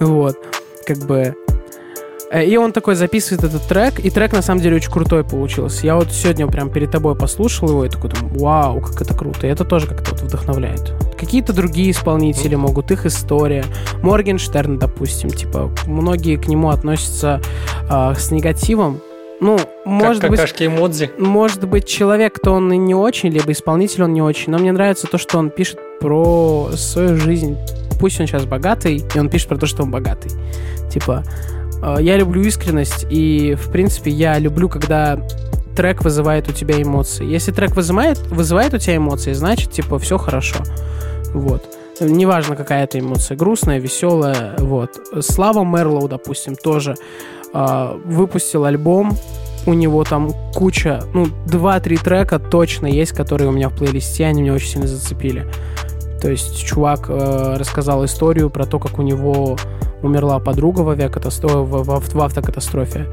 Вот, 0.00 0.36
как 0.84 0.98
бы... 0.98 1.34
Э, 2.30 2.44
и 2.44 2.56
он 2.56 2.72
такой 2.72 2.94
записывает 2.94 3.44
этот 3.44 3.62
трек, 3.66 4.00
и 4.00 4.10
трек 4.10 4.32
на 4.32 4.42
самом 4.42 4.60
деле 4.60 4.76
очень 4.76 4.90
крутой 4.90 5.24
получился. 5.24 5.86
Я 5.86 5.96
вот 5.96 6.12
сегодня 6.12 6.46
прям 6.46 6.70
перед 6.70 6.90
тобой 6.90 7.14
послушал 7.16 7.68
его 7.68 7.84
и 7.84 7.88
такой, 7.88 8.10
там, 8.10 8.28
вау, 8.28 8.80
как 8.80 9.00
это 9.00 9.14
круто. 9.14 9.46
И 9.46 9.50
это 9.50 9.64
тоже 9.64 9.86
как-то 9.86 10.12
вот 10.12 10.22
вдохновляет. 10.22 10.92
Какие-то 11.18 11.52
другие 11.52 11.90
исполнители 11.90 12.54
могут, 12.54 12.90
их 12.90 13.06
история. 13.06 13.64
Моргенштерн, 14.02 14.78
допустим, 14.78 15.30
типа, 15.30 15.70
многие 15.86 16.36
к 16.36 16.48
нему 16.48 16.70
относятся 16.70 17.40
э, 17.88 18.14
с 18.16 18.30
негативом, 18.30 19.00
ну, 19.40 19.58
может 19.84 20.22
как 20.22 20.30
быть... 20.30 20.40
эмодзи. 20.58 21.12
Может 21.16 21.68
быть, 21.68 21.86
человек-то 21.86 22.50
он 22.50 22.72
и 22.72 22.76
не 22.76 22.94
очень, 22.94 23.30
либо 23.30 23.52
исполнитель 23.52 24.04
он 24.04 24.12
не 24.12 24.22
очень, 24.22 24.50
но 24.50 24.58
мне 24.58 24.72
нравится 24.72 25.06
то, 25.06 25.16
что 25.16 25.38
он 25.38 25.50
пишет 25.50 25.78
про 26.00 26.70
свою 26.74 27.16
жизнь. 27.16 27.56
Пусть 28.00 28.20
он 28.20 28.26
сейчас 28.26 28.46
богатый, 28.46 28.96
и 29.14 29.18
он 29.18 29.28
пишет 29.28 29.48
про 29.48 29.56
то, 29.56 29.66
что 29.66 29.84
он 29.84 29.90
богатый. 29.90 30.32
Типа, 30.90 31.24
я 32.00 32.16
люблю 32.16 32.42
искренность, 32.42 33.06
и, 33.10 33.54
в 33.54 33.70
принципе, 33.70 34.10
я 34.10 34.38
люблю, 34.38 34.68
когда 34.68 35.18
трек 35.76 36.02
вызывает 36.02 36.48
у 36.48 36.52
тебя 36.52 36.82
эмоции. 36.82 37.24
Если 37.24 37.52
трек 37.52 37.76
вызывает, 37.76 38.18
вызывает 38.26 38.74
у 38.74 38.78
тебя 38.78 38.96
эмоции, 38.96 39.32
значит, 39.32 39.70
типа, 39.70 39.98
все 40.00 40.18
хорошо. 40.18 40.64
Вот. 41.32 41.62
Неважно, 42.00 42.56
какая 42.56 42.84
это 42.84 42.98
эмоция, 42.98 43.36
грустная, 43.36 43.78
веселая, 43.78 44.56
вот. 44.58 44.90
Слава 45.20 45.64
Мерлоу, 45.64 46.08
допустим, 46.08 46.56
тоже 46.56 46.96
э, 47.52 47.98
выпустил 48.04 48.64
альбом, 48.64 49.16
у 49.66 49.74
него 49.74 50.02
там 50.04 50.32
куча, 50.54 51.02
ну, 51.14 51.26
2-3 51.46 52.02
трека 52.02 52.38
точно 52.38 52.86
есть, 52.86 53.12
которые 53.12 53.48
у 53.48 53.52
меня 53.52 53.68
в 53.68 53.76
плейлисте, 53.76 54.26
они 54.26 54.42
меня 54.42 54.54
очень 54.54 54.68
сильно 54.68 54.86
зацепили. 54.86 55.46
То 56.20 56.30
есть 56.30 56.64
чувак 56.64 57.06
э, 57.08 57.56
рассказал 57.56 58.04
историю 58.04 58.50
про 58.50 58.66
то, 58.66 58.78
как 58.78 58.98
у 58.98 59.02
него 59.02 59.56
умерла 60.02 60.38
подруга 60.38 60.80
в 60.80 60.90
авиакатастрофе, 60.90 61.56
в, 61.56 61.82
в, 61.82 62.14
в 62.14 62.20
автокатастрофе. 62.20 63.06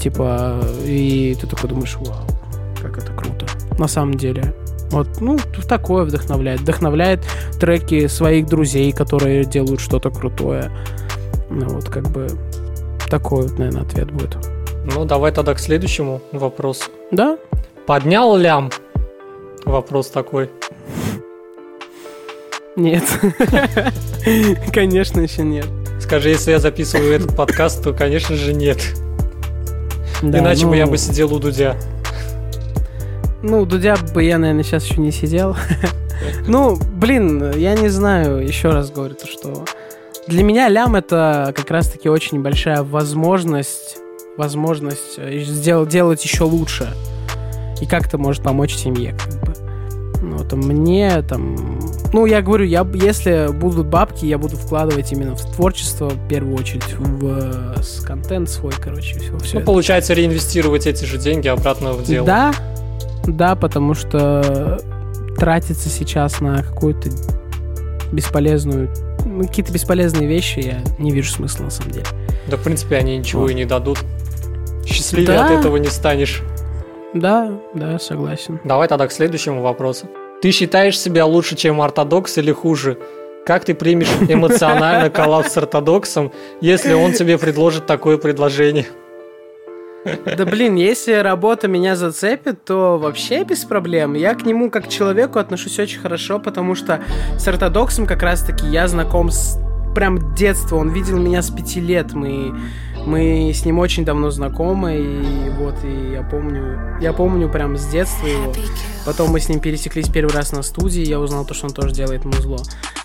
Типа, 0.00 0.60
и 0.84 1.36
ты 1.40 1.46
такой 1.46 1.70
думаешь, 1.70 1.96
вау, 2.00 2.26
как 2.80 2.98
это 2.98 3.12
круто. 3.12 3.46
На 3.78 3.88
самом 3.88 4.14
деле. 4.14 4.54
Вот, 4.90 5.20
ну, 5.20 5.38
такое 5.68 6.04
вдохновляет. 6.04 6.60
Вдохновляет 6.60 7.20
треки 7.58 8.06
своих 8.06 8.46
друзей, 8.46 8.92
которые 8.92 9.44
делают 9.44 9.80
что-то 9.80 10.10
крутое. 10.10 10.70
Ну, 11.50 11.68
вот, 11.68 11.88
как 11.88 12.08
бы, 12.10 12.28
такой 13.10 13.42
вот, 13.42 13.58
наверное, 13.58 13.82
ответ 13.82 14.10
будет. 14.12 14.36
Ну, 14.84 15.04
давай 15.04 15.32
тогда 15.32 15.54
к 15.54 15.58
следующему 15.58 16.20
вопросу. 16.32 16.84
Да? 17.10 17.38
Поднял 17.86 18.36
лям? 18.36 18.70
Вопрос 19.64 20.08
такой. 20.10 20.50
Нет. 22.76 23.04
Конечно, 24.72 25.20
еще 25.20 25.42
нет. 25.42 25.66
Скажи, 26.06 26.28
если 26.28 26.52
я 26.52 26.60
записываю 26.60 27.12
этот 27.16 27.34
подкаст, 27.34 27.82
то, 27.82 27.92
конечно 27.92 28.36
же, 28.36 28.54
нет. 28.54 28.78
Да, 30.22 30.38
Иначе 30.38 30.62
ну... 30.62 30.70
бы 30.70 30.76
я 30.76 30.86
бы 30.86 30.98
сидел 30.98 31.34
у 31.34 31.40
Дудя. 31.40 31.74
Ну, 33.42 33.62
у 33.62 33.66
Дудя 33.66 33.96
бы 34.14 34.22
я, 34.22 34.38
наверное, 34.38 34.62
сейчас 34.62 34.84
еще 34.84 35.00
не 35.00 35.10
сидел. 35.10 35.56
ну, 36.46 36.76
блин, 36.76 37.50
я 37.56 37.74
не 37.74 37.88
знаю, 37.88 38.38
еще 38.38 38.70
раз 38.70 38.92
говорю, 38.92 39.16
то, 39.16 39.26
что 39.26 39.64
для 40.28 40.44
меня 40.44 40.68
лям 40.68 40.94
это 40.94 41.52
как 41.56 41.72
раз-таки 41.72 42.08
очень 42.08 42.40
большая 42.40 42.84
возможность, 42.84 43.96
возможность 44.36 45.18
сделать, 45.18 45.88
делать 45.88 46.22
еще 46.22 46.44
лучше. 46.44 46.86
И 47.80 47.86
как 47.86 48.06
это 48.06 48.16
может 48.16 48.44
помочь 48.44 48.76
семье, 48.76 49.12
как 49.18 49.40
бы. 49.40 49.54
Ну, 50.22 50.38
там, 50.48 50.60
мне, 50.60 51.20
там... 51.22 51.75
Ну, 52.12 52.26
я 52.26 52.40
говорю, 52.40 52.64
я, 52.64 52.86
если 52.94 53.52
будут 53.52 53.86
бабки, 53.86 54.24
я 54.24 54.38
буду 54.38 54.56
вкладывать 54.56 55.12
именно 55.12 55.34
в 55.34 55.42
творчество, 55.54 56.08
в 56.08 56.28
первую 56.28 56.56
очередь, 56.56 56.94
в, 56.94 57.82
в 57.82 58.06
контент 58.06 58.48
свой, 58.48 58.72
короче, 58.72 59.18
все. 59.18 59.36
все 59.38 59.54
ну, 59.54 59.60
это. 59.60 59.66
получается, 59.66 60.14
реинвестировать 60.14 60.86
эти 60.86 61.04
же 61.04 61.18
деньги 61.18 61.48
обратно 61.48 61.92
в 61.92 62.04
дело. 62.04 62.26
Да, 62.26 62.54
да, 63.26 63.56
потому 63.56 63.94
что 63.94 64.80
тратиться 65.36 65.88
сейчас 65.88 66.40
на 66.40 66.62
какую-то 66.62 67.10
бесполезную 68.12 68.88
ну, 69.26 69.46
какие-то 69.46 69.72
бесполезные 69.72 70.26
вещи 70.28 70.60
я 70.60 70.80
не 70.98 71.10
вижу 71.10 71.30
смысла 71.30 71.64
на 71.64 71.70
самом 71.70 71.90
деле. 71.90 72.06
Да, 72.48 72.56
в 72.56 72.62
принципе, 72.62 72.96
они 72.96 73.18
ничего 73.18 73.42
вот. 73.42 73.50
и 73.50 73.54
не 73.54 73.64
дадут. 73.64 73.98
Счастливее 74.86 75.26
да. 75.26 75.46
от 75.46 75.50
этого 75.50 75.76
не 75.76 75.88
станешь. 75.88 76.42
Да, 77.12 77.52
да, 77.74 77.98
согласен. 77.98 78.60
Давай 78.64 78.88
тогда 78.88 79.06
к 79.06 79.12
следующему 79.12 79.62
вопросу. 79.62 80.06
Ты 80.42 80.50
считаешь 80.50 80.98
себя 80.98 81.24
лучше, 81.26 81.56
чем 81.56 81.80
ортодокс 81.80 82.38
или 82.38 82.52
хуже? 82.52 82.98
Как 83.46 83.64
ты 83.64 83.74
примешь 83.74 84.08
эмоционально 84.28 85.08
коллапс 85.08 85.52
с 85.52 85.56
ортодоксом, 85.56 86.32
если 86.60 86.92
он 86.92 87.12
тебе 87.12 87.38
предложит 87.38 87.86
такое 87.86 88.18
предложение? 88.18 88.86
Да 90.36 90.44
блин, 90.44 90.76
если 90.76 91.14
работа 91.14 91.66
меня 91.66 91.96
зацепит, 91.96 92.64
то 92.64 92.96
вообще 92.96 93.42
без 93.42 93.64
проблем. 93.64 94.14
Я 94.14 94.34
к 94.34 94.44
нему 94.44 94.70
как 94.70 94.84
к 94.84 94.88
человеку 94.88 95.38
отношусь 95.38 95.78
очень 95.78 96.00
хорошо, 96.00 96.38
потому 96.38 96.74
что 96.74 97.02
с 97.38 97.48
ортодоксом 97.48 98.06
как 98.06 98.22
раз-таки 98.22 98.66
я 98.66 98.86
знаком 98.86 99.30
с 99.30 99.58
прям 99.96 100.34
детства. 100.34 100.76
Он 100.76 100.90
видел 100.90 101.18
меня 101.18 101.42
с 101.42 101.50
пяти 101.50 101.80
лет. 101.80 102.12
Мы 102.12 102.54
мы 103.06 103.52
с 103.54 103.64
ним 103.64 103.78
очень 103.78 104.04
давно 104.04 104.30
знакомы, 104.30 104.96
и 104.96 105.50
вот, 105.50 105.76
и 105.84 106.12
я 106.12 106.22
помню, 106.22 106.98
я 107.00 107.12
помню 107.12 107.48
прям 107.48 107.76
с 107.76 107.86
детства 107.86 108.26
его. 108.26 108.52
Потом 109.04 109.30
мы 109.30 109.40
с 109.40 109.48
ним 109.48 109.60
пересеклись 109.60 110.08
первый 110.08 110.32
раз 110.32 110.52
на 110.52 110.62
студии, 110.62 111.06
я 111.06 111.20
узнал 111.20 111.44
то, 111.44 111.54
что 111.54 111.66
он 111.66 111.72
тоже 111.72 111.94
делает 111.94 112.24
музло. 112.24 112.58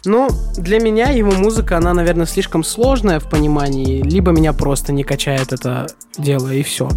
Но 0.03 0.29
для 0.57 0.79
меня 0.79 1.09
его 1.09 1.31
музыка, 1.31 1.77
она, 1.77 1.93
наверное, 1.93 2.25
слишком 2.25 2.63
сложная 2.63 3.19
в 3.19 3.29
понимании, 3.29 4.01
либо 4.01 4.31
меня 4.31 4.53
просто 4.53 4.91
не 4.91 5.03
качает 5.03 5.53
это 5.53 5.85
дело, 6.17 6.51
и 6.51 6.63
все. 6.63 6.89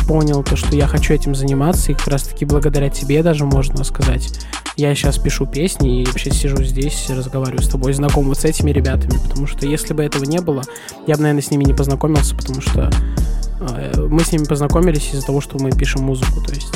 понял 0.08 0.44
то, 0.44 0.56
что 0.56 0.76
я 0.76 0.88
хочу 0.88 1.14
этим 1.14 1.36
заниматься, 1.36 1.92
и 1.92 1.96
как 1.96 2.08
раз 2.08 2.24
таки 2.24 2.46
благодаря 2.46 2.90
тебе 2.90 3.24
даже 3.24 3.46
можно 3.46 3.84
сказать. 3.84 4.40
Я 4.76 4.94
сейчас 4.96 5.18
пишу 5.18 5.46
песни 5.46 6.02
и 6.02 6.06
вообще 6.06 6.32
сижу 6.32 6.64
здесь, 6.64 7.10
разговариваю 7.10 7.62
с 7.62 7.68
тобой, 7.68 7.94
знаком 7.94 8.26
вот 8.26 8.40
с 8.40 8.46
этими 8.46 8.72
ребятами, 8.72 9.20
потому 9.28 9.46
что 9.48 9.66
если 9.66 9.94
бы 9.94 10.04
этого 10.04 10.24
не 10.24 10.40
было, 10.40 10.64
я 11.06 11.16
бы, 11.16 11.22
наверное, 11.22 11.44
с 11.44 11.52
ними 11.52 11.64
не 11.64 11.74
познакомился, 11.74 12.36
потому 12.36 12.62
что 12.62 12.90
э, 13.60 14.08
мы 14.10 14.22
с 14.22 14.32
ними 14.32 14.46
познакомились 14.46 15.14
из-за 15.14 15.26
того, 15.26 15.42
что 15.42 15.60
мы 15.60 15.72
пишем 15.72 16.04
музыку, 16.04 16.42
то 16.42 16.54
есть 16.54 16.74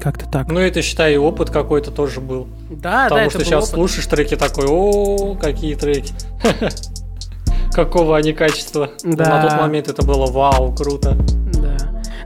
как-то 0.00 0.28
так. 0.28 0.48
Ну, 0.48 0.58
это, 0.58 0.82
считай, 0.82 1.16
опыт 1.16 1.50
какой-то 1.50 1.92
тоже 1.92 2.20
был. 2.20 2.48
Да, 2.68 3.04
Потому 3.04 3.24
да, 3.24 3.30
что 3.30 3.44
сейчас 3.44 3.64
опыт. 3.64 3.74
слушаешь 3.74 4.06
треки 4.06 4.36
такой, 4.36 4.66
о, 4.68 5.36
какие 5.36 5.74
треки. 5.76 6.12
Какого 7.72 8.18
они 8.18 8.32
качества. 8.32 8.90
Да. 9.02 9.24
На 9.24 9.48
тот 9.48 9.60
момент 9.60 9.88
это 9.88 10.04
было 10.04 10.26
вау, 10.26 10.74
круто. 10.74 11.16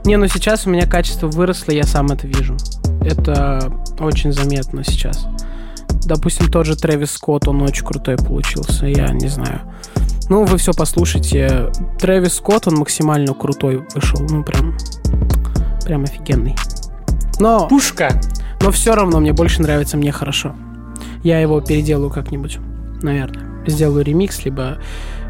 Не, 0.07 0.15
ну 0.15 0.25
сейчас 0.29 0.65
у 0.65 0.69
меня 0.69 0.87
качество 0.87 1.27
выросло, 1.27 1.73
я 1.73 1.83
сам 1.83 2.05
это 2.07 2.27
вижу. 2.27 2.55
Это 3.01 3.73
очень 3.99 4.31
заметно 4.31 4.85
сейчас. 4.85 5.27
Допустим, 6.05 6.49
тот 6.49 6.65
же 6.65 6.77
Трэвис 6.77 7.11
Скотт, 7.11 7.49
он 7.49 7.61
очень 7.61 7.85
крутой 7.85 8.15
получился, 8.15 8.85
я 8.85 9.09
не 9.09 9.27
знаю. 9.27 9.59
Ну, 10.29 10.45
вы 10.45 10.59
все 10.59 10.71
послушайте. 10.71 11.73
Трэвис 11.99 12.35
Скотт, 12.35 12.69
он 12.69 12.75
максимально 12.75 13.33
крутой 13.33 13.85
вышел. 13.93 14.21
Ну, 14.29 14.45
прям, 14.45 14.77
прям 15.83 16.05
офигенный. 16.05 16.55
Но... 17.41 17.67
Пушка! 17.67 18.21
Но 18.61 18.71
все 18.71 18.95
равно 18.95 19.19
мне 19.19 19.33
больше 19.33 19.61
нравится 19.61 19.97
«Мне 19.97 20.13
хорошо». 20.13 20.55
Я 21.21 21.41
его 21.41 21.59
переделаю 21.59 22.11
как-нибудь, 22.11 22.59
наверное. 23.01 23.45
Сделаю 23.67 24.05
ремикс, 24.05 24.45
либо 24.45 24.77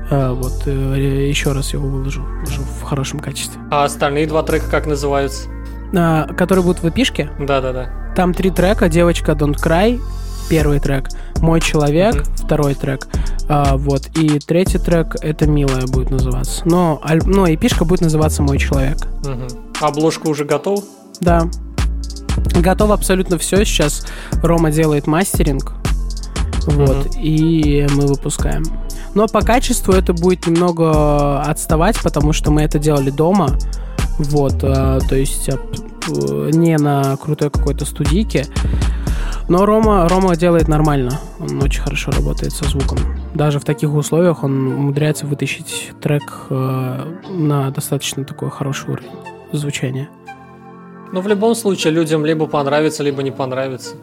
вот, 0.09 0.63
э, 0.65 1.27
еще 1.29 1.51
раз 1.51 1.73
его 1.73 1.87
выложу 1.87 2.25
уже 2.43 2.61
в 2.61 2.83
хорошем 2.83 3.19
качестве. 3.19 3.59
А 3.71 3.83
остальные 3.83 4.27
два 4.27 4.43
трека 4.43 4.69
как 4.69 4.85
называются? 4.87 5.49
А, 5.95 6.27
которые 6.33 6.63
будут 6.63 6.81
в 6.81 6.89
эпишке? 6.89 7.29
Да-да-да. 7.39 8.13
Там 8.15 8.33
три 8.33 8.49
трека. 8.49 8.89
Девочка 8.89 9.33
Don't 9.33 9.55
Cry, 9.55 10.01
первый 10.49 10.79
трек. 10.79 11.09
Мой 11.39 11.61
человек, 11.61 12.15
mm-hmm. 12.15 12.45
второй 12.45 12.75
трек. 12.75 13.07
А, 13.49 13.75
вот. 13.77 14.07
И 14.17 14.39
третий 14.39 14.79
трек 14.79 15.15
это 15.21 15.47
Милая 15.47 15.85
будет 15.87 16.09
называться. 16.09 16.61
Но, 16.65 17.01
аль... 17.03 17.21
но 17.25 17.47
эпишка 17.47 17.85
будет 17.85 18.01
называться 18.01 18.41
Мой 18.41 18.57
человек. 18.57 18.97
Mm-hmm. 19.23 19.77
Обложка 19.81 20.27
уже 20.27 20.45
готова? 20.45 20.83
Да. 21.21 21.49
Готово 22.61 22.93
абсолютно 22.93 23.37
все. 23.37 23.65
Сейчас 23.65 24.07
Рома 24.41 24.71
делает 24.71 25.05
мастеринг. 25.05 25.73
Вот. 26.65 27.07
Mm-hmm. 27.07 27.21
И 27.21 27.87
мы 27.93 28.07
выпускаем. 28.07 28.63
Но 29.15 29.27
по 29.27 29.41
качеству 29.41 29.93
это 29.93 30.13
будет 30.13 30.47
немного 30.47 31.41
отставать, 31.41 32.01
потому 32.01 32.33
что 32.33 32.51
мы 32.51 32.61
это 32.61 32.79
делали 32.79 33.09
дома. 33.09 33.57
Вот, 34.19 34.63
э, 34.63 34.99
то 35.07 35.15
есть 35.15 35.49
э, 35.49 36.49
не 36.53 36.77
на 36.77 37.17
крутой 37.17 37.49
какой-то 37.49 37.85
студийке. 37.85 38.45
Но 39.49 39.65
Рома, 39.65 40.07
Рома 40.09 40.35
делает 40.35 40.67
нормально. 40.67 41.19
Он 41.39 41.61
очень 41.63 41.81
хорошо 41.81 42.11
работает 42.11 42.51
со 42.51 42.65
звуком. 42.65 42.97
Даже 43.33 43.59
в 43.59 43.63
таких 43.63 43.93
условиях 43.93 44.43
он 44.43 44.67
умудряется 44.67 45.25
вытащить 45.25 45.91
трек 46.01 46.47
э, 46.49 47.03
на 47.29 47.71
достаточно 47.71 48.25
такой 48.25 48.49
хороший 48.49 48.91
уровень 48.91 49.09
звучания. 49.53 50.09
Ну, 51.13 51.21
в 51.21 51.27
любом 51.27 51.55
случае, 51.55 51.93
людям 51.93 52.25
либо 52.25 52.47
понравится, 52.47 53.03
либо 53.03 53.23
не 53.23 53.31
понравится. 53.31 53.95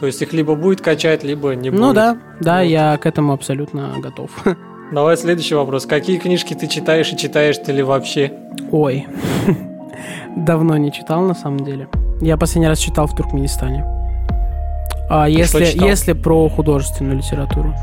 То 0.00 0.06
есть 0.06 0.22
их 0.22 0.32
либо 0.32 0.54
будет 0.54 0.80
качать, 0.80 1.22
либо 1.22 1.54
не 1.54 1.68
ну 1.68 1.76
будет. 1.76 1.86
Ну 1.88 1.92
да, 1.92 2.16
да, 2.40 2.58
вот. 2.60 2.64
я 2.64 2.96
к 2.96 3.04
этому 3.04 3.34
абсолютно 3.34 3.92
готов. 3.98 4.30
Давай 4.92 5.16
следующий 5.18 5.54
вопрос. 5.54 5.84
Какие 5.84 6.18
книжки 6.18 6.54
ты 6.54 6.66
читаешь 6.66 7.12
и 7.12 7.18
читаешь 7.18 7.58
ты 7.58 7.72
ли 7.72 7.82
вообще? 7.82 8.32
Ой, 8.72 9.06
давно 10.36 10.78
не 10.78 10.90
читал 10.90 11.20
на 11.22 11.34
самом 11.34 11.60
деле. 11.60 11.86
Я 12.22 12.38
последний 12.38 12.66
раз 12.66 12.78
читал 12.78 13.06
в 13.06 13.14
Туркменистане. 13.14 13.84
А 15.10 15.28
если, 15.28 15.66
если 15.86 16.14
про 16.14 16.48
художественную 16.48 17.18
литературу. 17.18 17.74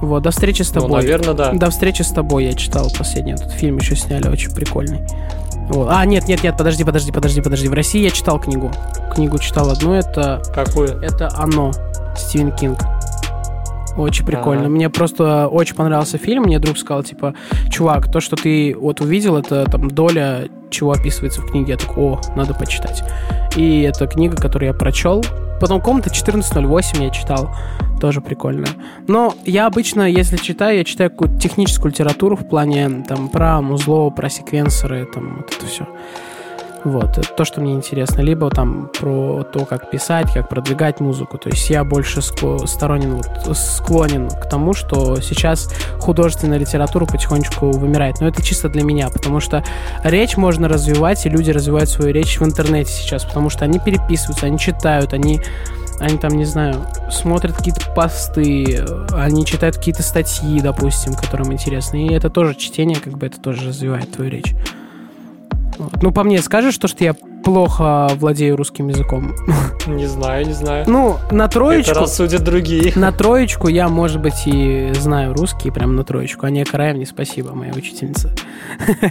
Вот, 0.00 0.22
до 0.22 0.30
встречи 0.30 0.62
с 0.62 0.72
ну, 0.72 0.82
тобой. 0.82 0.90
Ну, 0.90 0.96
наверное, 0.96 1.34
да. 1.34 1.52
До 1.52 1.70
встречи 1.70 2.02
с 2.02 2.10
тобой 2.10 2.44
я 2.44 2.52
читал 2.52 2.88
последний 2.96 3.32
этот 3.32 3.50
фильм, 3.50 3.78
еще 3.78 3.96
сняли, 3.96 4.28
очень 4.28 4.52
прикольный. 4.52 5.00
Вот. 5.68 5.88
А, 5.90 6.04
нет, 6.04 6.28
нет, 6.28 6.42
нет, 6.42 6.56
подожди, 6.56 6.84
подожди, 6.84 7.12
подожди, 7.12 7.40
подожди. 7.40 7.68
В 7.68 7.72
России 7.74 8.02
я 8.02 8.10
читал 8.10 8.40
книгу. 8.40 8.70
Книгу 9.14 9.38
читал 9.38 9.70
одну, 9.70 9.92
это... 9.92 10.42
Какую? 10.54 10.98
Это 11.00 11.30
«Оно», 11.36 11.72
Стивен 12.16 12.52
Кинг. 12.52 12.78
Очень 13.96 14.24
прикольно. 14.24 14.62
Ага. 14.62 14.70
Мне 14.70 14.90
просто 14.90 15.48
очень 15.48 15.74
понравился 15.74 16.18
фильм. 16.18 16.44
Мне 16.44 16.58
друг 16.60 16.78
сказал, 16.78 17.02
типа, 17.02 17.34
чувак, 17.68 18.10
то, 18.10 18.20
что 18.20 18.36
ты 18.36 18.76
вот 18.78 19.00
увидел, 19.00 19.36
это 19.36 19.64
там 19.64 19.90
доля 19.90 20.48
чего 20.70 20.92
описывается 20.92 21.40
в 21.40 21.46
книге. 21.50 21.72
Я 21.72 21.76
такой, 21.76 22.04
о, 22.04 22.20
надо 22.36 22.54
почитать. 22.54 23.02
И 23.56 23.82
это 23.82 24.06
книга, 24.06 24.36
которую 24.36 24.68
я 24.68 24.74
прочел. 24.74 25.24
Потом 25.60 25.80
комната 25.80 26.10
1408 26.10 27.02
я 27.02 27.10
читал. 27.10 27.54
Тоже 28.00 28.20
прикольно. 28.20 28.66
Но 29.08 29.34
я 29.44 29.66
обычно, 29.66 30.08
если 30.08 30.36
читаю, 30.36 30.78
я 30.78 30.84
читаю 30.84 31.10
какую-то 31.10 31.38
техническую 31.38 31.90
литературу 31.90 32.36
в 32.36 32.48
плане 32.48 33.04
там 33.08 33.28
про 33.28 33.60
музло, 33.60 34.10
про 34.10 34.28
секвенсоры, 34.28 35.04
там 35.06 35.38
вот 35.38 35.52
это 35.52 35.66
все. 35.66 35.88
Вот, 36.88 37.36
то, 37.36 37.44
что 37.44 37.60
мне 37.60 37.74
интересно. 37.74 38.22
Либо 38.22 38.48
там 38.50 38.90
про 38.98 39.44
то, 39.44 39.64
как 39.66 39.90
писать, 39.90 40.32
как 40.32 40.48
продвигать 40.48 41.00
музыку. 41.00 41.36
То 41.36 41.50
есть 41.50 41.68
я 41.68 41.84
больше 41.84 42.22
сторонен, 42.22 43.16
вот, 43.16 43.56
склонен 43.56 44.30
к 44.30 44.48
тому, 44.48 44.72
что 44.72 45.20
сейчас 45.20 45.70
художественная 45.98 46.58
литература 46.58 47.04
потихонечку 47.04 47.70
вымирает. 47.72 48.20
Но 48.20 48.28
это 48.28 48.42
чисто 48.42 48.68
для 48.68 48.82
меня, 48.82 49.10
потому 49.10 49.40
что 49.40 49.62
речь 50.02 50.36
можно 50.36 50.66
развивать, 50.68 51.26
и 51.26 51.28
люди 51.28 51.50
развивают 51.50 51.90
свою 51.90 52.12
речь 52.12 52.40
в 52.40 52.44
интернете 52.44 52.90
сейчас, 52.90 53.24
потому 53.24 53.50
что 53.50 53.64
они 53.64 53.78
переписываются, 53.78 54.46
они 54.46 54.58
читают, 54.58 55.12
они 55.12 55.42
они 56.00 56.16
там, 56.16 56.36
не 56.36 56.44
знаю, 56.44 56.86
смотрят 57.10 57.56
какие-то 57.56 57.90
посты, 57.94 58.84
они 59.12 59.44
читают 59.44 59.76
какие-то 59.76 60.02
статьи, 60.02 60.60
допустим, 60.60 61.14
которым 61.14 61.52
интересны. 61.52 62.06
И 62.06 62.12
это 62.12 62.30
тоже 62.30 62.54
чтение, 62.54 63.00
как 63.00 63.14
бы 63.18 63.26
это 63.26 63.40
тоже 63.40 63.66
развивает 63.66 64.12
твою 64.12 64.30
речь. 64.30 64.54
Ну, 66.02 66.12
по 66.12 66.22
мне, 66.22 66.40
скажешь, 66.42 66.76
то, 66.78 66.88
что 66.88 67.04
я 67.04 67.14
плохо 67.14 68.08
владею 68.16 68.56
русским 68.56 68.88
языком? 68.88 69.34
Не 69.86 70.06
знаю, 70.06 70.46
не 70.46 70.52
знаю. 70.52 70.84
Ну, 70.86 71.16
на 71.30 71.48
троечку... 71.48 71.92
Это 71.92 72.00
рассудят 72.00 72.44
другие. 72.44 72.92
На 72.96 73.10
троечку 73.10 73.68
я, 73.68 73.88
может 73.88 74.20
быть, 74.20 74.46
и 74.46 74.92
знаю 74.94 75.34
русский, 75.34 75.70
прям 75.70 75.96
на 75.96 76.04
троечку. 76.04 76.44
А 76.44 76.50
не 76.50 76.64
Караевне 76.64 77.06
спасибо, 77.06 77.54
моя 77.54 77.72
учительница. 77.72 78.30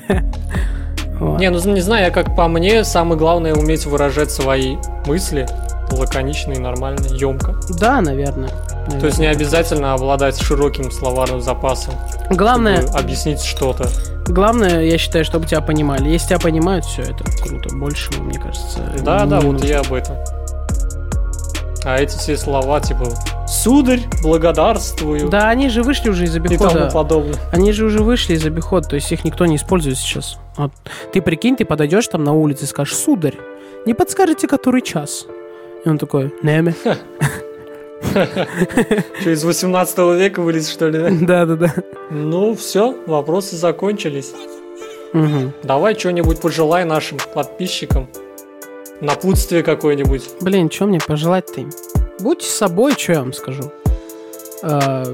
Не, 1.39 1.49
ну 1.49 1.73
не 1.73 1.81
знаю, 1.81 2.05
я 2.05 2.11
как 2.11 2.35
по 2.35 2.47
мне, 2.47 2.83
самое 2.83 3.17
главное 3.17 3.55
уметь 3.55 3.87
выражать 3.87 4.29
свои 4.29 4.77
мысли 5.07 5.47
лаконично 5.91 6.53
и 6.53 6.59
нормально, 6.59 7.05
емко. 7.07 7.55
Да, 7.79 8.01
наверное. 8.01 8.49
наверное. 8.49 8.99
То 8.99 9.05
есть 9.05 9.19
не 9.19 9.27
обязательно 9.27 9.93
обладать 9.93 10.39
широким 10.41 10.91
словарным 10.91 11.41
запасом. 11.41 11.93
Главное... 12.29 12.85
Объяснить 12.93 13.41
что-то. 13.41 13.89
Главное, 14.27 14.81
я 14.83 14.97
считаю, 14.97 15.23
чтобы 15.23 15.45
тебя 15.45 15.61
понимали. 15.61 16.09
Если 16.09 16.29
тебя 16.29 16.39
понимают, 16.39 16.85
все 16.85 17.03
это 17.03 17.23
круто. 17.41 17.73
Больше, 17.75 18.11
мне 18.21 18.39
кажется. 18.39 18.79
Да, 19.03 19.25
да, 19.25 19.39
вот 19.39 19.63
я 19.63 19.79
об 19.79 19.93
этом. 19.93 20.17
А 21.85 21.97
эти 21.99 22.17
все 22.17 22.35
слова, 22.35 22.81
типа, 22.81 23.05
сударь, 23.47 24.01
благодарствую. 24.21 25.29
Да, 25.29 25.47
они 25.47 25.69
же 25.69 25.83
вышли 25.83 26.09
уже 26.09 26.25
из 26.25 26.35
обихода. 26.35 26.69
И 26.69 26.73
тому 26.73 26.91
подобное. 26.91 27.35
Они 27.53 27.71
же 27.71 27.85
уже 27.85 27.99
вышли 27.99 28.33
из 28.33 28.45
обихода, 28.45 28.89
то 28.89 28.95
есть 28.95 29.09
их 29.13 29.23
никто 29.23 29.45
не 29.45 29.55
использует 29.55 29.97
сейчас. 29.97 30.37
Вот. 30.57 30.73
Ты 31.13 31.21
прикинь, 31.21 31.55
ты 31.55 31.63
подойдешь 31.63 32.07
там 32.09 32.25
на 32.25 32.33
улице 32.33 32.65
и 32.65 32.67
скажешь, 32.67 32.95
сударь, 32.95 33.35
не 33.85 33.93
подскажете, 33.93 34.49
который 34.49 34.81
час? 34.81 35.27
И 35.87 35.89
он 35.89 35.97
такой, 35.97 36.33
неме. 36.43 36.75
Что, 39.21 39.29
из 39.29 39.45
18 39.45 39.97
века 40.19 40.41
вылез, 40.41 40.69
что 40.69 40.89
ли? 40.89 41.17
Да, 41.25 41.45
да, 41.45 41.55
да. 41.55 41.73
Ну, 42.11 42.55
все, 42.55 42.93
вопросы 43.05 43.55
закончились. 43.55 44.33
Угу. 45.13 45.53
Давай 45.63 45.95
что-нибудь 45.95 46.41
пожелай 46.41 46.83
нашим 46.83 47.19
подписчикам. 47.33 48.09
Напутствие 48.99 49.63
какое-нибудь. 49.63 50.29
Блин, 50.41 50.69
что 50.69 50.87
мне 50.87 50.99
пожелать-то 50.99 51.61
им? 51.61 51.71
Будьте 52.19 52.49
собой, 52.49 52.91
что 52.97 53.13
я 53.13 53.19
вам 53.21 53.31
скажу. 53.31 53.71
А, 54.63 55.05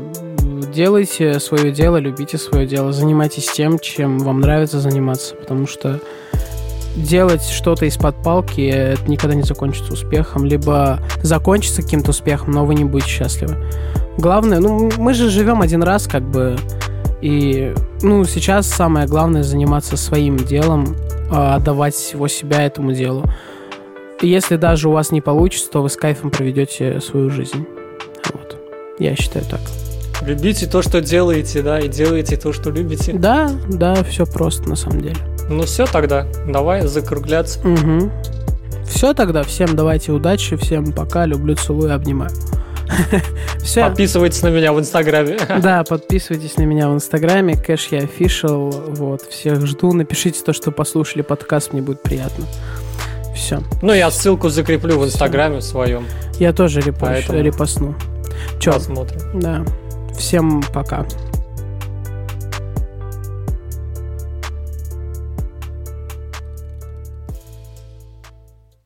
делайте 0.73 1.39
свое 1.39 1.71
дело, 1.71 1.97
любите 1.97 2.39
свое 2.39 2.65
дело, 2.65 2.91
занимайтесь 2.91 3.51
тем, 3.51 3.77
чем 3.77 4.17
вам 4.17 4.39
нравится 4.39 4.79
заниматься, 4.79 5.35
потому 5.35 5.67
что 5.67 5.99
делать 6.95 7.43
что-то 7.43 7.85
из-под 7.85 8.21
палки, 8.23 8.61
это 8.61 9.09
никогда 9.09 9.35
не 9.35 9.43
закончится 9.43 9.93
успехом, 9.93 10.45
либо 10.45 10.99
закончится 11.21 11.81
каким-то 11.81 12.11
успехом, 12.11 12.51
но 12.51 12.65
вы 12.65 12.75
не 12.75 12.85
будете 12.85 13.09
счастливы. 13.09 13.57
Главное, 14.17 14.59
ну, 14.59 14.91
мы 14.97 15.13
же 15.13 15.29
живем 15.29 15.61
один 15.61 15.81
раз, 15.83 16.07
как 16.07 16.23
бы, 16.23 16.55
и, 17.21 17.73
ну, 18.01 18.25
сейчас 18.25 18.67
самое 18.67 19.07
главное 19.07 19.43
заниматься 19.43 19.97
своим 19.97 20.37
делом, 20.37 20.95
а, 21.31 21.55
отдавать 21.55 21.95
всего 21.95 22.27
себя 22.27 22.63
этому 22.63 22.93
делу. 22.93 23.23
И 24.21 24.27
если 24.27 24.55
даже 24.55 24.87
у 24.87 24.91
вас 24.91 25.11
не 25.11 25.21
получится, 25.21 25.69
то 25.71 25.81
вы 25.81 25.89
с 25.89 25.95
кайфом 25.95 26.29
проведете 26.31 27.01
свою 27.01 27.29
жизнь. 27.29 27.65
Вот. 28.33 28.57
Я 28.99 29.15
считаю 29.15 29.45
так. 29.45 29.61
Любите 30.21 30.67
то, 30.67 30.81
что 30.81 31.01
делаете, 31.01 31.61
да, 31.61 31.79
и 31.79 31.89
делайте 31.89 32.37
то, 32.37 32.53
что 32.53 32.69
любите. 32.69 33.13
Да, 33.13 33.51
да, 33.67 34.03
все 34.03 34.25
просто 34.25 34.69
на 34.69 34.75
самом 34.75 35.01
деле. 35.01 35.17
Ну 35.49 35.63
все 35.63 35.85
тогда, 35.85 36.25
давай 36.47 36.87
закругляться. 36.87 37.59
Угу. 37.59 38.11
Все 38.85 39.13
тогда, 39.13 39.43
всем 39.43 39.75
давайте 39.75 40.11
удачи, 40.11 40.55
всем 40.55 40.91
пока, 40.91 41.25
люблю, 41.25 41.55
целую, 41.55 41.93
обнимаю. 41.93 42.31
Все. 43.63 43.87
Подписывайтесь 43.87 44.41
на 44.43 44.49
меня 44.49 44.73
в 44.73 44.79
Инстаграме. 44.79 45.37
Да, 45.61 45.83
подписывайтесь 45.83 46.57
на 46.57 46.63
меня 46.63 46.89
в 46.89 46.93
Инстаграме, 46.93 47.55
кэш 47.55 47.87
я 47.91 47.99
офишал, 47.99 48.69
вот, 48.69 49.21
всех 49.23 49.65
жду, 49.65 49.93
напишите 49.93 50.43
то, 50.43 50.53
что 50.53 50.71
послушали 50.71 51.21
подкаст, 51.21 51.73
мне 51.73 51.81
будет 51.81 52.01
приятно. 52.03 52.45
Все. 53.35 53.61
Ну, 53.81 53.93
я 53.93 54.11
ссылку 54.11 54.49
закреплю 54.49 54.99
в 54.99 55.05
Инстаграме 55.05 55.57
в 55.57 55.63
своем. 55.63 56.05
Я 56.39 56.53
тоже 56.53 56.81
репост, 56.81 57.29
репостну. 57.29 57.95
Че? 58.59 58.73
Посмотрим. 58.73 59.39
Да. 59.39 59.65
Всем 60.17 60.61
пока. 60.73 61.05